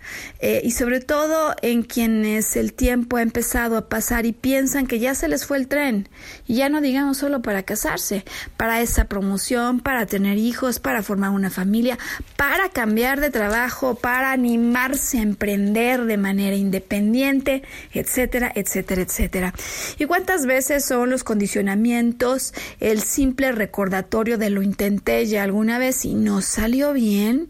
eh, 0.41 0.61
y 0.63 0.73
sobre 0.73 1.01
todo 1.01 1.55
en 1.63 1.83
quienes 1.83 2.57
el 2.57 2.75
tiempo 2.75 3.17
ha 3.17 3.23
empezado 3.23 3.79
a 3.79 3.89
pasar 3.89 4.27
y 4.27 4.33
piensan 4.33 4.87
que 4.87 4.99
ya 4.99 5.15
se 5.15 5.29
les 5.29 5.47
fue 5.47 5.57
el 5.57 5.69
tren 5.69 6.11
y 6.47 6.57
ya 6.57 6.69
no 6.69 6.83
digamos 6.83 7.17
solo 7.17 7.41
para 7.41 7.63
casarse, 7.63 8.25
para 8.59 8.83
esa 8.83 9.07
promoción, 9.07 9.81
para 9.81 10.05
tener 10.05 10.37
hijos, 10.37 10.79
para 10.79 11.03
formar 11.03 11.31
una 11.31 11.49
familia, 11.49 11.99
para 12.37 12.69
cambiar 12.69 13.21
de 13.21 13.31
trabajo, 13.31 13.95
para 13.95 14.33
animarse 14.33 15.21
a 15.21 15.23
emprender 15.23 16.05
de 16.05 16.19
manera 16.19 16.55
independiente, 16.55 17.63
etcétera, 17.93 18.53
etcétera, 18.55 19.03
etcétera. 19.03 19.55
¿Y 19.99 20.05
cuántas 20.05 20.45
veces 20.45 20.85
son 20.85 21.09
los 21.09 21.25
condicionamientos 21.25 22.53
el 22.79 23.01
simple 23.01 23.53
recordatorio 23.53 24.37
de 24.37 24.51
lo 24.51 24.61
intenté 24.61 25.25
ya 25.25 25.43
algún 25.43 25.62
una 25.63 25.79
vez 25.79 26.05
y 26.05 26.15
no 26.15 26.43
salió 26.43 26.93
bien, 26.93 27.49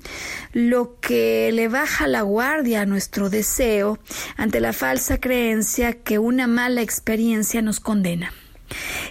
lo 0.53 1.01
que 1.01 1.51
le 1.53 1.69
baja 1.69 2.07
la 2.07 2.23
guardia 2.23 2.83
a 2.83 2.87
nuestro 2.87 3.31
deseo 3.31 3.99
ante 4.37 4.61
la 4.61 4.73
falsa 4.73 5.19
creencia 5.19 5.95
que 5.95 6.19
una 6.19 6.47
mala 6.47 6.83
experiencia 6.83 7.63
nos 7.63 7.81
condena. 7.81 8.33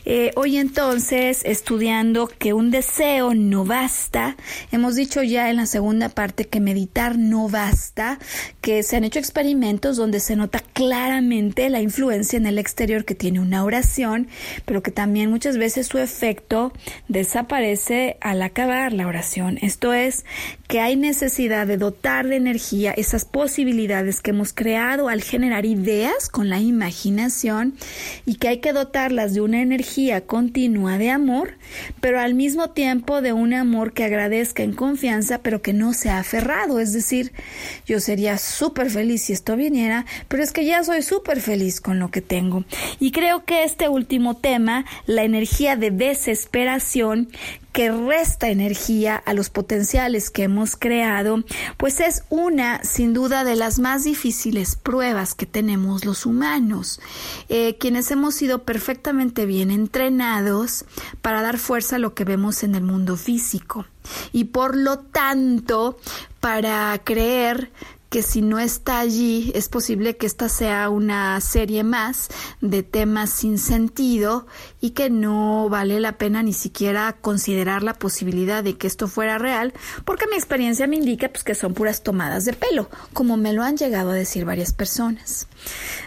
Eh, 0.05 0.31
hoy 0.35 0.57
entonces, 0.57 1.41
estudiando 1.45 2.27
que 2.27 2.53
un 2.53 2.71
deseo 2.71 3.33
no 3.33 3.65
basta, 3.65 4.35
hemos 4.71 4.95
dicho 4.95 5.23
ya 5.23 5.49
en 5.49 5.57
la 5.57 5.65
segunda 5.65 6.09
parte 6.09 6.47
que 6.47 6.59
meditar 6.59 7.17
no 7.17 7.49
basta, 7.49 8.19
que 8.61 8.83
se 8.83 8.97
han 8.97 9.03
hecho 9.03 9.19
experimentos 9.19 9.97
donde 9.97 10.19
se 10.19 10.35
nota 10.35 10.59
claramente 10.59 11.69
la 11.69 11.81
influencia 11.81 12.37
en 12.37 12.45
el 12.45 12.57
exterior 12.57 13.05
que 13.05 13.15
tiene 13.15 13.39
una 13.39 13.63
oración, 13.63 14.27
pero 14.65 14.81
que 14.81 14.91
también 14.91 15.29
muchas 15.29 15.57
veces 15.57 15.87
su 15.87 15.97
efecto 15.97 16.73
desaparece 17.07 18.17
al 18.21 18.41
acabar 18.41 18.93
la 18.93 19.07
oración. 19.07 19.57
Esto 19.61 19.93
es 19.93 20.25
que 20.67 20.79
hay 20.79 20.95
necesidad 20.95 21.67
de 21.67 21.77
dotar 21.77 22.27
de 22.27 22.37
energía 22.37 22.91
esas 22.91 23.25
posibilidades 23.25 24.21
que 24.21 24.31
hemos 24.31 24.53
creado 24.53 25.09
al 25.09 25.21
generar 25.21 25.65
ideas 25.65 26.29
con 26.29 26.49
la 26.49 26.59
imaginación 26.59 27.75
y 28.25 28.35
que 28.35 28.47
hay 28.47 28.59
que 28.59 28.73
dotarlas 28.73 29.33
de 29.33 29.41
una 29.51 29.61
energía 29.61 30.21
continua 30.21 30.97
de 30.97 31.09
amor, 31.09 31.57
pero 31.99 32.21
al 32.21 32.35
mismo 32.35 32.69
tiempo 32.69 33.21
de 33.21 33.33
un 33.33 33.53
amor 33.53 33.91
que 33.91 34.05
agradezca 34.05 34.63
en 34.63 34.71
confianza, 34.71 35.39
pero 35.39 35.61
que 35.61 35.73
no 35.73 35.91
sea 35.91 36.19
aferrado. 36.19 36.79
Es 36.79 36.93
decir, 36.93 37.33
yo 37.85 37.99
sería 37.99 38.37
súper 38.37 38.89
feliz 38.89 39.23
si 39.23 39.33
esto 39.33 39.57
viniera, 39.57 40.05
pero 40.29 40.41
es 40.41 40.53
que 40.53 40.63
ya 40.63 40.85
soy 40.85 41.01
súper 41.01 41.41
feliz 41.41 41.81
con 41.81 41.99
lo 41.99 42.11
que 42.11 42.21
tengo. 42.21 42.63
Y 43.01 43.11
creo 43.11 43.43
que 43.43 43.65
este 43.65 43.89
último 43.89 44.37
tema, 44.37 44.85
la 45.05 45.23
energía 45.23 45.75
de 45.75 45.91
desesperación, 45.91 47.27
que 47.71 47.91
resta 47.91 48.49
energía 48.49 49.15
a 49.15 49.33
los 49.33 49.49
potenciales 49.49 50.29
que 50.29 50.43
hemos 50.43 50.75
creado, 50.75 51.43
pues 51.77 51.99
es 51.99 52.23
una, 52.29 52.83
sin 52.83 53.13
duda, 53.13 53.43
de 53.43 53.55
las 53.55 53.79
más 53.79 54.03
difíciles 54.03 54.75
pruebas 54.75 55.35
que 55.35 55.45
tenemos 55.45 56.05
los 56.05 56.25
humanos, 56.25 56.99
eh, 57.49 57.77
quienes 57.77 58.11
hemos 58.11 58.35
sido 58.35 58.63
perfectamente 58.63 59.45
bien 59.45 59.71
entrenados 59.71 60.85
para 61.21 61.41
dar 61.41 61.57
fuerza 61.57 61.95
a 61.95 61.99
lo 61.99 62.13
que 62.13 62.25
vemos 62.25 62.63
en 62.63 62.75
el 62.75 62.83
mundo 62.83 63.17
físico. 63.17 63.85
Y 64.31 64.45
por 64.45 64.75
lo 64.75 64.99
tanto 64.99 65.97
para 66.39 66.99
creer 67.03 67.71
que 68.11 68.23
si 68.23 68.41
no 68.41 68.59
está 68.59 68.99
allí 68.99 69.53
es 69.55 69.69
posible 69.69 70.17
que 70.17 70.25
esta 70.25 70.49
sea 70.49 70.89
una 70.89 71.39
serie 71.39 71.85
más 71.85 72.27
de 72.59 72.83
temas 72.83 73.29
sin 73.29 73.57
sentido 73.57 74.47
y 74.81 74.89
que 74.89 75.09
no 75.09 75.69
vale 75.69 75.97
la 76.01 76.17
pena 76.17 76.43
ni 76.43 76.51
siquiera 76.51 77.15
considerar 77.21 77.83
la 77.83 77.93
posibilidad 77.93 78.65
de 78.65 78.77
que 78.77 78.87
esto 78.87 79.07
fuera 79.07 79.37
real, 79.37 79.73
porque 80.03 80.27
mi 80.27 80.35
experiencia 80.35 80.87
me 80.87 80.97
indica 80.97 81.29
pues 81.29 81.45
que 81.45 81.55
son 81.55 81.73
puras 81.73 82.03
tomadas 82.03 82.43
de 82.43 82.51
pelo, 82.51 82.89
como 83.13 83.37
me 83.37 83.53
lo 83.53 83.63
han 83.63 83.77
llegado 83.77 84.11
a 84.11 84.15
decir 84.15 84.43
varias 84.43 84.73
personas. 84.73 85.47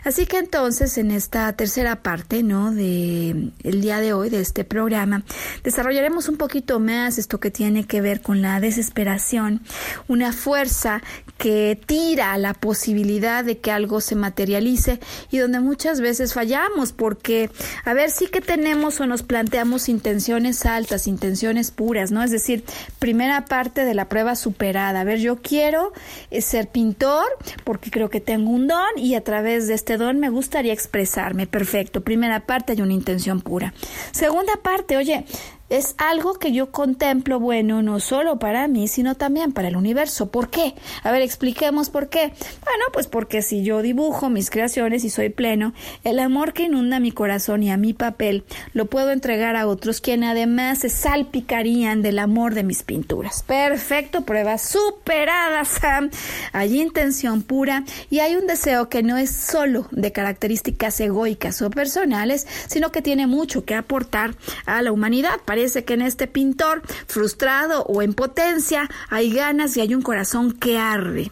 Así 0.04 0.26
que 0.26 0.38
entonces 0.38 0.98
en 0.98 1.10
esta 1.10 1.52
tercera 1.54 2.02
parte, 2.02 2.42
¿no? 2.42 2.72
de 2.72 3.50
el 3.62 3.80
día 3.80 4.00
de 4.00 4.12
hoy 4.12 4.30
de 4.30 4.40
este 4.40 4.64
programa, 4.64 5.24
desarrollaremos 5.62 6.28
un 6.28 6.36
poquito 6.36 6.80
más 6.80 7.18
esto 7.18 7.40
que 7.40 7.50
tiene 7.50 7.84
que 7.84 8.00
ver 8.00 8.20
con 8.20 8.42
la 8.42 8.60
desesperación, 8.60 9.62
una 10.08 10.32
fuerza 10.32 11.02
que 11.38 11.78
tira 11.86 12.36
la 12.38 12.54
posibilidad 12.54 13.44
de 13.44 13.58
que 13.58 13.70
algo 13.70 14.00
se 14.00 14.14
materialice 14.14 15.00
y 15.30 15.38
donde 15.38 15.60
muchas 15.60 16.00
veces 16.00 16.34
fallamos 16.34 16.92
porque 16.92 17.50
a 17.84 17.94
ver 17.94 18.10
sí 18.10 18.26
que 18.28 18.40
tenemos 18.40 19.00
o 19.00 19.06
nos 19.06 19.22
planteamos 19.22 19.88
intenciones 19.88 20.64
altas, 20.66 21.06
intenciones 21.06 21.70
puras, 21.70 22.10
¿no? 22.10 22.22
Es 22.22 22.30
decir, 22.30 22.64
primera 22.98 23.44
parte 23.44 23.84
de 23.84 23.94
la 23.94 24.08
prueba 24.08 24.36
superada. 24.36 25.00
A 25.00 25.04
ver, 25.04 25.18
yo 25.18 25.36
quiero 25.36 25.92
eh, 26.30 26.40
ser 26.40 26.68
pintor 26.68 27.26
porque 27.64 27.90
creo 27.90 28.10
que 28.10 28.20
tengo 28.20 28.50
un 28.50 28.68
don 28.68 28.84
y 28.96 29.14
a 29.14 29.22
través 29.22 29.43
de 29.44 29.74
este 29.74 29.96
don 29.96 30.18
me 30.18 30.30
gustaría 30.30 30.72
expresarme. 30.72 31.46
Perfecto. 31.46 32.02
Primera 32.02 32.46
parte 32.46 32.72
hay 32.72 32.82
una 32.82 32.92
intención 32.92 33.40
pura. 33.40 33.74
Segunda 34.10 34.54
parte, 34.62 34.96
oye, 34.96 35.24
es 35.70 35.94
algo 35.98 36.34
que 36.34 36.52
yo 36.52 36.70
contemplo 36.70 37.40
bueno 37.40 37.82
no 37.82 38.00
solo 38.00 38.38
para 38.38 38.68
mí, 38.68 38.88
sino 38.88 39.14
también 39.14 39.52
para 39.52 39.68
el 39.68 39.76
universo. 39.76 40.30
¿Por 40.30 40.50
qué? 40.50 40.74
A 41.02 41.10
ver, 41.10 41.22
expliquemos 41.22 41.90
por 41.90 42.08
qué. 42.08 42.32
Bueno, 42.64 42.84
pues 42.92 43.06
porque 43.06 43.42
si 43.42 43.64
yo 43.64 43.82
dibujo 43.82 44.28
mis 44.30 44.50
creaciones 44.50 45.04
y 45.04 45.10
soy 45.10 45.30
pleno, 45.30 45.72
el 46.04 46.18
amor 46.18 46.52
que 46.52 46.64
inunda 46.64 47.00
mi 47.00 47.12
corazón 47.12 47.62
y 47.62 47.70
a 47.70 47.76
mi 47.76 47.92
papel 47.92 48.44
lo 48.72 48.86
puedo 48.86 49.10
entregar 49.10 49.56
a 49.56 49.66
otros 49.66 50.00
quienes 50.00 50.30
además 50.30 50.78
se 50.80 50.90
salpicarían 50.90 52.02
del 52.02 52.18
amor 52.18 52.54
de 52.54 52.62
mis 52.62 52.82
pinturas. 52.82 53.42
Perfecto, 53.42 54.22
prueba 54.22 54.58
superada, 54.58 55.64
Sam. 55.64 56.10
Hay 56.52 56.80
intención 56.80 57.42
pura 57.42 57.84
y 58.10 58.20
hay 58.20 58.36
un 58.36 58.46
deseo 58.46 58.88
que 58.88 59.02
no 59.02 59.16
es 59.16 59.30
solo 59.30 59.88
de 59.90 60.12
características 60.12 61.00
egoicas 61.00 61.62
o 61.62 61.70
personales, 61.70 62.46
sino 62.68 62.92
que 62.92 63.02
tiene 63.02 63.26
mucho 63.26 63.64
que 63.64 63.74
aportar 63.74 64.34
a 64.66 64.82
la 64.82 64.92
humanidad 64.92 65.40
parece 65.54 65.84
que 65.84 65.94
en 65.94 66.02
este 66.02 66.26
pintor, 66.26 66.82
frustrado 67.06 67.84
o 67.84 68.02
en 68.02 68.12
potencia, 68.12 68.90
hay 69.08 69.32
ganas 69.32 69.76
y 69.76 69.82
hay 69.82 69.94
un 69.94 70.02
corazón 70.02 70.50
que 70.50 70.78
arde. 70.78 71.30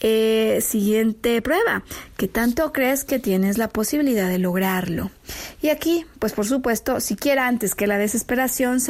Eh, 0.00 0.58
siguiente 0.60 1.40
prueba, 1.40 1.82
¿qué 2.18 2.28
tanto 2.28 2.74
crees 2.74 3.04
que 3.04 3.18
tienes 3.18 3.56
la 3.56 3.68
posibilidad 3.68 4.28
de 4.28 4.36
lograrlo? 4.36 5.10
Y 5.62 5.70
aquí, 5.70 6.04
pues 6.18 6.34
por 6.34 6.44
supuesto, 6.44 7.00
siquiera 7.00 7.46
antes 7.46 7.74
que 7.74 7.86
la 7.86 7.96
desesperación, 7.96 8.80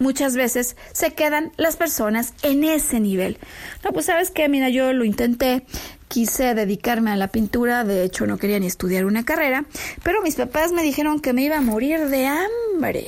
muchas 0.00 0.34
veces 0.34 0.74
se 0.92 1.12
quedan 1.12 1.52
las 1.56 1.76
personas 1.76 2.34
en 2.42 2.64
ese 2.64 2.98
nivel. 2.98 3.38
No, 3.84 3.92
pues 3.92 4.06
sabes 4.06 4.32
que, 4.32 4.48
mira, 4.48 4.68
yo 4.68 4.92
lo 4.92 5.04
intenté, 5.04 5.64
quise 6.08 6.56
dedicarme 6.56 7.12
a 7.12 7.16
la 7.16 7.28
pintura, 7.28 7.84
de 7.84 8.02
hecho 8.02 8.26
no 8.26 8.36
quería 8.36 8.58
ni 8.58 8.66
estudiar 8.66 9.04
una 9.04 9.24
carrera, 9.24 9.64
pero 10.02 10.22
mis 10.22 10.34
papás 10.34 10.72
me 10.72 10.82
dijeron 10.82 11.20
que 11.20 11.32
me 11.32 11.44
iba 11.44 11.58
a 11.58 11.60
morir 11.60 12.08
de 12.08 12.26
hambre. 12.26 13.06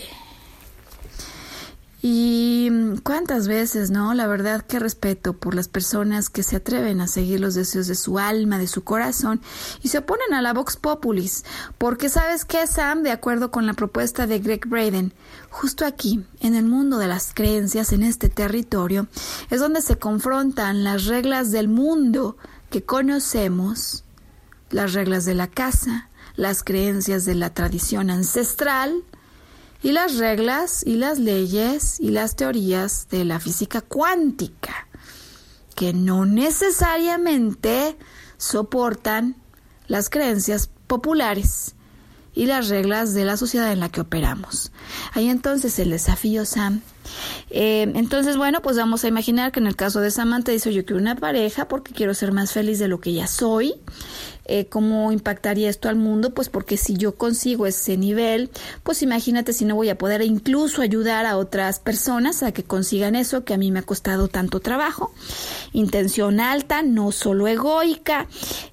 Y 2.09 2.70
cuántas 3.02 3.48
veces, 3.48 3.90
¿no? 3.90 4.14
La 4.14 4.28
verdad 4.28 4.62
que 4.62 4.78
respeto 4.78 5.32
por 5.32 5.57
las 5.57 5.66
personas 5.66 6.30
que 6.30 6.44
se 6.44 6.54
atreven 6.54 7.00
a 7.00 7.09
seguir 7.09 7.40
los 7.40 7.57
deseos 7.57 7.88
de 7.88 7.96
su 7.96 8.20
alma, 8.20 8.59
de 8.59 8.68
su 8.68 8.84
corazón, 8.84 9.40
y 9.82 9.88
se 9.88 9.98
oponen 9.98 10.32
a 10.32 10.40
la 10.40 10.52
Vox 10.52 10.76
Populis. 10.76 11.44
Porque 11.78 12.09
sabes 12.09 12.44
qué, 12.44 12.64
Sam, 12.68 13.02
de 13.02 13.11
acuerdo 13.11 13.50
con 13.50 13.66
la 13.66 13.72
propuesta 13.72 14.28
de 14.28 14.38
Greg 14.38 14.68
Braden, 14.68 15.14
justo 15.50 15.84
aquí, 15.84 16.24
en 16.38 16.54
el 16.54 16.66
mundo 16.66 16.98
de 16.98 17.09
las 17.09 17.34
creencias, 17.34 17.92
en 17.92 18.04
este 18.04 18.28
territorio, 18.28 19.09
es 19.50 19.59
donde 19.59 19.82
se 19.82 19.98
confrontan 19.98 20.84
las 20.84 21.07
reglas 21.07 21.50
del 21.50 21.66
mundo 21.66 22.36
que 22.70 22.84
conocemos, 22.84 24.04
las 24.70 24.92
reglas 24.92 25.24
de 25.24 25.34
la 25.34 25.48
casa, 25.48 26.09
las 26.36 26.62
creencias 26.62 27.24
de 27.24 27.34
la 27.34 27.52
tradición 27.52 28.11
ancestral, 28.11 29.02
y 29.87 29.93
las 29.93 30.16
reglas 30.16 30.82
y 30.84 30.97
las 30.97 31.20
leyes 31.20 32.01
y 32.01 32.11
las 32.11 32.34
teorías 32.34 33.07
de 33.09 33.24
la 33.24 33.39
física 33.39 33.80
cuántica, 33.80 34.89
que 35.76 35.93
no 35.93 36.26
necesariamente 36.26 37.97
soportan 38.37 39.37
las 39.87 40.11
creencias 40.11 40.68
populares 40.89 41.76
y 42.34 42.47
las 42.47 42.68
reglas 42.68 43.14
de 43.14 43.26
la 43.26 43.37
sociedad 43.37 43.70
en 43.70 43.78
la 43.78 43.89
que 43.89 44.01
operamos. 44.01 44.72
Ahí 45.12 45.28
entonces 45.28 45.78
el 45.78 45.91
desafío, 45.91 46.45
Sam. 46.47 46.82
Eh, 47.50 47.90
entonces, 47.94 48.36
bueno, 48.36 48.62
pues 48.62 48.76
vamos 48.76 49.04
a 49.04 49.09
imaginar 49.09 49.52
que 49.52 49.61
en 49.61 49.66
el 49.66 49.76
caso 49.76 50.00
de 50.00 50.11
Samantha 50.11 50.52
dice 50.52 50.72
yo 50.72 50.84
quiero 50.84 51.00
una 51.00 51.16
pareja 51.16 51.68
porque 51.68 51.92
quiero 51.92 52.14
ser 52.14 52.32
más 52.32 52.52
feliz 52.52 52.78
de 52.78 52.88
lo 52.88 53.00
que 53.00 53.12
ya 53.12 53.26
soy. 53.26 53.74
Eh, 54.48 54.66
¿Cómo 54.66 55.11
impactaría 55.11 55.68
esto 55.68 55.88
al 55.88 55.96
mundo? 55.96 56.32
Pues 56.32 56.48
porque 56.48 56.76
si 56.76 56.96
yo 56.96 57.16
consigo 57.16 57.66
ese 57.66 57.96
nivel, 57.96 58.50
pues 58.84 59.02
imagínate 59.02 59.52
si 59.52 59.64
no 59.64 59.74
voy 59.74 59.88
a 59.88 59.98
poder 59.98 60.22
incluso 60.22 60.82
ayudar 60.82 61.26
a 61.26 61.36
otras 61.36 61.80
personas 61.80 62.44
a 62.44 62.52
que 62.52 62.62
consigan 62.62 63.16
eso 63.16 63.44
que 63.44 63.54
a 63.54 63.59
mí 63.59 63.72
me 63.72 63.80
ha 63.80 63.82
costado 63.82 64.28
tanto 64.28 64.61
trabajo. 64.61 65.12
Intención 65.72 66.38
alta, 66.38 66.82
no 66.82 67.11
solo 67.11 67.48
egoica. 67.48 68.28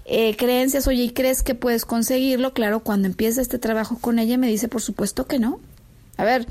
Eh, 0.05 0.35
creencias, 0.37 0.87
oye, 0.87 1.03
¿y 1.03 1.09
crees 1.09 1.41
que 1.41 1.55
puedes 1.55 1.85
conseguirlo? 1.85 2.53
Claro, 2.53 2.81
cuando 2.81 3.07
empieza 3.07 3.41
este 3.41 3.57
trabajo 3.57 3.97
con 3.99 4.19
ella 4.19 4.37
me 4.37 4.47
dice, 4.47 4.67
por 4.67 4.81
supuesto 4.81 5.25
que 5.25 5.39
no. 5.39 5.59
A 6.17 6.23
ver, 6.23 6.45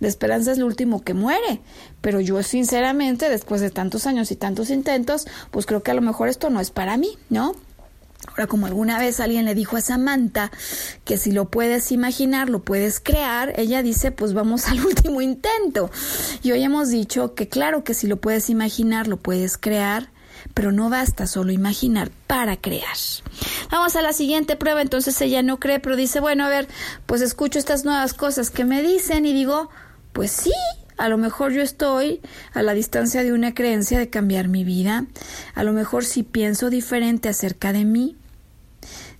la 0.00 0.08
esperanza 0.08 0.52
es 0.52 0.58
lo 0.58 0.66
último 0.66 1.02
que 1.02 1.14
muere. 1.14 1.60
Pero 2.00 2.20
yo 2.20 2.42
sinceramente, 2.42 3.28
después 3.28 3.60
de 3.60 3.70
tantos 3.70 4.06
años 4.06 4.30
y 4.30 4.36
tantos 4.36 4.70
intentos, 4.70 5.26
pues 5.50 5.66
creo 5.66 5.82
que 5.82 5.90
a 5.90 5.94
lo 5.94 6.02
mejor 6.02 6.28
esto 6.28 6.50
no 6.50 6.60
es 6.60 6.70
para 6.70 6.96
mí, 6.96 7.18
¿no? 7.30 7.54
Ahora, 8.26 8.46
como 8.46 8.66
alguna 8.66 8.98
vez 8.98 9.20
alguien 9.20 9.44
le 9.44 9.54
dijo 9.54 9.76
a 9.76 9.80
Samantha 9.80 10.50
que 11.04 11.16
si 11.16 11.30
lo 11.30 11.50
puedes 11.50 11.92
imaginar, 11.92 12.50
lo 12.50 12.60
puedes 12.60 13.00
crear, 13.00 13.52
ella 13.58 13.82
dice, 13.82 14.10
pues 14.10 14.34
vamos 14.34 14.66
al 14.68 14.84
último 14.84 15.20
intento. 15.20 15.90
Y 16.42 16.52
hoy 16.52 16.62
hemos 16.62 16.90
dicho 16.90 17.34
que 17.34 17.48
claro 17.48 17.84
que 17.84 17.94
si 17.94 18.06
lo 18.06 18.16
puedes 18.16 18.50
imaginar, 18.50 19.06
lo 19.06 19.18
puedes 19.18 19.56
crear, 19.56 20.10
pero 20.54 20.72
no 20.72 20.90
basta 20.90 21.26
solo 21.26 21.52
imaginar 21.52 22.10
para 22.26 22.56
crear. 22.56 22.96
Vamos 23.70 23.96
a 23.96 24.02
la 24.02 24.12
siguiente 24.12 24.56
prueba, 24.56 24.82
entonces 24.82 25.20
ella 25.20 25.42
no 25.42 25.60
cree, 25.60 25.80
pero 25.80 25.96
dice, 25.96 26.20
bueno, 26.20 26.44
a 26.44 26.48
ver, 26.48 26.68
pues 27.06 27.22
escucho 27.22 27.58
estas 27.58 27.84
nuevas 27.84 28.14
cosas 28.14 28.50
que 28.50 28.64
me 28.64 28.82
dicen 28.82 29.26
y 29.26 29.32
digo, 29.32 29.70
pues 30.18 30.32
sí, 30.32 30.52
a 30.96 31.08
lo 31.08 31.16
mejor 31.16 31.52
yo 31.52 31.62
estoy 31.62 32.20
a 32.52 32.64
la 32.64 32.74
distancia 32.74 33.22
de 33.22 33.32
una 33.32 33.54
creencia 33.54 34.00
de 34.00 34.10
cambiar 34.10 34.48
mi 34.48 34.64
vida. 34.64 35.06
A 35.54 35.62
lo 35.62 35.72
mejor 35.72 36.04
si 36.04 36.24
pienso 36.24 36.70
diferente 36.70 37.28
acerca 37.28 37.72
de 37.72 37.84
mí, 37.84 38.16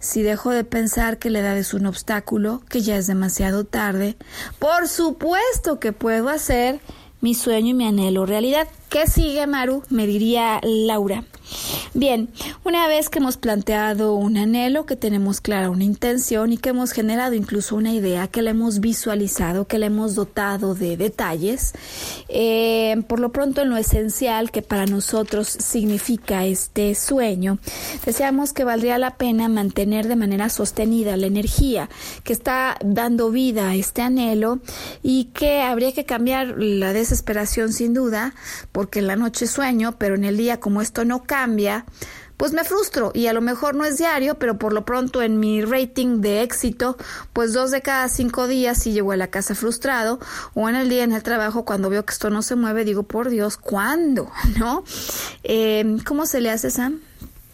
si 0.01 0.23
dejo 0.23 0.51
de 0.51 0.65
pensar 0.65 1.21
que 1.21 1.31
la 1.31 1.39
edad 1.39 1.57
es 1.57 1.73
un 1.73 1.87
obstáculo, 1.87 2.65
que 2.69 2.81
ya 2.81 2.97
es 2.97 3.07
demasiado 3.07 3.63
tarde, 3.63 4.17
por 4.59 4.89
supuesto 4.89 5.79
que 5.79 5.93
puedo 5.93 6.31
hacer 6.31 6.81
mi 7.21 7.37
sueño 7.37 7.69
y 7.69 7.75
mi 7.75 7.87
anhelo 7.87 8.27
realidad. 8.27 8.67
¿Qué 8.89 9.07
sigue, 9.07 9.47
Maru? 9.47 9.85
Me 9.89 10.09
diría 10.09 10.59
Laura. 10.65 11.23
Bien, 11.95 12.29
una 12.65 12.87
vez 12.87 13.09
que 13.09 13.19
hemos 13.19 13.37
planteado 13.37 14.15
un 14.15 14.37
anhelo, 14.37 14.87
que 14.87 14.97
tenemos 14.97 15.41
clara 15.41 15.71
una 15.71 15.85
intención 15.85 16.53
y 16.53 16.59
que 16.59 16.71
hemos 16.71 16.93
generado 16.93 17.35
incluso 17.35 17.77
una 17.77 17.93
idea, 17.93 18.29
que 18.29 18.43
la 18.43 18.51
hemos 18.51 18.81
visualizado, 18.81 19.67
que 19.67 19.79
la 19.79 19.87
hemos 19.87 20.15
dotado 20.15 20.75
de 20.75 20.97
detalles, 20.97 21.73
eh, 22.29 23.03
por 23.09 23.21
lo 23.21 23.33
pronto 23.33 23.63
en 23.63 23.71
lo 23.71 23.77
esencial 23.77 24.51
que 24.51 24.63
para 24.63 24.87
nosotros 24.87 25.49
significa 25.49 26.45
este 26.45 26.95
sueño, 26.95 27.59
deseamos 28.05 28.53
que 28.53 28.65
valdría 28.65 28.99
la 28.99 29.17
pena 29.17 29.49
mantener 29.49 30.09
de 30.09 30.17
manera 30.17 30.51
sostenida 30.51 31.17
la 31.17 31.27
energía 31.27 31.89
que 32.23 32.33
está 32.33 32.77
dando 32.85 33.31
vida 33.31 33.71
a 33.71 33.75
este 33.75 34.03
anhelo 34.03 34.61
y 35.03 35.27
que 35.35 35.63
habría 35.63 35.93
que 35.93 36.05
cambiar 36.05 36.55
la 36.59 36.93
desesperación 36.93 37.73
sin 37.73 37.95
duda, 37.95 38.35
porque 38.73 38.99
en 38.99 39.07
la 39.07 39.17
noche 39.17 39.47
sueño, 39.47 39.97
pero 39.99 40.15
en 40.15 40.25
el 40.25 40.37
día 40.37 40.61
como 40.61 40.83
esto 40.83 41.05
no 41.05 41.23
cambia, 41.23 41.38
cambia, 41.39 41.85
pues 42.37 42.53
me 42.53 42.65
frustro 42.65 43.13
y 43.15 43.29
a 43.29 43.33
lo 43.33 43.41
mejor 43.41 43.77
no 43.77 43.85
es 43.85 43.97
diario, 43.97 44.41
pero 44.41 44.59
por 44.59 44.73
lo 44.73 44.85
pronto 44.85 45.23
en 45.23 45.39
mi 45.39 45.63
rating 45.63 46.21
de 46.21 46.43
éxito, 46.43 46.97
pues 47.33 47.53
dos 47.53 47.71
de 47.71 47.81
cada 47.81 48.09
cinco 48.09 48.49
días 48.49 48.79
si 48.79 48.91
llego 48.91 49.13
a 49.13 49.17
la 49.17 49.29
casa 49.29 49.55
frustrado 49.55 50.19
o 50.55 50.69
en 50.69 50.75
el 50.75 50.89
día 50.89 51.05
en 51.05 51.13
el 51.13 51.23
trabajo 51.23 51.65
cuando 51.65 51.91
veo 51.91 52.05
que 52.05 52.13
esto 52.13 52.29
no 52.29 52.43
se 52.43 52.57
mueve, 52.57 52.85
digo, 52.85 53.05
por 53.05 53.31
Dios, 53.31 53.57
¿cuándo? 53.57 54.33
¿No? 54.59 54.83
Eh, 55.45 55.99
¿Cómo 56.05 56.27
se 56.27 56.41
le 56.41 56.51
hace, 56.51 56.71
Sam? 56.73 57.01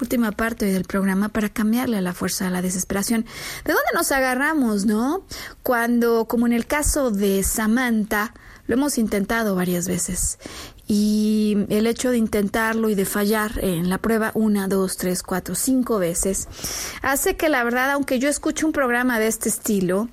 Última 0.00 0.32
parte 0.32 0.64
del 0.64 0.84
programa 0.84 1.28
para 1.28 1.50
cambiarle 1.50 1.98
a 1.98 2.00
la 2.00 2.14
fuerza 2.14 2.46
a 2.46 2.50
la 2.50 2.62
desesperación. 2.62 3.26
¿De 3.64 3.72
dónde 3.72 3.90
nos 3.94 4.12
agarramos, 4.12 4.86
no? 4.86 5.26
Cuando, 5.62 6.24
como 6.24 6.46
en 6.46 6.54
el 6.54 6.66
caso 6.66 7.10
de 7.10 7.42
Samantha, 7.42 8.32
lo 8.66 8.74
hemos 8.76 8.96
intentado 8.96 9.54
varias 9.54 9.86
veces 9.88 10.38
y 10.86 11.66
el 11.70 11.86
hecho 11.86 12.10
de 12.10 12.18
intentarlo 12.18 12.90
y 12.90 12.94
de 12.94 13.04
fallar 13.04 13.58
en 13.62 13.88
la 13.88 13.98
prueba 13.98 14.32
una, 14.34 14.68
dos, 14.68 14.96
tres, 14.96 15.22
cuatro, 15.22 15.54
cinco 15.54 15.98
veces 15.98 16.48
hace 17.02 17.36
que 17.36 17.48
la 17.48 17.64
verdad, 17.64 17.90
aunque 17.92 18.18
yo 18.18 18.28
escuche 18.28 18.66
un 18.66 18.72
programa 18.72 19.18
de 19.18 19.28
este 19.28 19.48
estilo, 19.48 20.08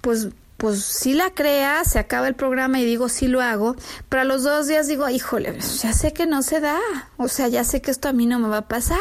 pues 0.00 0.28
pues 0.56 0.84
si 0.84 1.14
la 1.14 1.30
crea, 1.30 1.84
se 1.84 1.98
acaba 1.98 2.28
el 2.28 2.34
programa 2.34 2.80
y 2.80 2.84
digo 2.84 3.08
sí 3.08 3.28
lo 3.28 3.40
hago, 3.40 3.76
pero 4.10 4.20
a 4.20 4.24
los 4.26 4.42
dos 4.42 4.68
días 4.68 4.86
digo, 4.88 5.08
híjole, 5.08 5.58
ya 5.58 5.94
sé 5.94 6.12
que 6.12 6.26
no 6.26 6.42
se 6.42 6.60
da, 6.60 6.78
o 7.16 7.28
sea, 7.28 7.48
ya 7.48 7.64
sé 7.64 7.80
que 7.80 7.90
esto 7.90 8.08
a 8.08 8.12
mí 8.12 8.26
no 8.26 8.38
me 8.38 8.48
va 8.48 8.58
a 8.58 8.68
pasar. 8.68 8.98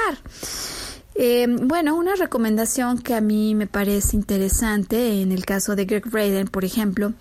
Eh, 1.22 1.48
bueno, 1.50 1.98
una 1.98 2.16
recomendación 2.16 2.98
que 2.98 3.14
a 3.14 3.20
mí 3.20 3.54
me 3.54 3.68
parece 3.68 4.16
interesante 4.16 5.22
en 5.22 5.34
el 5.34 5.44
caso 5.44 5.76
de 5.76 5.84
Greg 5.84 6.10
Braden, 6.10 6.48
por 6.48 6.64
ejemplo, 6.64 7.12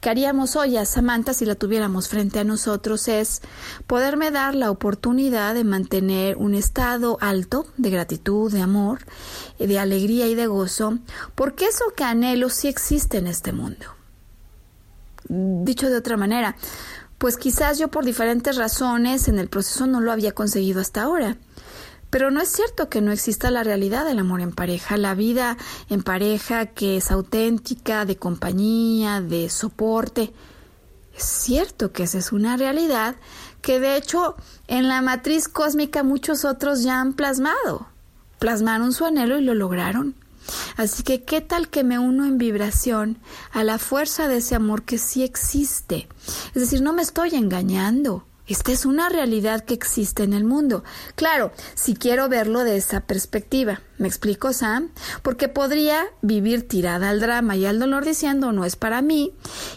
que 0.00 0.08
haríamos 0.08 0.54
hoy 0.54 0.76
a 0.76 0.84
Samantha 0.84 1.34
si 1.34 1.44
la 1.44 1.56
tuviéramos 1.56 2.08
frente 2.08 2.38
a 2.38 2.44
nosotros 2.44 3.08
es 3.08 3.42
poderme 3.88 4.30
dar 4.30 4.54
la 4.54 4.70
oportunidad 4.70 5.54
de 5.54 5.64
mantener 5.64 6.36
un 6.36 6.54
estado 6.54 7.18
alto 7.20 7.66
de 7.78 7.90
gratitud, 7.90 8.52
de 8.52 8.62
amor, 8.62 9.00
de 9.58 9.76
alegría 9.76 10.28
y 10.28 10.36
de 10.36 10.46
gozo, 10.46 11.00
porque 11.34 11.66
eso 11.66 11.86
que 11.96 12.04
anhelo 12.04 12.50
sí 12.50 12.68
existe 12.68 13.18
en 13.18 13.26
este 13.26 13.50
mundo. 13.50 13.86
Dicho 15.28 15.90
de 15.90 15.96
otra 15.96 16.16
manera, 16.16 16.54
pues 17.18 17.36
quizás 17.36 17.76
yo 17.80 17.88
por 17.88 18.04
diferentes 18.04 18.54
razones 18.54 19.26
en 19.26 19.40
el 19.40 19.48
proceso 19.48 19.88
no 19.88 20.00
lo 20.00 20.12
había 20.12 20.30
conseguido 20.30 20.80
hasta 20.80 21.02
ahora. 21.02 21.36
Pero 22.10 22.30
no 22.30 22.40
es 22.40 22.48
cierto 22.48 22.88
que 22.88 23.00
no 23.00 23.12
exista 23.12 23.50
la 23.50 23.64
realidad 23.64 24.04
del 24.04 24.18
amor 24.18 24.40
en 24.40 24.52
pareja, 24.52 24.96
la 24.96 25.14
vida 25.14 25.56
en 25.90 26.02
pareja 26.02 26.66
que 26.66 26.96
es 26.96 27.10
auténtica, 27.10 28.04
de 28.04 28.16
compañía, 28.16 29.20
de 29.20 29.50
soporte. 29.50 30.32
Es 31.14 31.24
cierto 31.24 31.92
que 31.92 32.04
esa 32.04 32.18
es 32.18 32.32
una 32.32 32.56
realidad 32.56 33.16
que 33.60 33.80
de 33.80 33.96
hecho 33.96 34.36
en 34.68 34.88
la 34.88 35.02
matriz 35.02 35.48
cósmica 35.48 36.02
muchos 36.02 36.44
otros 36.44 36.82
ya 36.82 37.00
han 37.00 37.12
plasmado. 37.12 37.88
Plasmaron 38.38 38.92
su 38.92 39.04
anhelo 39.04 39.38
y 39.38 39.42
lo 39.42 39.54
lograron. 39.54 40.14
Así 40.76 41.02
que, 41.02 41.24
¿qué 41.24 41.40
tal 41.40 41.68
que 41.68 41.84
me 41.84 41.98
uno 41.98 42.24
en 42.24 42.38
vibración 42.38 43.18
a 43.52 43.64
la 43.64 43.78
fuerza 43.78 44.28
de 44.28 44.38
ese 44.38 44.54
amor 44.54 44.84
que 44.84 44.96
sí 44.96 45.22
existe? 45.22 46.08
Es 46.54 46.62
decir, 46.62 46.80
no 46.80 46.92
me 46.92 47.02
estoy 47.02 47.34
engañando. 47.34 48.27
Esta 48.48 48.72
es 48.72 48.86
una 48.86 49.10
realidad 49.10 49.62
que 49.64 49.74
existe 49.74 50.22
en 50.22 50.32
el 50.32 50.44
mundo. 50.44 50.82
Claro, 51.14 51.52
si 51.74 51.94
quiero 51.94 52.28
verlo 52.28 52.64
de 52.64 52.76
esa 52.76 53.00
perspectiva. 53.00 53.82
¿Me 53.98 54.08
explico, 54.08 54.52
Sam? 54.52 54.90
Porque 55.22 55.48
podría 55.48 56.06
vivir 56.22 56.66
tirada 56.66 57.10
al 57.10 57.20
drama 57.20 57.56
y 57.56 57.66
al 57.66 57.78
dolor 57.78 58.04
diciendo 58.04 58.52
no 58.52 58.64
es 58.64 58.76
para 58.76 59.02
mí 59.02 59.34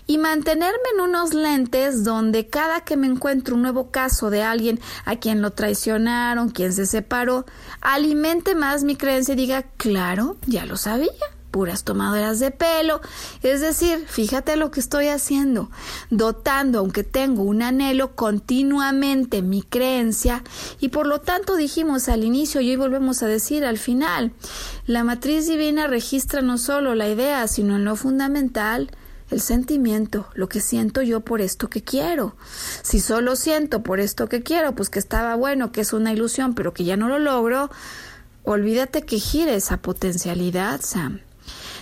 y 0.07 0.19
mantenerme 0.19 0.78
en 0.95 1.01
unos 1.01 1.34
lentes 1.34 2.03
donde 2.03 2.47
cada 2.47 2.82
que 2.82 2.97
me 2.97 3.07
encuentro 3.07 3.55
un 3.55 3.63
nuevo 3.63 3.91
caso 3.91 4.30
de 4.30 4.43
alguien 4.43 4.80
a 5.05 5.17
quien 5.17 5.41
lo 5.41 5.51
traicionaron, 5.51 6.49
quien 6.49 6.72
se 6.72 6.86
separó, 6.86 7.45
alimente 7.82 8.55
más 8.55 8.84
mi 8.84 8.95
creencia 8.95 9.34
y 9.34 9.38
diga, 9.38 9.63
claro, 9.78 10.38
ya 10.45 10.65
lo 10.65 10.78
sabía 10.78 11.09
puras 11.52 11.84
tomadoras 11.84 12.39
de 12.39 12.52
pelo. 12.52 13.02
Es 13.43 13.62
decir, 13.62 14.06
fíjate 14.08 14.56
lo 14.56 14.72
que 14.72 14.80
estoy 14.80 15.08
haciendo, 15.10 15.70
dotando, 16.10 16.80
aunque 16.80 17.04
tengo 17.04 17.43
un 17.43 17.62
anhelo, 17.62 18.16
continuamente 18.16 19.41
mi 19.41 19.62
creencia 19.62 20.43
y 20.80 20.89
por 20.89 21.06
lo 21.06 21.20
tanto 21.20 21.56
dijimos 21.56 22.10
al 22.10 22.24
inicio 22.24 22.62
y 22.62 22.72
hoy 22.72 22.78
volvemos 22.78 23.22
a 23.22 23.28
decir 23.28 23.66
al 23.66 23.78
final, 23.78 24.32
la 24.88 25.04
matriz 25.04 25.47
divina 25.47 25.88
registra 25.88 26.41
no 26.41 26.58
solo 26.58 26.95
la 26.95 27.10
idea, 27.10 27.47
sino 27.47 27.76
en 27.76 27.86
lo 27.86 27.95
fundamental, 27.95 28.89
el 29.30 29.41
sentimiento, 29.41 30.28
lo 30.34 30.49
que 30.49 30.60
siento 30.60 31.02
yo 31.02 31.22
por 31.22 31.41
esto 31.41 31.70
que 31.70 31.84
quiero. 31.84 32.36
Si 32.82 32.99
solo 32.99 33.36
siento 33.36 33.82
por 33.82 33.99
esto 33.99 34.28
que 34.28 34.43
quiero, 34.43 34.76
pues 34.76 34.89
que 34.89 34.99
estaba 34.99 35.36
bueno, 35.36 35.72
que 35.72 35.82
es 35.82 35.93
una 35.93 36.12
ilusión, 36.12 36.54
pero 36.54 36.74
que 36.74 36.84
ya 36.84 36.97
no 36.97 37.08
lo 37.08 37.18
logro, 37.18 37.72
olvídate 38.43 39.04
que 39.04 39.20
gire 39.20 39.56
esa 39.56 39.78
potencialidad, 39.78 40.82
Sam 40.82 41.22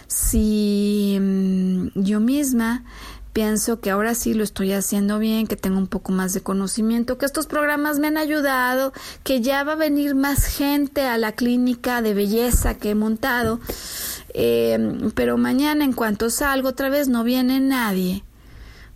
si 0.09 1.17
mm, 1.21 1.89
yo 1.95 2.19
misma 2.19 2.83
pienso 3.31 3.79
que 3.79 3.91
ahora 3.91 4.15
sí 4.15 4.33
lo 4.33 4.43
estoy 4.43 4.73
haciendo 4.73 5.19
bien, 5.19 5.47
que 5.47 5.55
tengo 5.55 5.77
un 5.77 5.87
poco 5.87 6.11
más 6.11 6.33
de 6.33 6.41
conocimiento, 6.41 7.17
que 7.17 7.25
estos 7.25 7.45
programas 7.45 7.99
me 7.99 8.07
han 8.07 8.17
ayudado, 8.17 8.91
que 9.23 9.39
ya 9.41 9.63
va 9.63 9.73
a 9.73 9.75
venir 9.75 10.15
más 10.15 10.45
gente 10.45 11.05
a 11.05 11.17
la 11.17 11.33
clínica 11.33 12.01
de 12.01 12.13
belleza 12.13 12.73
que 12.73 12.89
he 12.89 12.95
montado, 12.95 13.59
em, 14.33 15.11
pero 15.11 15.37
mañana 15.37 15.85
en 15.85 15.93
cuanto 15.93 16.29
salgo 16.29 16.69
otra 16.69 16.89
vez 16.89 17.07
no 17.07 17.23
viene 17.23 17.59
nadie. 17.59 18.23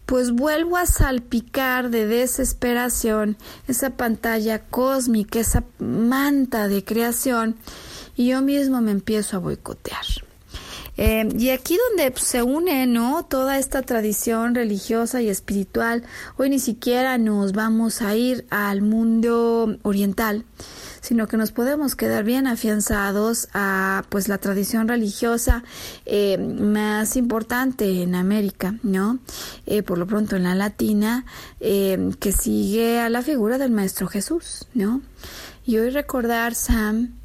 Pues 0.06 0.32
vuelvo 0.32 0.76
a 0.76 0.86
salpicar 0.86 1.90
de 1.90 2.06
desesperación 2.06 3.38
esa 3.68 3.92
pantalla 3.92 4.60
cósmica, 4.60 5.40
esa 5.40 5.64
manta 5.80 6.68
de 6.68 6.84
creación, 6.84 7.56
y 8.16 8.28
yo 8.28 8.42
mismo 8.42 8.82
me 8.82 8.92
empiezo 8.92 9.38
a 9.38 9.40
boicotear. 9.40 10.04
Eh, 10.98 11.28
y 11.38 11.50
aquí 11.50 11.78
donde 11.90 12.14
se 12.20 12.44
une, 12.44 12.86
¿no? 12.86 13.24
Toda 13.26 13.58
esta 13.58 13.82
tradición 13.82 14.54
religiosa 14.54 15.22
y 15.22 15.30
espiritual. 15.30 16.04
Hoy 16.38 16.50
ni 16.50 16.60
siquiera 16.60 17.18
nos 17.18 17.54
vamos 17.54 18.02
a 18.02 18.16
ir 18.16 18.46
al 18.50 18.82
mundo 18.82 19.78
oriental 19.82 20.46
sino 21.02 21.28
que 21.28 21.36
nos 21.36 21.52
podemos 21.52 21.98
quedar 21.98 22.24
bien 22.24 22.48
afianzados 22.48 23.50
a 23.54 24.06
pues 24.08 24.30
la 24.30 24.38
tradición 24.38 24.88
religiosa 24.88 25.62
eh, 26.06 26.38
más 26.38 27.18
importante 27.18 28.04
en 28.04 28.16
América, 28.16 28.76
¿no? 28.84 29.20
Eh, 29.66 29.84
por 29.84 29.98
lo 29.98 30.08
pronto 30.08 30.38
en 30.38 30.44
la 30.44 30.56
latina, 30.56 31.26
que 31.60 32.32
sigue 32.32 33.02
a 33.02 33.10
la 33.10 33.22
figura 33.22 33.58
del 33.58 33.72
Maestro 33.72 34.08
Jesús, 34.08 34.66
¿no? 34.74 35.02
Y 35.66 35.78
hoy 35.78 35.90
recordar, 35.90 36.56
Sam, 36.56 37.16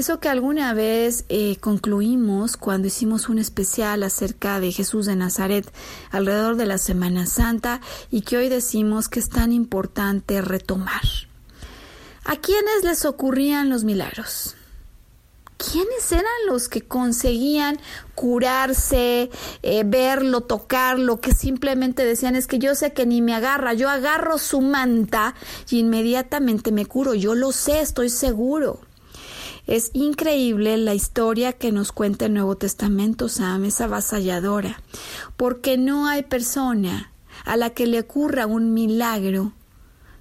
eso 0.00 0.18
que 0.18 0.30
alguna 0.30 0.72
vez 0.72 1.26
eh, 1.28 1.56
concluimos 1.60 2.56
cuando 2.56 2.88
hicimos 2.88 3.28
un 3.28 3.38
especial 3.38 4.02
acerca 4.02 4.58
de 4.58 4.72
Jesús 4.72 5.04
de 5.04 5.14
Nazaret 5.14 5.70
alrededor 6.10 6.56
de 6.56 6.64
la 6.64 6.78
Semana 6.78 7.26
Santa 7.26 7.82
y 8.10 8.22
que 8.22 8.38
hoy 8.38 8.48
decimos 8.48 9.10
que 9.10 9.20
es 9.20 9.28
tan 9.28 9.52
importante 9.52 10.40
retomar. 10.40 11.02
¿A 12.24 12.36
quiénes 12.36 12.82
les 12.82 13.04
ocurrían 13.04 13.68
los 13.68 13.84
milagros? 13.84 14.56
¿Quiénes 15.58 16.10
eran 16.10 16.46
los 16.46 16.70
que 16.70 16.80
conseguían 16.80 17.78
curarse, 18.14 19.30
eh, 19.62 19.82
verlo, 19.84 20.40
tocarlo, 20.40 21.20
que 21.20 21.34
simplemente 21.34 22.06
decían 22.06 22.36
es 22.36 22.46
que 22.46 22.58
yo 22.58 22.74
sé 22.74 22.94
que 22.94 23.04
ni 23.04 23.20
me 23.20 23.34
agarra, 23.34 23.74
yo 23.74 23.90
agarro 23.90 24.38
su 24.38 24.62
manta 24.62 25.34
y 25.68 25.80
inmediatamente 25.80 26.72
me 26.72 26.86
curo, 26.86 27.12
yo 27.12 27.34
lo 27.34 27.52
sé, 27.52 27.82
estoy 27.82 28.08
seguro. 28.08 28.80
Es 29.70 29.92
increíble 29.92 30.76
la 30.78 30.94
historia 30.94 31.52
que 31.52 31.70
nos 31.70 31.92
cuenta 31.92 32.26
el 32.26 32.34
Nuevo 32.34 32.56
Testamento, 32.56 33.28
Sam, 33.28 33.66
es 33.66 33.80
avasalladora, 33.80 34.82
porque 35.36 35.78
no 35.78 36.08
hay 36.08 36.24
persona 36.24 37.12
a 37.44 37.56
la 37.56 37.70
que 37.70 37.86
le 37.86 38.00
ocurra 38.00 38.46
un 38.46 38.74
milagro 38.74 39.52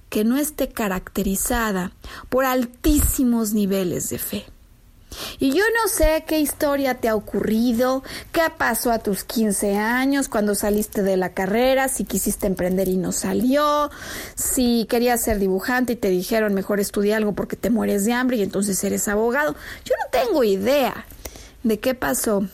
que 0.10 0.24
no 0.24 0.38
esté 0.38 0.70
caracterizada 0.70 1.94
por 2.30 2.46
altísimos 2.46 3.54
niveles 3.54 4.12
de 4.12 4.20
fe. 4.20 4.46
Y 5.40 5.52
yo 5.52 5.64
no 5.82 5.90
sé 5.90 6.24
qué 6.28 6.40
historia 6.40 6.96
te 6.96 7.10
ha 7.10 7.16
ocurrido, 7.16 8.04
qué 8.32 8.42
pasó 8.58 8.92
a 8.92 9.00
tus 9.00 9.24
15 9.24 9.78
años 9.78 10.28
cuando 10.28 10.56
saliste 10.56 11.04
de 11.04 11.18
la 11.18 11.34
carrera, 11.34 11.88
si 11.88 12.06
quisiste 12.06 12.48
emprender 12.48 12.88
y 12.88 12.98
no 12.98 13.12
salió, 13.12 13.90
si 14.36 14.86
querías 14.90 15.22
ser 15.22 15.40
dibujante 15.40 15.94
y 15.94 15.96
te 15.96 16.10
dijeron 16.10 16.54
mejor 16.54 16.80
estudia 16.80 17.18
algo 17.18 17.34
porque 17.34 17.56
te 17.56 17.70
mueres 17.70 18.06
de 18.06 18.14
hambre 18.14 18.38
y 18.38 18.44
entonces 18.44 18.84
eres 18.84 19.08
abogado. 19.08 19.56
Yo 19.86 19.96
no 20.04 20.10
tengo 20.12 20.44
idea 20.44 21.06
de 21.64 21.80
qué 21.80 21.96
pasó. 21.96 22.48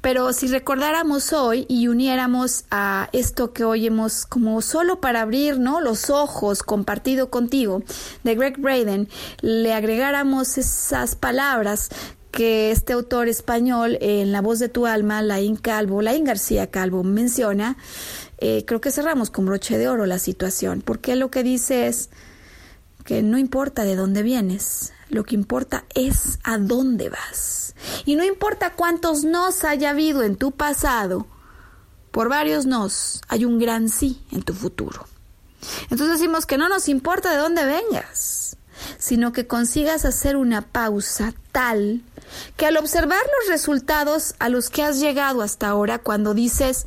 Pero 0.00 0.32
si 0.32 0.48
recordáramos 0.48 1.32
hoy 1.32 1.66
y 1.68 1.88
uniéramos 1.88 2.64
a 2.70 3.08
esto 3.12 3.52
que 3.52 3.64
hoy 3.64 3.86
hemos 3.86 4.26
como 4.26 4.60
solo 4.62 5.00
para 5.00 5.20
abrir 5.20 5.58
¿no? 5.58 5.80
los 5.80 6.10
ojos 6.10 6.62
compartido 6.62 7.30
contigo 7.30 7.82
de 8.24 8.34
Greg 8.34 8.58
Braden, 8.58 9.08
le 9.40 9.72
agregáramos 9.72 10.58
esas 10.58 11.14
palabras 11.16 11.90
que 12.30 12.70
este 12.70 12.92
autor 12.92 13.28
español 13.28 13.98
en 14.00 14.32
La 14.32 14.42
voz 14.42 14.58
de 14.58 14.68
tu 14.68 14.86
alma, 14.86 15.22
Laín 15.22 15.56
Calvo, 15.56 16.02
Laín 16.02 16.24
García 16.24 16.70
Calvo 16.70 17.02
menciona, 17.02 17.76
eh, 18.38 18.64
creo 18.66 18.80
que 18.80 18.90
cerramos 18.90 19.30
con 19.30 19.46
broche 19.46 19.78
de 19.78 19.88
oro 19.88 20.06
la 20.06 20.18
situación, 20.18 20.82
porque 20.82 21.16
lo 21.16 21.30
que 21.30 21.42
dice 21.42 21.88
es 21.88 22.10
que 23.04 23.22
no 23.22 23.38
importa 23.38 23.84
de 23.84 23.96
dónde 23.96 24.22
vienes, 24.22 24.92
lo 25.08 25.24
que 25.24 25.34
importa 25.34 25.84
es 25.94 26.38
a 26.44 26.58
dónde 26.58 27.08
vas. 27.08 27.67
Y 28.04 28.16
no 28.16 28.24
importa 28.24 28.74
cuántos 28.74 29.24
nos 29.24 29.64
haya 29.64 29.90
habido 29.90 30.22
en 30.22 30.36
tu 30.36 30.52
pasado, 30.52 31.26
por 32.10 32.28
varios 32.28 32.66
nos 32.66 33.22
hay 33.28 33.44
un 33.44 33.58
gran 33.58 33.88
sí 33.88 34.22
en 34.32 34.42
tu 34.42 34.54
futuro. 34.54 35.06
Entonces 35.90 36.18
decimos 36.18 36.46
que 36.46 36.58
no 36.58 36.68
nos 36.68 36.88
importa 36.88 37.30
de 37.30 37.36
dónde 37.36 37.64
vengas, 37.64 38.56
sino 38.98 39.32
que 39.32 39.46
consigas 39.46 40.04
hacer 40.04 40.36
una 40.36 40.62
pausa 40.62 41.34
tal 41.52 42.02
que 42.56 42.66
al 42.66 42.76
observar 42.76 43.20
los 43.40 43.50
resultados 43.50 44.34
a 44.38 44.48
los 44.48 44.70
que 44.70 44.82
has 44.82 45.00
llegado 45.00 45.42
hasta 45.42 45.68
ahora, 45.68 45.98
cuando 45.98 46.34
dices, 46.34 46.86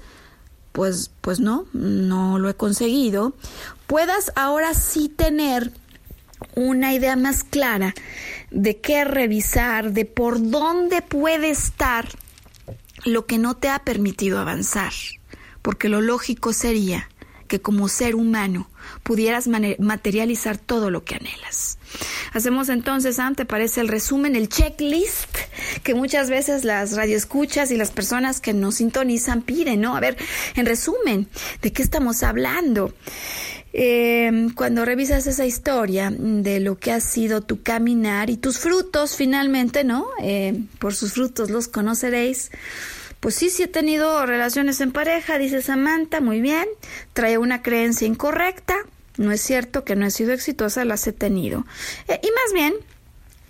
pues, 0.72 1.12
pues 1.22 1.39
no, 1.39 1.66
no 1.74 2.39
lo 2.39 2.50
he 2.50 2.54
conseguido, 2.54 3.34
puedas 3.88 4.32
ahora 4.36 4.74
sí 4.74 5.10
tener 5.10 5.72
una 6.56 6.94
idea 6.94 7.16
más 7.16 7.44
clara 7.44 7.94
de 8.52 8.78
qué 8.78 9.04
revisar, 9.06 9.93
de 9.93 10.06
por 10.06 10.49
dónde 10.49 11.02
puede 11.02 11.49
estar 11.49 12.08
lo 13.06 13.26
que 13.26 13.38
no 13.38 13.56
te 13.56 13.70
ha 13.70 13.80
permitido 13.80 14.39
avanzar. 14.39 14.93
Porque 15.62 15.89
lo 15.89 16.02
lógico 16.02 16.54
sería 16.54 17.10
que 17.47 17.62
como 17.62 17.89
ser 17.89 18.16
humano 18.16 18.70
pudieras 19.04 19.47
materializar 19.47 20.58
todo 20.58 20.89
lo 20.89 21.04
que 21.04 21.16
anhelas. 21.16 21.78
Hacemos 22.32 22.70
entonces, 22.70 23.18
Sam, 23.18 23.36
¿te 23.36 23.43
parece 23.43 23.82
el 23.82 23.89
resumen, 23.89 24.38
el 24.38 24.47
checklist 24.47 25.36
que 25.84 25.93
muchas 25.93 26.30
veces 26.30 26.64
las 26.64 26.95
radioescuchas 26.95 27.72
y 27.72 27.76
las 27.76 27.91
personas 27.91 28.39
que 28.39 28.54
nos 28.54 28.76
sintonizan 28.76 29.41
piden, 29.41 29.82
¿no? 29.82 29.97
A 29.97 29.99
ver, 29.99 30.18
en 30.56 30.66
resumen, 30.66 31.28
¿de 31.62 31.74
qué 31.74 31.84
estamos 31.84 32.24
hablando? 32.24 32.93
Eh, 33.74 34.49
cuando 34.55 34.84
revisas 34.84 35.28
esa 35.28 35.45
historia 35.45 36.11
de 36.11 36.59
lo 36.59 36.78
que 36.78 36.91
ha 36.91 36.99
sido 36.99 37.41
tu 37.41 37.61
caminar 37.61 38.30
y 38.30 38.38
tus 38.38 38.59
frutos 38.59 39.15
finalmente, 39.15 39.84
¿no? 39.84 40.07
Eh, 40.22 40.63
por 40.80 40.93
sus 40.93 41.13
frutos 41.13 41.49
los 41.49 41.67
conoceréis. 41.67 42.51
Pues 43.19 43.36
sí, 43.36 43.49
sí 43.49 43.63
he 43.63 43.67
tenido 43.67 44.26
relaciones 44.26 44.82
en 44.82 44.91
pareja, 44.91 45.38
dice 45.38 45.61
Samantha, 45.61 46.22
muy 46.22 46.41
bien. 46.41 46.67
Trae 47.13 47.38
una 47.38 47.61
creencia 47.61 48.07
incorrecta. 48.07 48.76
No 49.17 49.32
es 49.32 49.41
cierto 49.41 49.84
que 49.84 49.95
no 49.95 50.05
he 50.05 50.11
sido 50.11 50.34
exitosa, 50.34 50.86
las 50.86 51.05
he 51.05 51.13
tenido. 51.13 51.65
Eh, 52.07 52.19
y 52.24 52.28
más 52.28 52.53
bien, 52.53 52.74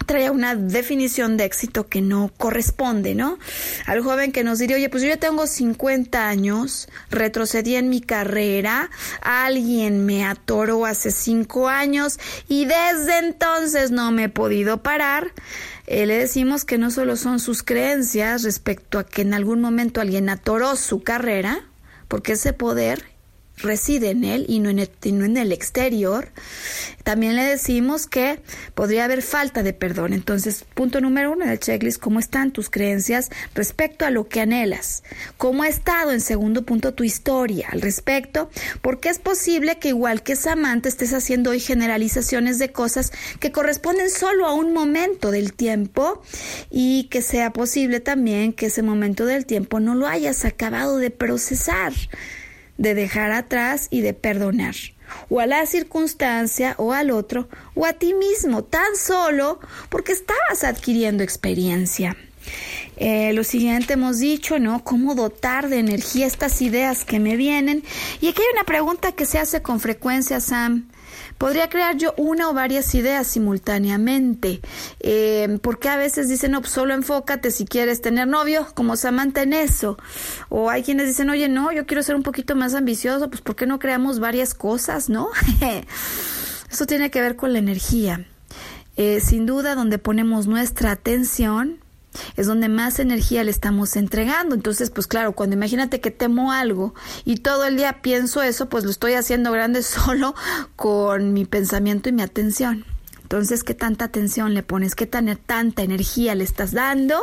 traía 0.06 0.32
una 0.32 0.56
definición 0.56 1.38
de 1.38 1.46
éxito 1.46 1.88
que 1.88 2.02
no 2.02 2.32
corresponde, 2.38 3.16
¿no? 3.16 3.38
Al 3.86 4.02
joven 4.02 4.32
que 4.32 4.44
nos 4.44 4.60
diría, 4.60 4.78
oye, 4.78 4.90
pues 4.90 5.04
yo 5.04 5.10
ya 5.10 5.18
tengo 5.18 5.48
50 5.48 6.28
años, 6.28 6.88
retrocedí 7.10 7.76
en 7.76 7.90
mi 7.90 8.02
carrera, 8.02 8.90
alguien 9.22 10.06
me 10.06 10.26
atoró 10.26 10.86
hace 10.86 11.12
5 11.12 11.70
años 11.70 12.20
y 12.48 12.66
desde 12.66 13.20
entonces 13.20 13.92
no 13.92 14.12
me 14.12 14.26
he 14.26 14.30
podido 14.30 14.82
parar. 14.84 15.32
Eh, 15.88 16.06
le 16.06 16.18
decimos 16.18 16.64
que 16.64 16.78
no 16.78 16.92
solo 16.92 17.16
son 17.18 17.40
sus 17.40 17.64
creencias 17.64 18.44
respecto 18.44 19.00
a 19.00 19.06
que 19.06 19.24
en 19.24 19.34
algún 19.34 19.62
momento 19.62 20.00
alguien 20.00 20.30
atoró 20.30 20.76
su 20.76 21.04
carrera, 21.04 21.66
porque 22.08 22.34
ese 22.34 22.54
poder 22.54 23.11
reside 23.62 24.10
en 24.10 24.24
él 24.24 24.46
y 24.48 24.60
no 24.60 24.70
en, 24.70 25.38
el, 25.38 25.52
exterior. 25.52 26.30
También 27.04 27.36
le 27.36 27.44
decimos 27.44 28.08
que 28.08 28.40
podría 28.74 29.06
haber 29.06 29.22
falta 29.22 29.64
de 29.64 29.74
perdón. 29.74 30.14
Entonces, 30.14 30.66
punto 30.74 31.02
número 31.02 31.32
uno 31.32 31.46
del 31.46 31.60
checklist, 31.60 32.00
¿cómo 32.00 32.20
están 32.20 32.52
tus 32.52 32.70
creencias 32.70 33.30
respecto 33.56 34.06
a 34.06 34.12
lo 34.12 34.28
que 34.28 34.42
anhelas? 34.42 35.04
¿Cómo 35.38 35.64
ha 35.64 35.68
estado 35.68 36.12
en 36.12 36.22
segundo 36.22 36.64
punto 36.64 36.94
tu 36.94 37.04
historia 37.04 37.70
al 37.72 37.82
respecto? 37.82 38.50
Porque 38.82 39.10
es 39.10 39.20
posible 39.20 39.78
que 39.80 39.90
igual 39.90 40.24
que 40.24 40.36
Samantha 40.36 40.90
estés 40.90 41.14
haciendo 41.14 41.52
hoy 41.52 41.60
generalizaciones 41.60 42.60
de 42.60 42.72
cosas 42.72 43.12
que 43.40 43.52
corresponden 43.52 44.10
solo 44.10 44.46
a 44.46 44.54
un 44.54 44.74
momento 44.74 45.32
del 45.32 45.54
tiempo 45.54 46.22
y 46.70 47.06
que 47.06 47.22
sea 47.22 47.54
posible 47.54 48.00
también 48.00 48.54
que 48.54 48.68
ese 48.68 48.84
momento 48.84 49.26
del 49.26 49.46
tiempo 49.46 49.80
no 49.80 49.96
lo 49.96 50.08
hayas 50.08 50.46
acabado 50.46 50.98
de 50.98 51.12
procesar 51.12 51.94
de 52.82 52.96
dejar 52.96 53.32
atrás 53.32 53.88
y 53.92 54.02
de 54.02 54.16
perdonar, 54.16 54.74
o 55.30 55.40
a 55.40 55.46
la 55.46 55.66
circunstancia 55.68 56.74
o 56.80 56.94
al 56.94 57.12
otro, 57.12 57.48
o 57.76 57.86
a 57.86 57.94
ti 57.94 58.16
mismo, 58.16 58.64
tan 58.64 58.96
solo 58.98 59.60
porque 59.90 60.14
estabas 60.14 60.64
adquiriendo 60.64 61.24
experiencia. 61.24 62.18
Eh, 62.98 63.34
lo 63.34 63.44
siguiente 63.44 63.94
hemos 63.94 64.18
dicho, 64.18 64.58
¿no? 64.58 64.84
¿Cómo 64.84 65.14
dotar 65.14 65.70
de 65.70 65.78
energía 65.78 66.26
estas 66.26 66.60
ideas 66.64 67.06
que 67.06 67.20
me 67.20 67.36
vienen? 67.36 67.84
Y 68.20 68.30
aquí 68.30 68.42
hay 68.42 68.48
una 68.54 68.64
pregunta 68.64 69.12
que 69.12 69.28
se 69.28 69.38
hace 69.38 69.62
con 69.62 69.80
frecuencia, 69.80 70.40
Sam. 70.40 70.88
Podría 71.42 71.70
crear 71.70 71.98
yo 71.98 72.14
una 72.18 72.52
o 72.52 72.54
varias 72.54 72.94
ideas 72.94 73.26
simultáneamente, 73.26 74.62
eh, 75.00 75.58
porque 75.64 75.90
a 75.90 75.98
veces 75.98 76.30
dicen, 76.30 76.52
no, 76.52 76.62
pues 76.62 76.72
solo 76.72 76.94
enfócate 76.94 77.50
si 77.50 77.66
quieres 77.66 78.00
tener 78.00 78.28
novio, 78.28 78.68
como 78.76 78.96
Samantha 78.96 79.42
en 79.42 79.54
eso. 79.54 79.98
O 80.50 80.70
hay 80.70 80.84
quienes 80.84 81.08
dicen, 81.08 81.32
oye, 81.32 81.50
no, 81.50 81.72
yo 81.72 81.88
quiero 81.88 82.04
ser 82.04 82.14
un 82.14 82.22
poquito 82.22 82.56
más 82.56 82.76
ambicioso, 82.76 83.28
pues 83.32 83.42
¿por 83.42 83.56
qué 83.56 83.66
no 83.66 83.80
creamos 83.80 84.20
varias 84.20 84.54
cosas, 84.54 85.10
no? 85.10 85.30
Eso 86.72 86.86
tiene 86.86 87.10
que 87.10 87.22
ver 87.22 87.36
con 87.36 87.54
la 87.54 87.58
energía. 87.58 88.24
Eh, 88.96 89.20
sin 89.20 89.48
duda, 89.48 89.74
donde 89.74 89.98
ponemos 89.98 90.46
nuestra 90.46 90.92
atención, 90.92 91.80
es 92.36 92.48
donde 92.48 92.70
más 92.70 93.00
energía 93.00 93.44
le 93.44 93.52
estamos 93.52 93.96
entregando. 93.96 94.56
Entonces, 94.56 94.90
pues 94.90 95.08
claro, 95.08 95.34
cuando 95.34 95.56
imagínate 95.56 96.02
que 96.02 96.12
temo 96.12 96.52
algo 96.52 96.94
y 97.26 97.38
todo 97.38 97.66
el 97.66 97.78
día 97.78 98.02
pienso 98.02 98.42
eso, 98.42 98.70
pues 98.70 98.84
lo 98.84 98.92
estoy 98.92 99.14
haciendo 99.14 99.52
grande 99.52 99.84
solo 99.84 100.36
con 100.76 101.34
mi 101.34 101.46
pensamiento 101.46 102.10
y 102.10 102.14
mi 102.14 102.22
atención. 102.22 102.86
Entonces, 103.22 103.64
¿qué 103.64 103.74
tanta 103.74 104.06
atención 104.06 104.54
le 104.54 104.62
pones? 104.62 104.94
¿Qué 104.94 105.06
tan, 105.06 105.34
tanta 105.38 105.84
energía 105.84 106.36
le 106.36 106.44
estás 106.44 106.74
dando? 106.74 107.18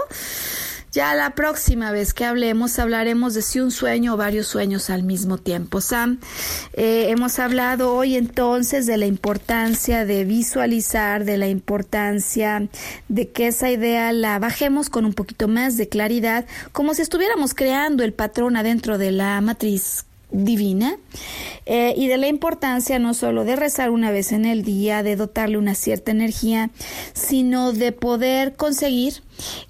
Ya 0.91 1.14
la 1.14 1.34
próxima 1.34 1.91
vez 1.93 2.14
que 2.14 2.24
hablemos 2.24 2.78
hablaremos 2.78 3.34
de 3.34 3.43
si 3.43 3.61
un 3.61 3.70
sueño 3.70 4.14
o 4.14 4.16
varios 4.16 4.47
sueños 4.47 4.89
al 4.89 5.03
mismo 5.03 5.36
tiempo. 5.36 5.82
Sam, 5.82 6.18
eh, 6.72 7.07
hemos 7.11 7.39
hablado 7.39 7.95
hoy 7.95 8.16
entonces 8.16 8.86
de 8.86 8.97
la 8.97 9.07
importancia 9.07 10.07
de 10.07 10.24
visualizar, 10.24 11.24
de 11.24 11.36
la 11.36 11.49
importancia 11.49 12.68
de 13.09 13.28
que 13.28 13.49
esa 13.49 13.70
idea 13.70 14.12
la 14.12 14.39
bajemos 14.39 14.89
con 14.89 15.05
un 15.05 15.12
poquito 15.12 15.47
más 15.47 15.76
de 15.76 15.89
claridad, 15.89 16.47
como 16.72 16.95
si 16.95 17.03
estuviéramos 17.03 17.55
creando 17.55 18.03
el 18.03 18.14
patrón 18.14 18.57
adentro 18.57 18.97
de 18.97 19.12
la 19.12 19.41
matriz 19.43 20.07
divina 20.31 20.97
eh, 21.66 21.95
y 21.97 22.09
de 22.09 22.18
la 22.18 22.29
importancia 22.29 22.99
no 22.99 23.14
solo 23.14 23.45
de 23.45 23.57
rezar 23.57 23.91
una 23.91 24.11
vez 24.11 24.33
en 24.33 24.45
el 24.45 24.62
día, 24.62 25.03
de 25.03 25.16
dotarle 25.16 25.59
una 25.59 25.74
cierta 25.74 26.11
energía, 26.11 26.70
sino 27.12 27.72
de 27.72 27.93
poder 27.93 28.57
conseguir, 28.57 29.22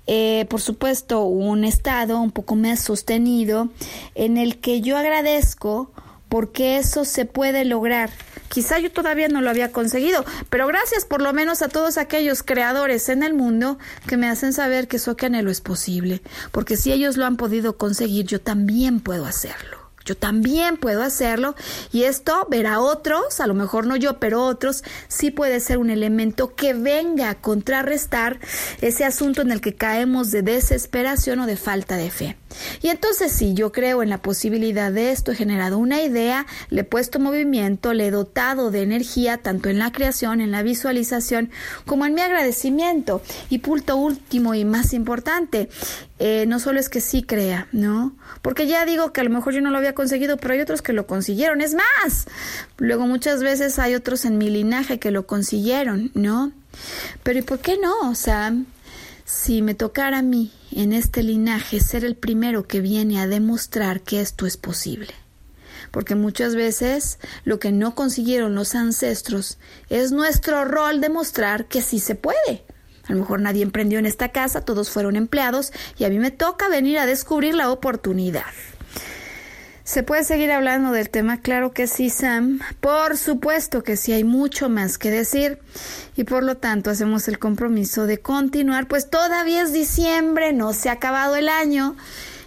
eh, 0.07 0.47
por 0.49 0.61
supuesto, 0.61 1.25
un 1.25 1.65
estado 1.65 2.21
un 2.21 2.31
poco 2.31 2.57
más 2.57 2.81
sostenido 2.81 3.69
en 4.15 4.37
el 4.37 4.59
que 4.59 4.81
yo 4.81 4.97
agradezco 4.97 5.91
porque 6.29 6.77
eso 6.77 7.05
se 7.05 7.25
puede 7.25 7.65
lograr. 7.65 8.11
Quizá 8.49 8.79
yo 8.79 8.91
todavía 8.91 9.29
no 9.29 9.41
lo 9.41 9.51
había 9.51 9.73
conseguido, 9.73 10.25
pero 10.51 10.67
gracias 10.67 11.05
por 11.05 11.23
lo 11.23 11.33
menos 11.33 11.63
a 11.63 11.69
todos 11.69 11.99
aquellos 11.99 12.43
creadores 12.43 13.09
en 13.09 13.23
el 13.23 13.35
mundo 13.35 13.79
que 14.07 14.17
me 14.17 14.29
hacen 14.29 14.53
saber 14.53 14.89
que 14.89 14.97
eso 14.97 15.17
que 15.17 15.27
anhelo 15.27 15.51
es 15.51 15.61
posible, 15.61 16.23
porque 16.53 16.77
si 16.77 16.93
ellos 16.93 17.17
lo 17.17 17.27
han 17.27 17.37
podido 17.37 17.77
conseguir, 17.77 18.27
yo 18.27 18.41
también 18.41 19.01
puedo 19.01 19.27
hacerlo 19.27 19.78
yo 20.09 20.17
también 20.17 20.79
puedo 20.79 21.03
hacerlo 21.03 21.55
y 21.93 22.05
esto 22.05 22.47
verá 22.51 22.75
a 22.75 22.81
otros, 22.81 23.41
a 23.41 23.47
lo 23.47 23.53
mejor 23.53 23.87
no 23.87 23.95
yo, 23.95 24.19
pero 24.19 24.43
otros, 24.43 24.83
sí 25.09 25.31
puede 25.31 25.61
ser 25.61 25.77
un 25.77 25.91
elemento 25.91 26.55
que 26.55 26.73
venga 26.73 27.29
a 27.29 27.35
contrarrestar 27.35 28.41
ese 28.81 29.05
asunto 29.05 29.43
en 29.43 29.53
el 29.53 29.61
que 29.61 29.75
caemos 29.75 30.31
de 30.31 30.41
desesperación 30.41 31.41
o 31.41 31.47
de 31.47 31.57
falta 31.57 31.97
de 31.97 32.11
fe. 32.11 32.37
Y 32.83 32.89
entonces 32.89 33.33
si 33.33 33.55
yo 33.55 33.73
creo 33.73 34.03
en 34.03 34.11
la 34.11 34.23
posibilidad 34.23 34.93
de 34.93 35.11
esto, 35.11 35.33
he 35.33 35.37
generado 35.37 35.79
una 35.79 36.03
idea, 36.03 36.47
le 36.71 36.83
he 36.83 36.85
puesto 36.85 37.19
movimiento, 37.19 37.93
le 37.93 38.07
he 38.07 38.11
dotado 38.11 38.71
de 38.71 38.83
energía 38.83 39.39
tanto 39.39 39.69
en 39.69 39.79
la 39.79 39.93
creación, 39.93 40.41
en 40.41 40.51
la 40.51 40.63
visualización, 40.63 41.51
como 41.87 42.07
en 42.07 42.15
mi 42.15 42.21
agradecimiento. 42.21 43.23
Y 43.51 43.59
punto 43.59 43.97
último 43.97 44.55
y 44.55 44.65
más 44.65 44.93
importante, 44.93 45.69
eh, 46.19 46.47
no 46.47 46.59
solo 46.59 46.81
es 46.81 46.89
que 46.89 47.01
sí 47.01 47.23
crea, 47.23 47.69
¿no? 47.73 48.17
Porque 48.43 48.67
ya 48.67 48.85
digo 48.85 49.13
que 49.13 49.21
a 49.21 49.25
lo 49.25 49.31
mejor 49.31 49.53
yo 49.53 49.61
no 49.61 49.71
lo 49.71 49.79
había 49.79 49.95
conseguido, 49.95 50.37
pero 50.37 50.55
hay 50.55 50.61
otros 50.61 50.83
que 50.83 50.93
lo 50.93 51.07
consiguieron. 51.07 51.61
Es 51.61 51.75
más, 51.75 52.27
luego 52.77 53.07
muchas 53.07 53.43
veces 53.43 53.79
hay 53.79 53.95
otros 53.95 54.25
en 54.25 54.39
mi 54.39 54.51
linaje 54.51 54.99
que 54.99 55.11
lo 55.11 55.27
consiguieron, 55.27 56.11
¿no? 56.15 56.53
Pero 57.23 57.39
¿y 57.39 57.43
por 57.43 57.59
qué 57.61 57.79
no? 57.79 58.11
O 58.11 58.15
sea, 58.15 58.53
si 59.29 59.61
me 59.61 59.75
tocara 59.75 60.19
a 60.19 60.23
mí 60.23 60.51
en 60.73 60.95
este 60.95 61.23
linaje 61.23 61.81
ser 61.81 62.03
el 62.03 62.17
primero 62.17 62.67
que 62.67 62.81
viene 62.81 63.21
a 63.21 63.27
demostrar 63.27 64.01
que 64.01 64.23
esto 64.23 64.47
es 64.47 64.57
posible. 64.57 65.13
Porque 65.91 66.15
muchas 66.15 66.55
veces 66.55 67.19
lo 67.45 67.59
que 67.59 67.71
no 67.71 67.95
consiguieron 67.95 68.55
los 68.55 68.75
ancestros 68.75 69.59
es 69.91 70.13
nuestro 70.13 70.65
rol 70.65 71.03
demostrar 71.03 71.67
que 71.67 71.83
sí 71.83 71.99
se 71.99 72.15
puede. 72.15 72.65
A 73.07 73.13
lo 73.13 73.19
mejor 73.19 73.43
nadie 73.43 73.63
emprendió 73.63 73.99
en 73.99 74.07
esta 74.07 74.31
casa, 74.31 74.65
todos 74.65 74.89
fueron 74.89 75.15
empleados 75.15 75.73
y 75.99 76.05
a 76.05 76.09
mí 76.09 76.19
me 76.19 76.31
toca 76.31 76.71
venir 76.71 76.99
a 76.99 77.05
descubrir 77.05 77.55
la 77.55 77.71
oportunidad. 77.71 78.47
¿Se 79.89 80.03
puede 80.03 80.23
seguir 80.23 80.53
hablando 80.53 80.93
del 80.93 81.09
tema? 81.09 81.41
Claro 81.41 81.73
que 81.73 81.87
sí, 81.87 82.11
Sam. 82.11 82.61
Por 82.79 83.17
supuesto 83.17 83.83
que 83.83 83.97
sí, 83.97 84.13
hay 84.13 84.23
mucho 84.23 84.69
más 84.69 84.99
que 84.99 85.11
decir 85.11 85.61
y 86.15 86.25
por 86.25 86.43
lo 86.43 86.59
tanto 86.59 86.91
hacemos 86.91 87.27
el 87.27 87.39
compromiso 87.39 88.05
de 88.05 88.19
continuar, 88.19 88.87
pues 88.87 89.09
todavía 89.09 89.63
es 89.63 89.73
diciembre, 89.73 90.53
no 90.53 90.75
se 90.75 90.91
ha 90.91 90.93
acabado 90.93 91.37
el 91.37 91.49
año 91.49 91.97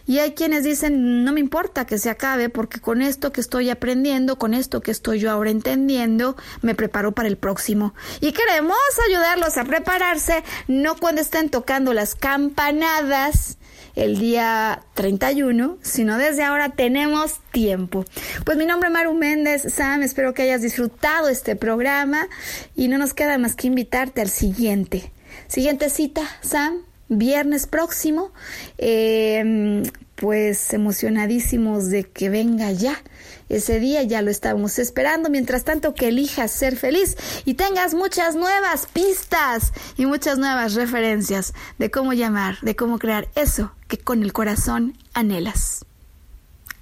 y 0.06 0.20
hay 0.20 0.34
quienes 0.34 0.64
dicen, 0.64 1.24
no 1.24 1.34
me 1.34 1.40
importa 1.40 1.88
que 1.88 1.98
se 1.98 2.12
acabe 2.12 2.50
porque 2.50 2.80
con 2.80 3.02
esto 3.02 3.32
que 3.32 3.42
estoy 3.42 3.72
aprendiendo, 3.72 4.38
con 4.38 4.54
esto 4.54 4.82
que 4.82 4.92
estoy 4.92 5.18
yo 5.18 5.32
ahora 5.32 5.50
entendiendo, 5.50 6.36
me 6.62 6.76
preparo 6.76 7.12
para 7.14 7.28
el 7.28 7.38
próximo. 7.38 7.96
Y 8.20 8.34
queremos 8.34 8.78
ayudarlos 9.10 9.58
a 9.58 9.66
prepararse, 9.66 10.44
no 10.68 10.96
cuando 10.96 11.22
estén 11.22 11.50
tocando 11.50 11.92
las 11.94 12.14
campanadas 12.14 13.58
el 13.96 14.20
día 14.20 14.84
31, 14.94 15.78
sino 15.82 16.18
desde 16.18 16.44
ahora 16.44 16.70
tenemos 16.70 17.40
tiempo. 17.52 18.06
Pues 18.46 18.58
mi 18.58 18.66
nombre 18.66 18.90
es 18.90 18.94
Maru 18.94 19.14
Méndez, 19.14 19.74
Sam, 19.74 20.04
espero 20.04 20.34
que 20.34 20.44
hayas 20.44 20.62
disfrutado 20.62 21.30
este 21.30 21.56
programa 21.56 22.28
y 22.76 22.88
no 22.88 22.98
nos 22.98 23.14
queda 23.14 23.38
más 23.38 23.56
que 23.56 23.68
invitarte 23.68 24.22
al 24.22 24.30
siguiente. 24.30 25.12
Siguiente 25.48 25.90
cita, 25.90 26.22
Sam, 26.42 26.80
viernes 27.10 27.68
próximo. 27.68 28.32
Eh, 28.78 29.84
pues 30.22 30.72
emocionadísimos 30.72 31.90
de 31.90 32.04
que 32.04 32.30
venga 32.30 32.72
ya. 32.72 33.02
Ese 33.50 33.80
día 33.80 34.04
ya 34.04 34.22
lo 34.22 34.30
estamos 34.30 34.78
esperando. 34.78 35.32
Mientras 35.32 35.64
tanto, 35.64 35.96
que 35.96 36.10
elijas 36.10 36.52
ser 36.52 36.78
feliz 36.78 37.18
y 37.44 37.56
tengas 37.56 37.96
muchas 37.96 38.36
nuevas 38.36 38.86
pistas 38.86 39.74
y 39.98 40.06
muchas 40.06 40.38
nuevas 40.38 40.76
referencias 40.76 41.56
de 41.80 41.90
cómo 41.90 42.14
llamar, 42.14 42.60
de 42.62 42.76
cómo 42.76 43.00
crear 43.00 43.30
eso 43.34 43.72
que 43.88 43.98
con 43.98 44.22
el 44.22 44.32
corazón 44.32 44.96
anhelas. 45.16 45.86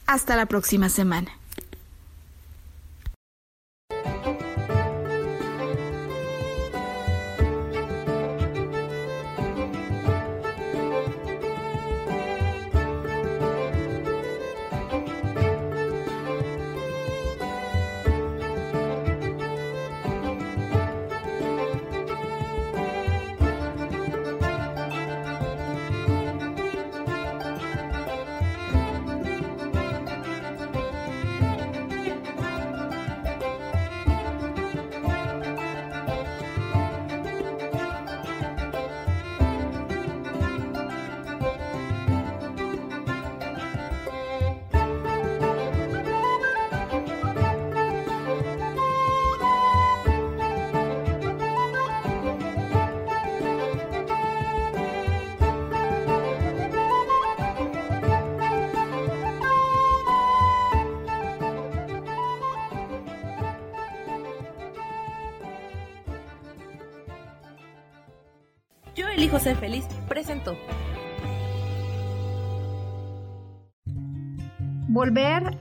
Hasta 0.05 0.35
la 0.35 0.45
próxima 0.45 0.89
semana. 0.89 1.38